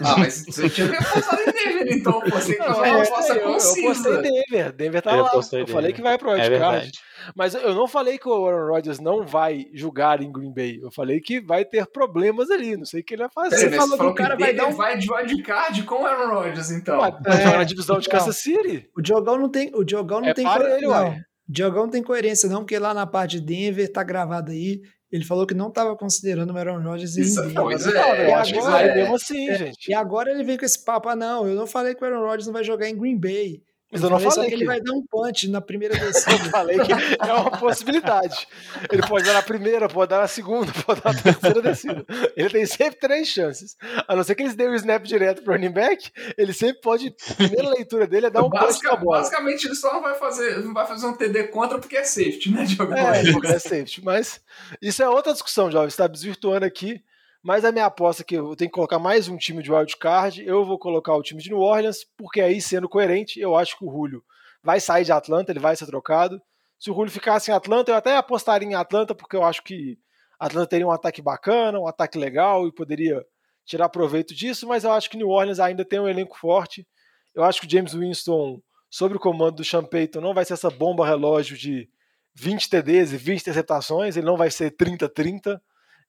[0.02, 2.20] Ah, mas você tinha que apostar em Denver, então.
[2.20, 3.40] Você não, é, uma aposta eu.
[3.40, 4.72] Eu apostei em Denver.
[4.72, 5.30] Denver tá eu lá.
[5.52, 6.88] Eu falei que vai pro wildcard.
[6.88, 10.80] É mas eu não falei que o Aaron Rodgers não vai jogar em Green Bay.
[10.82, 12.76] Eu falei que vai ter problemas ali.
[12.76, 13.56] Não sei o que ele vai fazer.
[13.56, 14.72] Você, falou, falou que o cara vai dar um...
[14.72, 16.98] vai de wildcard com o Aaron Rodgers, então.
[16.98, 18.88] Vai é, jogar na divisão de Kansas City.
[18.96, 20.76] O Diogão não tem, o Diogão não é tem coerência.
[20.76, 21.16] Ele, não.
[21.46, 24.80] Diogão tem coerência, não, porque lá na parte de Denver tá gravado aí.
[25.12, 28.34] Ele falou que não estava considerando o Aaron Rodgers em Isso, Pois é, é, eu
[28.34, 29.88] acho que vai mesmo assim, é, gente.
[29.88, 32.22] E agora ele vem com esse papo, ah, não, eu não falei que o Aaron
[32.22, 33.62] Rodgers não vai jogar em Green Bay.
[33.94, 36.32] Mas eu não falei, que, que ele vai dar um punch na primeira descida.
[36.32, 38.46] eu falei que é uma possibilidade.
[38.90, 42.04] Ele pode dar na primeira, pode dar na segunda, pode dar na terceira descida.
[42.36, 43.76] Ele tem sempre três chances.
[44.08, 47.14] A não ser que eles dêem o snap direto pro running back, ele sempre pode.
[47.30, 49.18] A primeira leitura dele é dar um punch Basica- na bola.
[49.18, 52.50] basicamente, ele só não vai fazer, não vai fazer um TD contra porque é safety,
[52.50, 52.92] né, Diogo?
[52.94, 54.04] É, porque é safety.
[54.04, 54.40] Mas
[54.82, 55.88] isso é outra discussão, jovem.
[55.88, 57.02] Você está desvirtuando aqui.
[57.44, 60.42] Mas a minha aposta é que eu tenho que colocar mais um time de wildcard.
[60.46, 63.84] Eu vou colocar o time de New Orleans, porque aí, sendo coerente, eu acho que
[63.84, 64.24] o Julio
[64.62, 66.40] vai sair de Atlanta, ele vai ser trocado.
[66.78, 69.98] Se o Julio ficasse em Atlanta, eu até apostaria em Atlanta, porque eu acho que
[70.40, 73.22] Atlanta teria um ataque bacana, um ataque legal e poderia
[73.66, 76.88] tirar proveito disso, mas eu acho que New Orleans ainda tem um elenco forte.
[77.34, 78.58] Eu acho que o James Winston,
[78.88, 81.90] sob o comando do Sean Payton, não vai ser essa bomba relógio de
[82.34, 85.60] 20 TDs e 20 interceptações, ele não vai ser 30-30.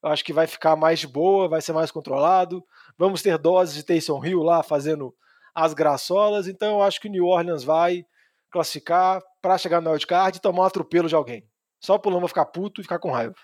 [0.06, 2.64] Acho que vai ficar mais de boa, vai ser mais controlado.
[2.98, 5.14] Vamos ter doses de Taysom Hill lá fazendo
[5.54, 8.06] as graçolas, então eu acho que o New Orleans vai
[8.52, 11.48] classificar para chegar no wildcard e tomar um atropelo de alguém.
[11.80, 13.36] Só pro Lamba ficar puto e ficar com raiva.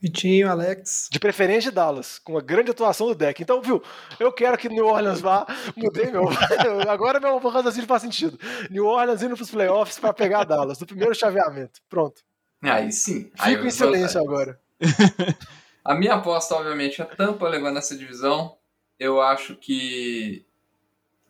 [0.00, 1.08] Vitinho, Alex.
[1.10, 3.42] De preferência Dallas, com uma grande atuação do deck.
[3.42, 3.82] Então, viu,
[4.20, 5.46] eu quero que New Orleans vá.
[5.76, 6.24] Mudei meu.
[6.88, 8.38] Agora meu raciocínio faz sentido.
[8.70, 11.80] New Orleans indo pros playoffs para pegar Dallas, no primeiro chaveamento.
[11.88, 12.22] Pronto.
[12.62, 13.30] Aí sim.
[13.38, 14.60] Aí Fico eu- em silêncio agora.
[15.84, 18.56] A minha aposta, obviamente, é Tampa levando essa divisão.
[18.98, 20.44] Eu acho que.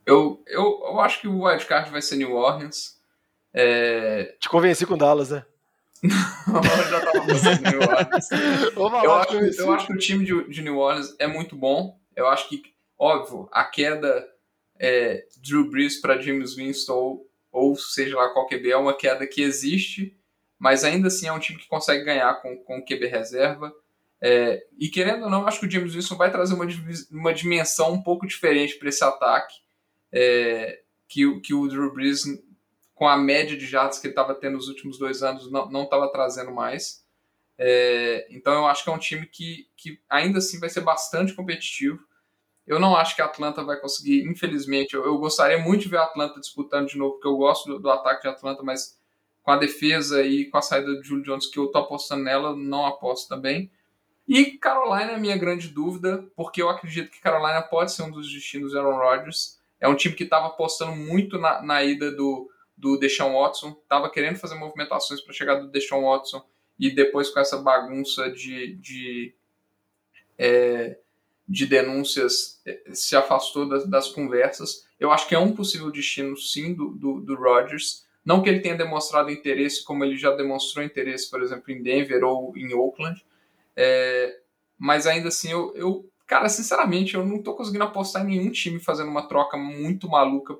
[0.06, 2.98] Eu, eu, eu acho que o wildcard vai ser New Orleans.
[3.52, 4.34] É...
[4.40, 5.44] Te convenci com Dallas, né?
[6.02, 8.28] eu já tava pensando New Orleans.
[9.04, 11.98] Eu acho, eu acho que o time de, de New Orleans é muito bom.
[12.14, 12.62] Eu acho que,
[12.98, 14.26] óbvio, a queda
[14.78, 19.26] é, Drew Brees para James Winston, ou, ou seja lá qual QB, é uma queda
[19.26, 20.16] que existe,
[20.58, 23.72] mas ainda assim é um time que consegue ganhar com, com QB reserva.
[24.20, 26.66] É, e querendo ou não, acho que o James Winston vai trazer uma,
[27.10, 29.54] uma dimensão um pouco diferente para esse ataque
[30.12, 32.24] é, que, o- que o Drew Brees,
[32.94, 36.10] com a média de jardas que ele estava tendo nos últimos dois anos, não estava
[36.10, 37.04] trazendo mais.
[37.58, 41.34] É, então eu acho que é um time que, que ainda assim vai ser bastante
[41.34, 41.98] competitivo.
[42.66, 44.94] Eu não acho que a Atlanta vai conseguir, infelizmente.
[44.94, 47.80] Eu, eu gostaria muito de ver a Atlanta disputando de novo, porque eu gosto do,
[47.80, 48.98] do ataque de Atlanta, mas
[49.46, 52.56] com a defesa e com a saída de Julio Jones, que eu tô apostando nela,
[52.56, 53.70] não aposto também.
[54.26, 58.28] E Carolina é minha grande dúvida, porque eu acredito que Carolina pode ser um dos
[58.28, 59.60] destinos do Aaron Rodgers.
[59.80, 64.10] É um time que estava apostando muito na, na ida do, do Deshaun Watson, estava
[64.10, 66.44] querendo fazer movimentações para chegar do Deshaun Watson
[66.76, 69.32] e depois com essa bagunça de, de,
[70.36, 70.98] é,
[71.48, 74.88] de denúncias é, se afastou das, das conversas.
[74.98, 78.05] Eu acho que é um possível destino, sim, do, do, do Rodgers.
[78.26, 82.24] Não que ele tenha demonstrado interesse como ele já demonstrou interesse, por exemplo, em Denver
[82.24, 83.24] ou em Oakland,
[83.76, 84.40] é,
[84.76, 88.80] mas ainda assim, eu, eu, cara, sinceramente, eu não tô conseguindo apostar em nenhum time
[88.80, 90.58] fazendo uma troca muito maluca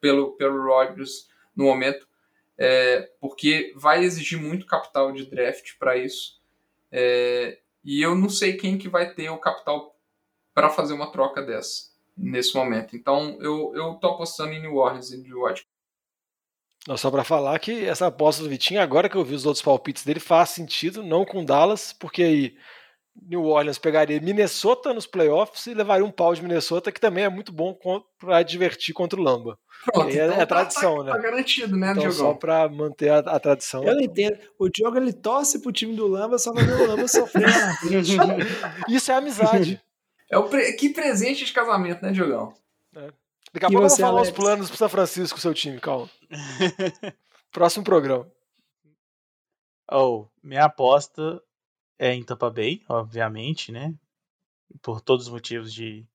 [0.00, 2.08] pelo, pelo Rodgers no momento,
[2.56, 6.40] é, porque vai exigir muito capital de draft para isso.
[6.90, 9.94] É, e eu não sei quem que vai ter o capital
[10.54, 12.96] para fazer uma troca dessa nesse momento.
[12.96, 15.64] Então eu, eu tô apostando em New Orleans e New York.
[16.86, 19.62] Não, só pra falar que essa aposta do Vitinho, agora que eu vi os outros
[19.62, 22.54] palpites dele, faz sentido, não com Dallas, porque aí
[23.28, 27.28] New Orleans pegaria Minnesota nos playoffs e levaria um pau de Minnesota, que também é
[27.28, 27.76] muito bom
[28.18, 29.58] pra divertir contra o Lamba.
[29.92, 31.10] Pronto, É- é tá- tradição, tá, né?
[31.12, 33.84] Tá garantido, né, Então, só pra manter a, a tradição.
[33.84, 34.38] Eu não entendo.
[34.58, 37.76] O Diogo ele torce pro time do Lamba só pra ver o Lamba sofrer na
[37.78, 38.16] frente.
[38.88, 39.80] Isso é amizade.
[40.30, 42.54] É o pre- Que presente de casamento, né, Diogão?
[43.52, 44.38] Daqui a pouco eu vou falar os Alex?
[44.38, 46.08] planos pro São Francisco, seu time, calma.
[47.52, 48.26] Próximo programa.
[49.90, 51.42] Oh, minha aposta
[51.98, 53.94] é em Tampa Bay, obviamente, né?
[54.80, 56.06] Por todos os motivos de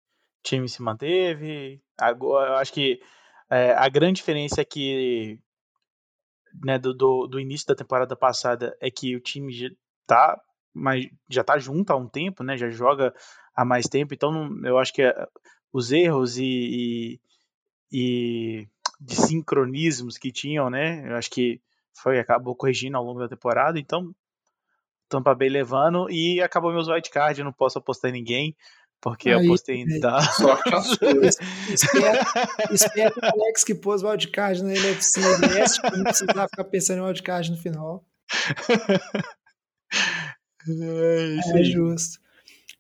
[0.44, 1.80] time se manteve.
[1.98, 3.00] Agora, eu acho que
[3.52, 5.40] é, a grande diferença é que
[6.64, 9.70] né, do, do, do início da temporada passada é que o time já
[10.08, 10.42] tá,
[10.74, 12.58] mas já tá junto há um tempo, né?
[12.58, 13.14] Já joga
[13.56, 15.28] há mais tempo, então não- eu acho que é,
[15.78, 17.20] os erros e, e,
[17.92, 18.68] e
[19.00, 21.08] de sincronismos que tinham, né?
[21.08, 21.62] Eu acho que
[21.94, 24.12] foi acabou corrigindo ao longo da temporada, então
[25.08, 28.56] Tampa Bay levando e acabou meus wildcard, eu não posso apostar em ninguém,
[29.00, 30.02] porque eu Aí, apostei em velho.
[30.02, 30.36] Dallas.
[30.36, 31.38] Sorte.
[31.72, 32.26] Espera,
[32.72, 37.00] espera o Alex que pôs o wildcard na NFC West, pra não precisar ficar pensando
[37.00, 38.04] em wildcard no final.
[40.70, 42.20] É justo.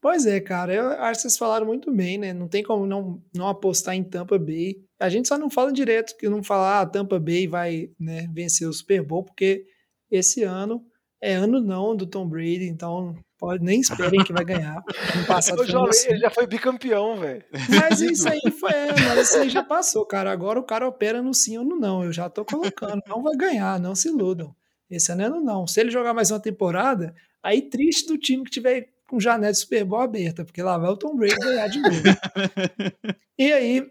[0.07, 2.31] Pois é, cara, eu acho que vocês falaram muito bem, né?
[2.31, 4.77] Não tem como não, não apostar em Tampa Bay.
[4.97, 8.69] A gente só não fala direto que não falar ah, Tampa Bay vai né, vencer
[8.69, 9.65] o Super Bowl, porque
[10.09, 10.81] esse ano
[11.21, 14.81] é ano não do Tom Brady, então pode, nem esperem que vai ganhar.
[15.13, 16.11] Ano passado Ô, jovem, assim.
[16.11, 17.43] ele já foi bicampeão, velho.
[17.69, 20.31] Mas isso aí foi, é, mas isso aí já passou, cara.
[20.31, 22.05] Agora o cara opera no sim ou no não.
[22.05, 23.01] Eu já tô colocando.
[23.09, 24.55] Não vai ganhar, não se iludam.
[24.89, 25.67] Esse ano é no não.
[25.67, 27.13] Se ele jogar mais uma temporada,
[27.43, 30.89] aí triste do time que tiver com janela de Super Bowl aberta, porque lá vai
[30.89, 31.95] o Tom Brady ganhar de novo.
[33.37, 33.89] e aí,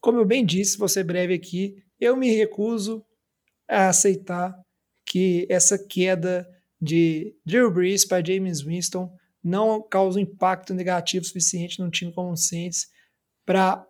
[0.00, 3.04] como eu bem disse, vou ser breve aqui, eu me recuso
[3.68, 4.54] a aceitar
[5.06, 6.46] que essa queda
[6.80, 9.10] de Drew Brees para James Winston
[9.42, 12.88] não causa um impacto negativo suficiente num time como o Saints
[13.44, 13.86] para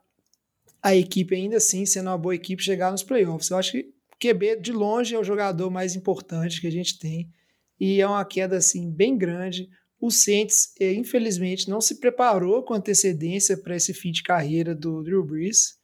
[0.83, 3.51] a equipe ainda assim, sendo uma boa equipe, chegar nos playoffs.
[3.51, 7.31] Eu acho que QB de longe é o jogador mais importante que a gente tem
[7.79, 9.69] e é uma queda assim bem grande.
[10.05, 15.03] O Saints, eh, infelizmente, não se preparou com antecedência para esse fim de carreira do
[15.03, 15.79] Drew Brees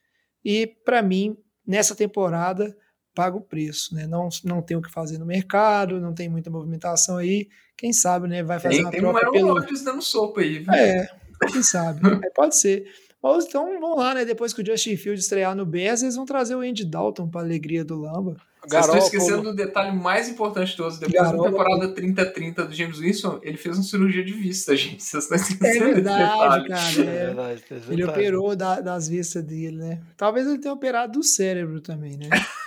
[0.44, 2.76] e para mim nessa temporada
[3.14, 4.06] paga o preço, né?
[4.06, 7.48] Não, não tem o que fazer no mercado, não tem muita movimentação aí.
[7.78, 8.42] Quem sabe, né?
[8.42, 9.54] Vai fazer Tem, uma tem um troca Aaron pelo.
[9.54, 10.74] Rodgers dando sopa aí, viu?
[10.74, 11.08] É,
[11.50, 12.06] quem sabe?
[12.22, 12.92] É, pode ser.
[13.22, 14.26] Mas então vamos lá, né?
[14.26, 17.40] Depois que o Justin Fields estrear no Bears, eles vão trazer o Andy Dalton para
[17.40, 18.36] alegria do Lamba.
[18.68, 20.98] Vocês estão esquecendo do detalhe mais importante de todos.
[20.98, 21.44] Depois Garoppolo.
[21.44, 25.02] da temporada 30-30 do James Winston, ele fez uma cirurgia de vista, gente.
[25.02, 26.68] Vocês estão É esquecendo desse verdade, detalhe.
[26.68, 26.82] cara.
[26.82, 27.26] É é.
[27.26, 30.00] verdade, tem esse Ele operou da- das vistas dele, né?
[30.16, 32.28] Talvez ele tenha operado do cérebro também, né?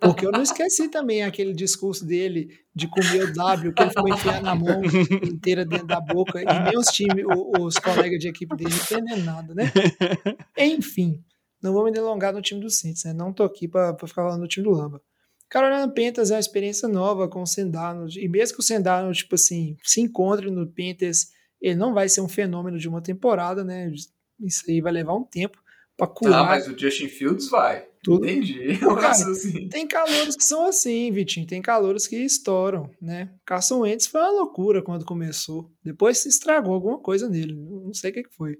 [0.00, 4.08] Porque eu não esqueci também aquele discurso dele de comer o W, que ele ficou
[4.08, 4.80] enfiando a mão
[5.22, 9.24] inteira dentro da boca, e nem os times, o- os colegas de equipe dele entendendo
[9.24, 9.64] nada, né?
[10.56, 11.22] Enfim,
[11.62, 13.12] não vou me delongar no time do Saints, né?
[13.12, 15.02] Não tô aqui pra, pra ficar falando do time do Lamba.
[15.48, 19.34] Carolina Panthers é uma experiência nova com o Sendarnold, e mesmo que o Sendarnold, tipo
[19.34, 21.28] assim, se encontre no Panthers,
[21.60, 23.90] ele não vai ser um fenômeno de uma temporada, né?
[24.40, 25.58] Isso aí vai levar um tempo
[25.96, 27.84] pra Ah, curar mas o Justin Fields vai.
[28.04, 28.24] tudo.
[28.24, 28.78] Entendi.
[28.78, 29.68] Cara, raciocínio.
[29.68, 31.46] Tem calouros que são assim, Vitinho.
[31.46, 33.30] Tem calouros que estouram, né?
[33.44, 35.68] Carson Wentz foi uma loucura quando começou.
[35.82, 37.54] Depois se estragou alguma coisa nele.
[37.56, 38.56] Não sei o que que foi.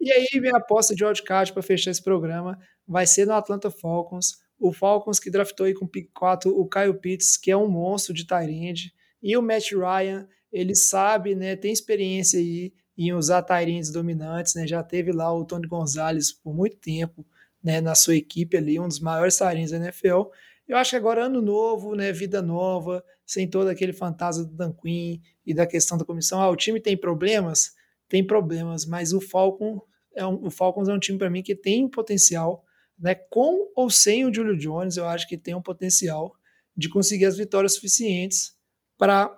[0.00, 2.56] E aí, minha aposta de wildcard para fechar esse programa
[2.86, 4.36] vai ser no Atlanta Falcons.
[4.58, 7.68] O Falcons que draftou aí com o pick 4 o Kyle Pitts, que é um
[7.68, 8.94] monstro de Tyrande.
[9.22, 11.56] E o Matt Ryan, ele sabe, né?
[11.56, 14.66] Tem experiência aí em usar Tyrands dominantes, né?
[14.66, 17.26] Já teve lá o Tony Gonzalez por muito tempo
[17.62, 20.30] né, na sua equipe ali, um dos maiores tarinhos da NFL.
[20.68, 24.72] Eu acho que agora ano novo, né, vida nova, sem todo aquele fantasma do Dan
[24.72, 26.40] Quinn e da questão da comissão.
[26.40, 27.72] Ah, o time tem problemas?
[28.08, 29.80] Tem problemas, mas o Falcon
[30.14, 32.64] é um, o Falcons é um time para mim que tem potencial,
[32.98, 36.32] né, com ou sem o Julio Jones, eu acho que tem um potencial
[36.76, 38.54] de conseguir as vitórias suficientes
[38.98, 39.34] para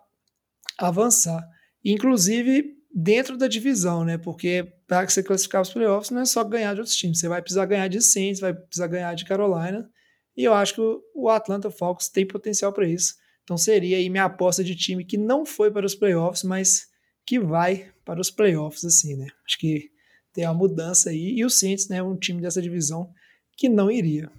[0.78, 1.42] avançar.
[1.84, 4.18] Inclusive dentro da divisão, né?
[4.18, 7.40] Porque para você classificar os playoffs não é só ganhar de outros times, você vai
[7.40, 9.88] precisar ganhar de Saints, vai precisar ganhar de Carolina,
[10.36, 10.80] e eu acho que
[11.14, 13.14] o Atlanta Falcons tem potencial para isso.
[13.42, 16.86] Então seria aí minha aposta de time que não foi para os playoffs, mas
[17.26, 19.26] que vai para os playoffs assim, né?
[19.46, 19.90] Acho que
[20.32, 23.10] tem uma mudança aí e o Saints, né, um time dessa divisão
[23.58, 24.30] que não iria.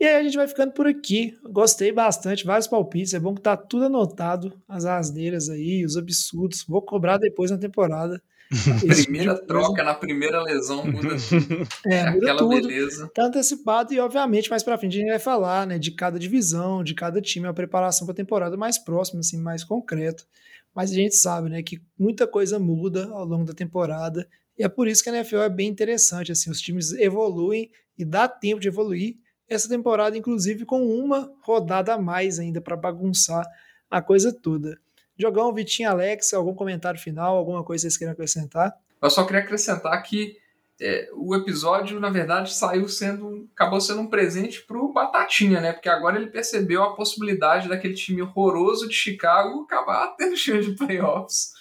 [0.00, 1.38] E aí a gente vai ficando por aqui.
[1.44, 3.14] Gostei bastante, vários palpites.
[3.14, 6.64] É bom que tá tudo anotado, as asneiras aí, os absurdos.
[6.66, 8.20] Vou cobrar depois na temporada.
[8.86, 9.46] Primeira tipo coisa.
[9.46, 11.16] troca na primeira lesão muda.
[11.86, 12.68] É, muda aquela tudo.
[12.68, 13.10] beleza.
[13.14, 16.84] Tá antecipado e, obviamente, mais pra frente a gente vai falar, né, de cada divisão,
[16.84, 20.26] de cada time, a preparação pra temporada mais próxima, assim, mais concreto.
[20.74, 24.68] Mas a gente sabe, né, que muita coisa muda ao longo da temporada e é
[24.68, 28.60] por isso que a NFL é bem interessante, assim, os times evoluem e dá tempo
[28.60, 29.16] de evoluir.
[29.48, 33.44] Essa temporada, inclusive, com uma rodada a mais ainda para bagunçar
[33.90, 34.78] a coisa toda.
[35.18, 38.72] Jogão, Vitinho, Alex, algum comentário final, alguma coisa que vocês queiram acrescentar?
[39.00, 40.36] Eu só queria acrescentar que
[40.80, 43.48] é, o episódio, na verdade, saiu sendo.
[43.54, 45.72] acabou sendo um presente pro Batatinha, né?
[45.72, 50.76] Porque agora ele percebeu a possibilidade daquele time horroroso de Chicago acabar tendo chance de
[50.76, 51.52] playoffs.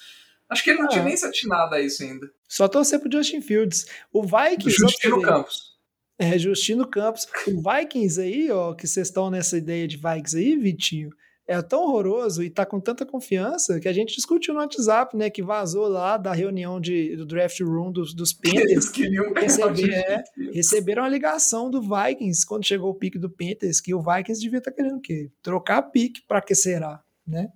[0.49, 0.89] Acho que ele não Ah.
[0.89, 2.29] tinha nem se atinado a isso ainda.
[2.47, 3.85] Só torcer pro Justin Fields.
[4.11, 4.75] O Vikings.
[4.75, 5.21] Justino.
[5.21, 5.75] Campos.
[6.17, 7.27] É, Justino Campos.
[7.47, 11.09] O Vikings aí, ó, que vocês estão nessa ideia de Vikings aí, Vitinho,
[11.47, 15.29] é tão horroroso e tá com tanta confiança que a gente discutiu no WhatsApp, né,
[15.29, 18.91] que vazou lá da reunião de, do draft room dos, dos Panthers.
[19.35, 20.23] Receber, é,
[20.53, 24.57] receberam a ligação do Vikings quando chegou o pique do Panthers, que o Vikings devia
[24.57, 25.29] estar querendo o quê?
[25.43, 27.49] Trocar pique, para que será, né?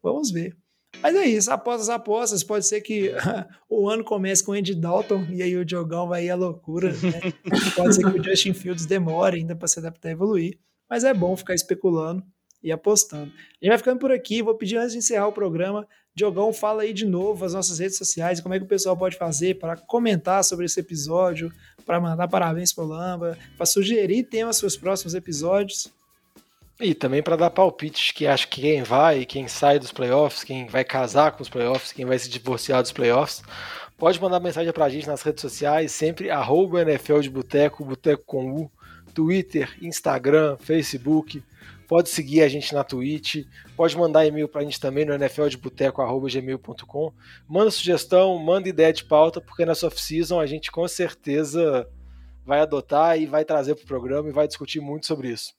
[0.00, 0.56] Vamos ver.
[1.02, 3.12] Mas é isso, após as apostas, pode ser que
[3.68, 6.92] o ano comece com o Andy Dalton e aí o jogão vai ir à loucura,
[6.92, 7.32] né?
[7.76, 10.58] Pode ser que o Justin Fields demore ainda para se adaptar e evoluir,
[10.88, 12.24] mas é bom ficar especulando
[12.62, 13.30] e apostando.
[13.30, 15.86] A gente vai ficando por aqui, vou pedir antes de encerrar o programa,
[16.16, 19.18] Diogão, fala aí de novo as nossas redes sociais, como é que o pessoal pode
[19.18, 21.52] fazer para comentar sobre esse episódio,
[21.84, 25.92] para mandar parabéns pro Lamba, para sugerir temas para os próximos episódios.
[26.78, 30.66] E também para dar palpites que acho que quem vai, quem sai dos playoffs, quem
[30.66, 33.42] vai casar com os playoffs, quem vai se divorciar dos playoffs,
[33.96, 38.24] pode mandar mensagem para a gente nas redes sociais, sempre arroba NFL de Boteco, Boteco
[38.26, 38.70] com U,
[39.14, 41.42] Twitter, Instagram, Facebook.
[41.88, 47.12] Pode seguir a gente na Twitch, pode mandar e-mail para a gente também no nfldeboteco.gmail.com.
[47.48, 51.88] Manda sugestão, manda ideia de pauta, porque nessa off-season a gente com certeza
[52.44, 55.54] vai adotar e vai trazer para o programa e vai discutir muito sobre isso.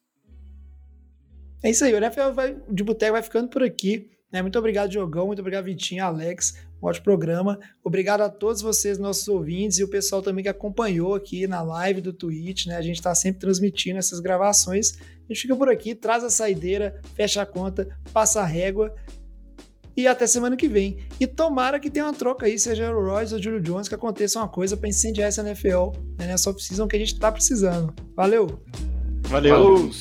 [1.64, 4.10] É isso aí, o NFL vai, de Boteco vai ficando por aqui.
[4.32, 4.42] Né?
[4.42, 5.28] Muito obrigado, Diogão.
[5.28, 6.56] Muito obrigado, Vitinho, Alex.
[6.82, 7.58] Um ótimo programa.
[7.84, 12.02] Obrigado a todos vocês, nossos ouvintes, e o pessoal também que acompanhou aqui na live
[12.02, 12.68] do Twitch.
[12.68, 12.76] Né?
[12.76, 14.98] A gente está sempre transmitindo essas gravações.
[15.28, 18.94] A gente fica por aqui, traz a saideira, fecha a conta, passa a régua.
[19.96, 21.00] E até semana que vem.
[21.20, 23.96] E tomara que tenha uma troca aí, seja o Royce ou o Julio Jones, que
[23.96, 27.92] aconteça uma coisa para incendiar essa NFL né, nessa off-season que a gente está precisando.
[28.16, 28.62] Valeu!
[29.24, 29.58] Valeu!
[29.58, 29.92] Valeu.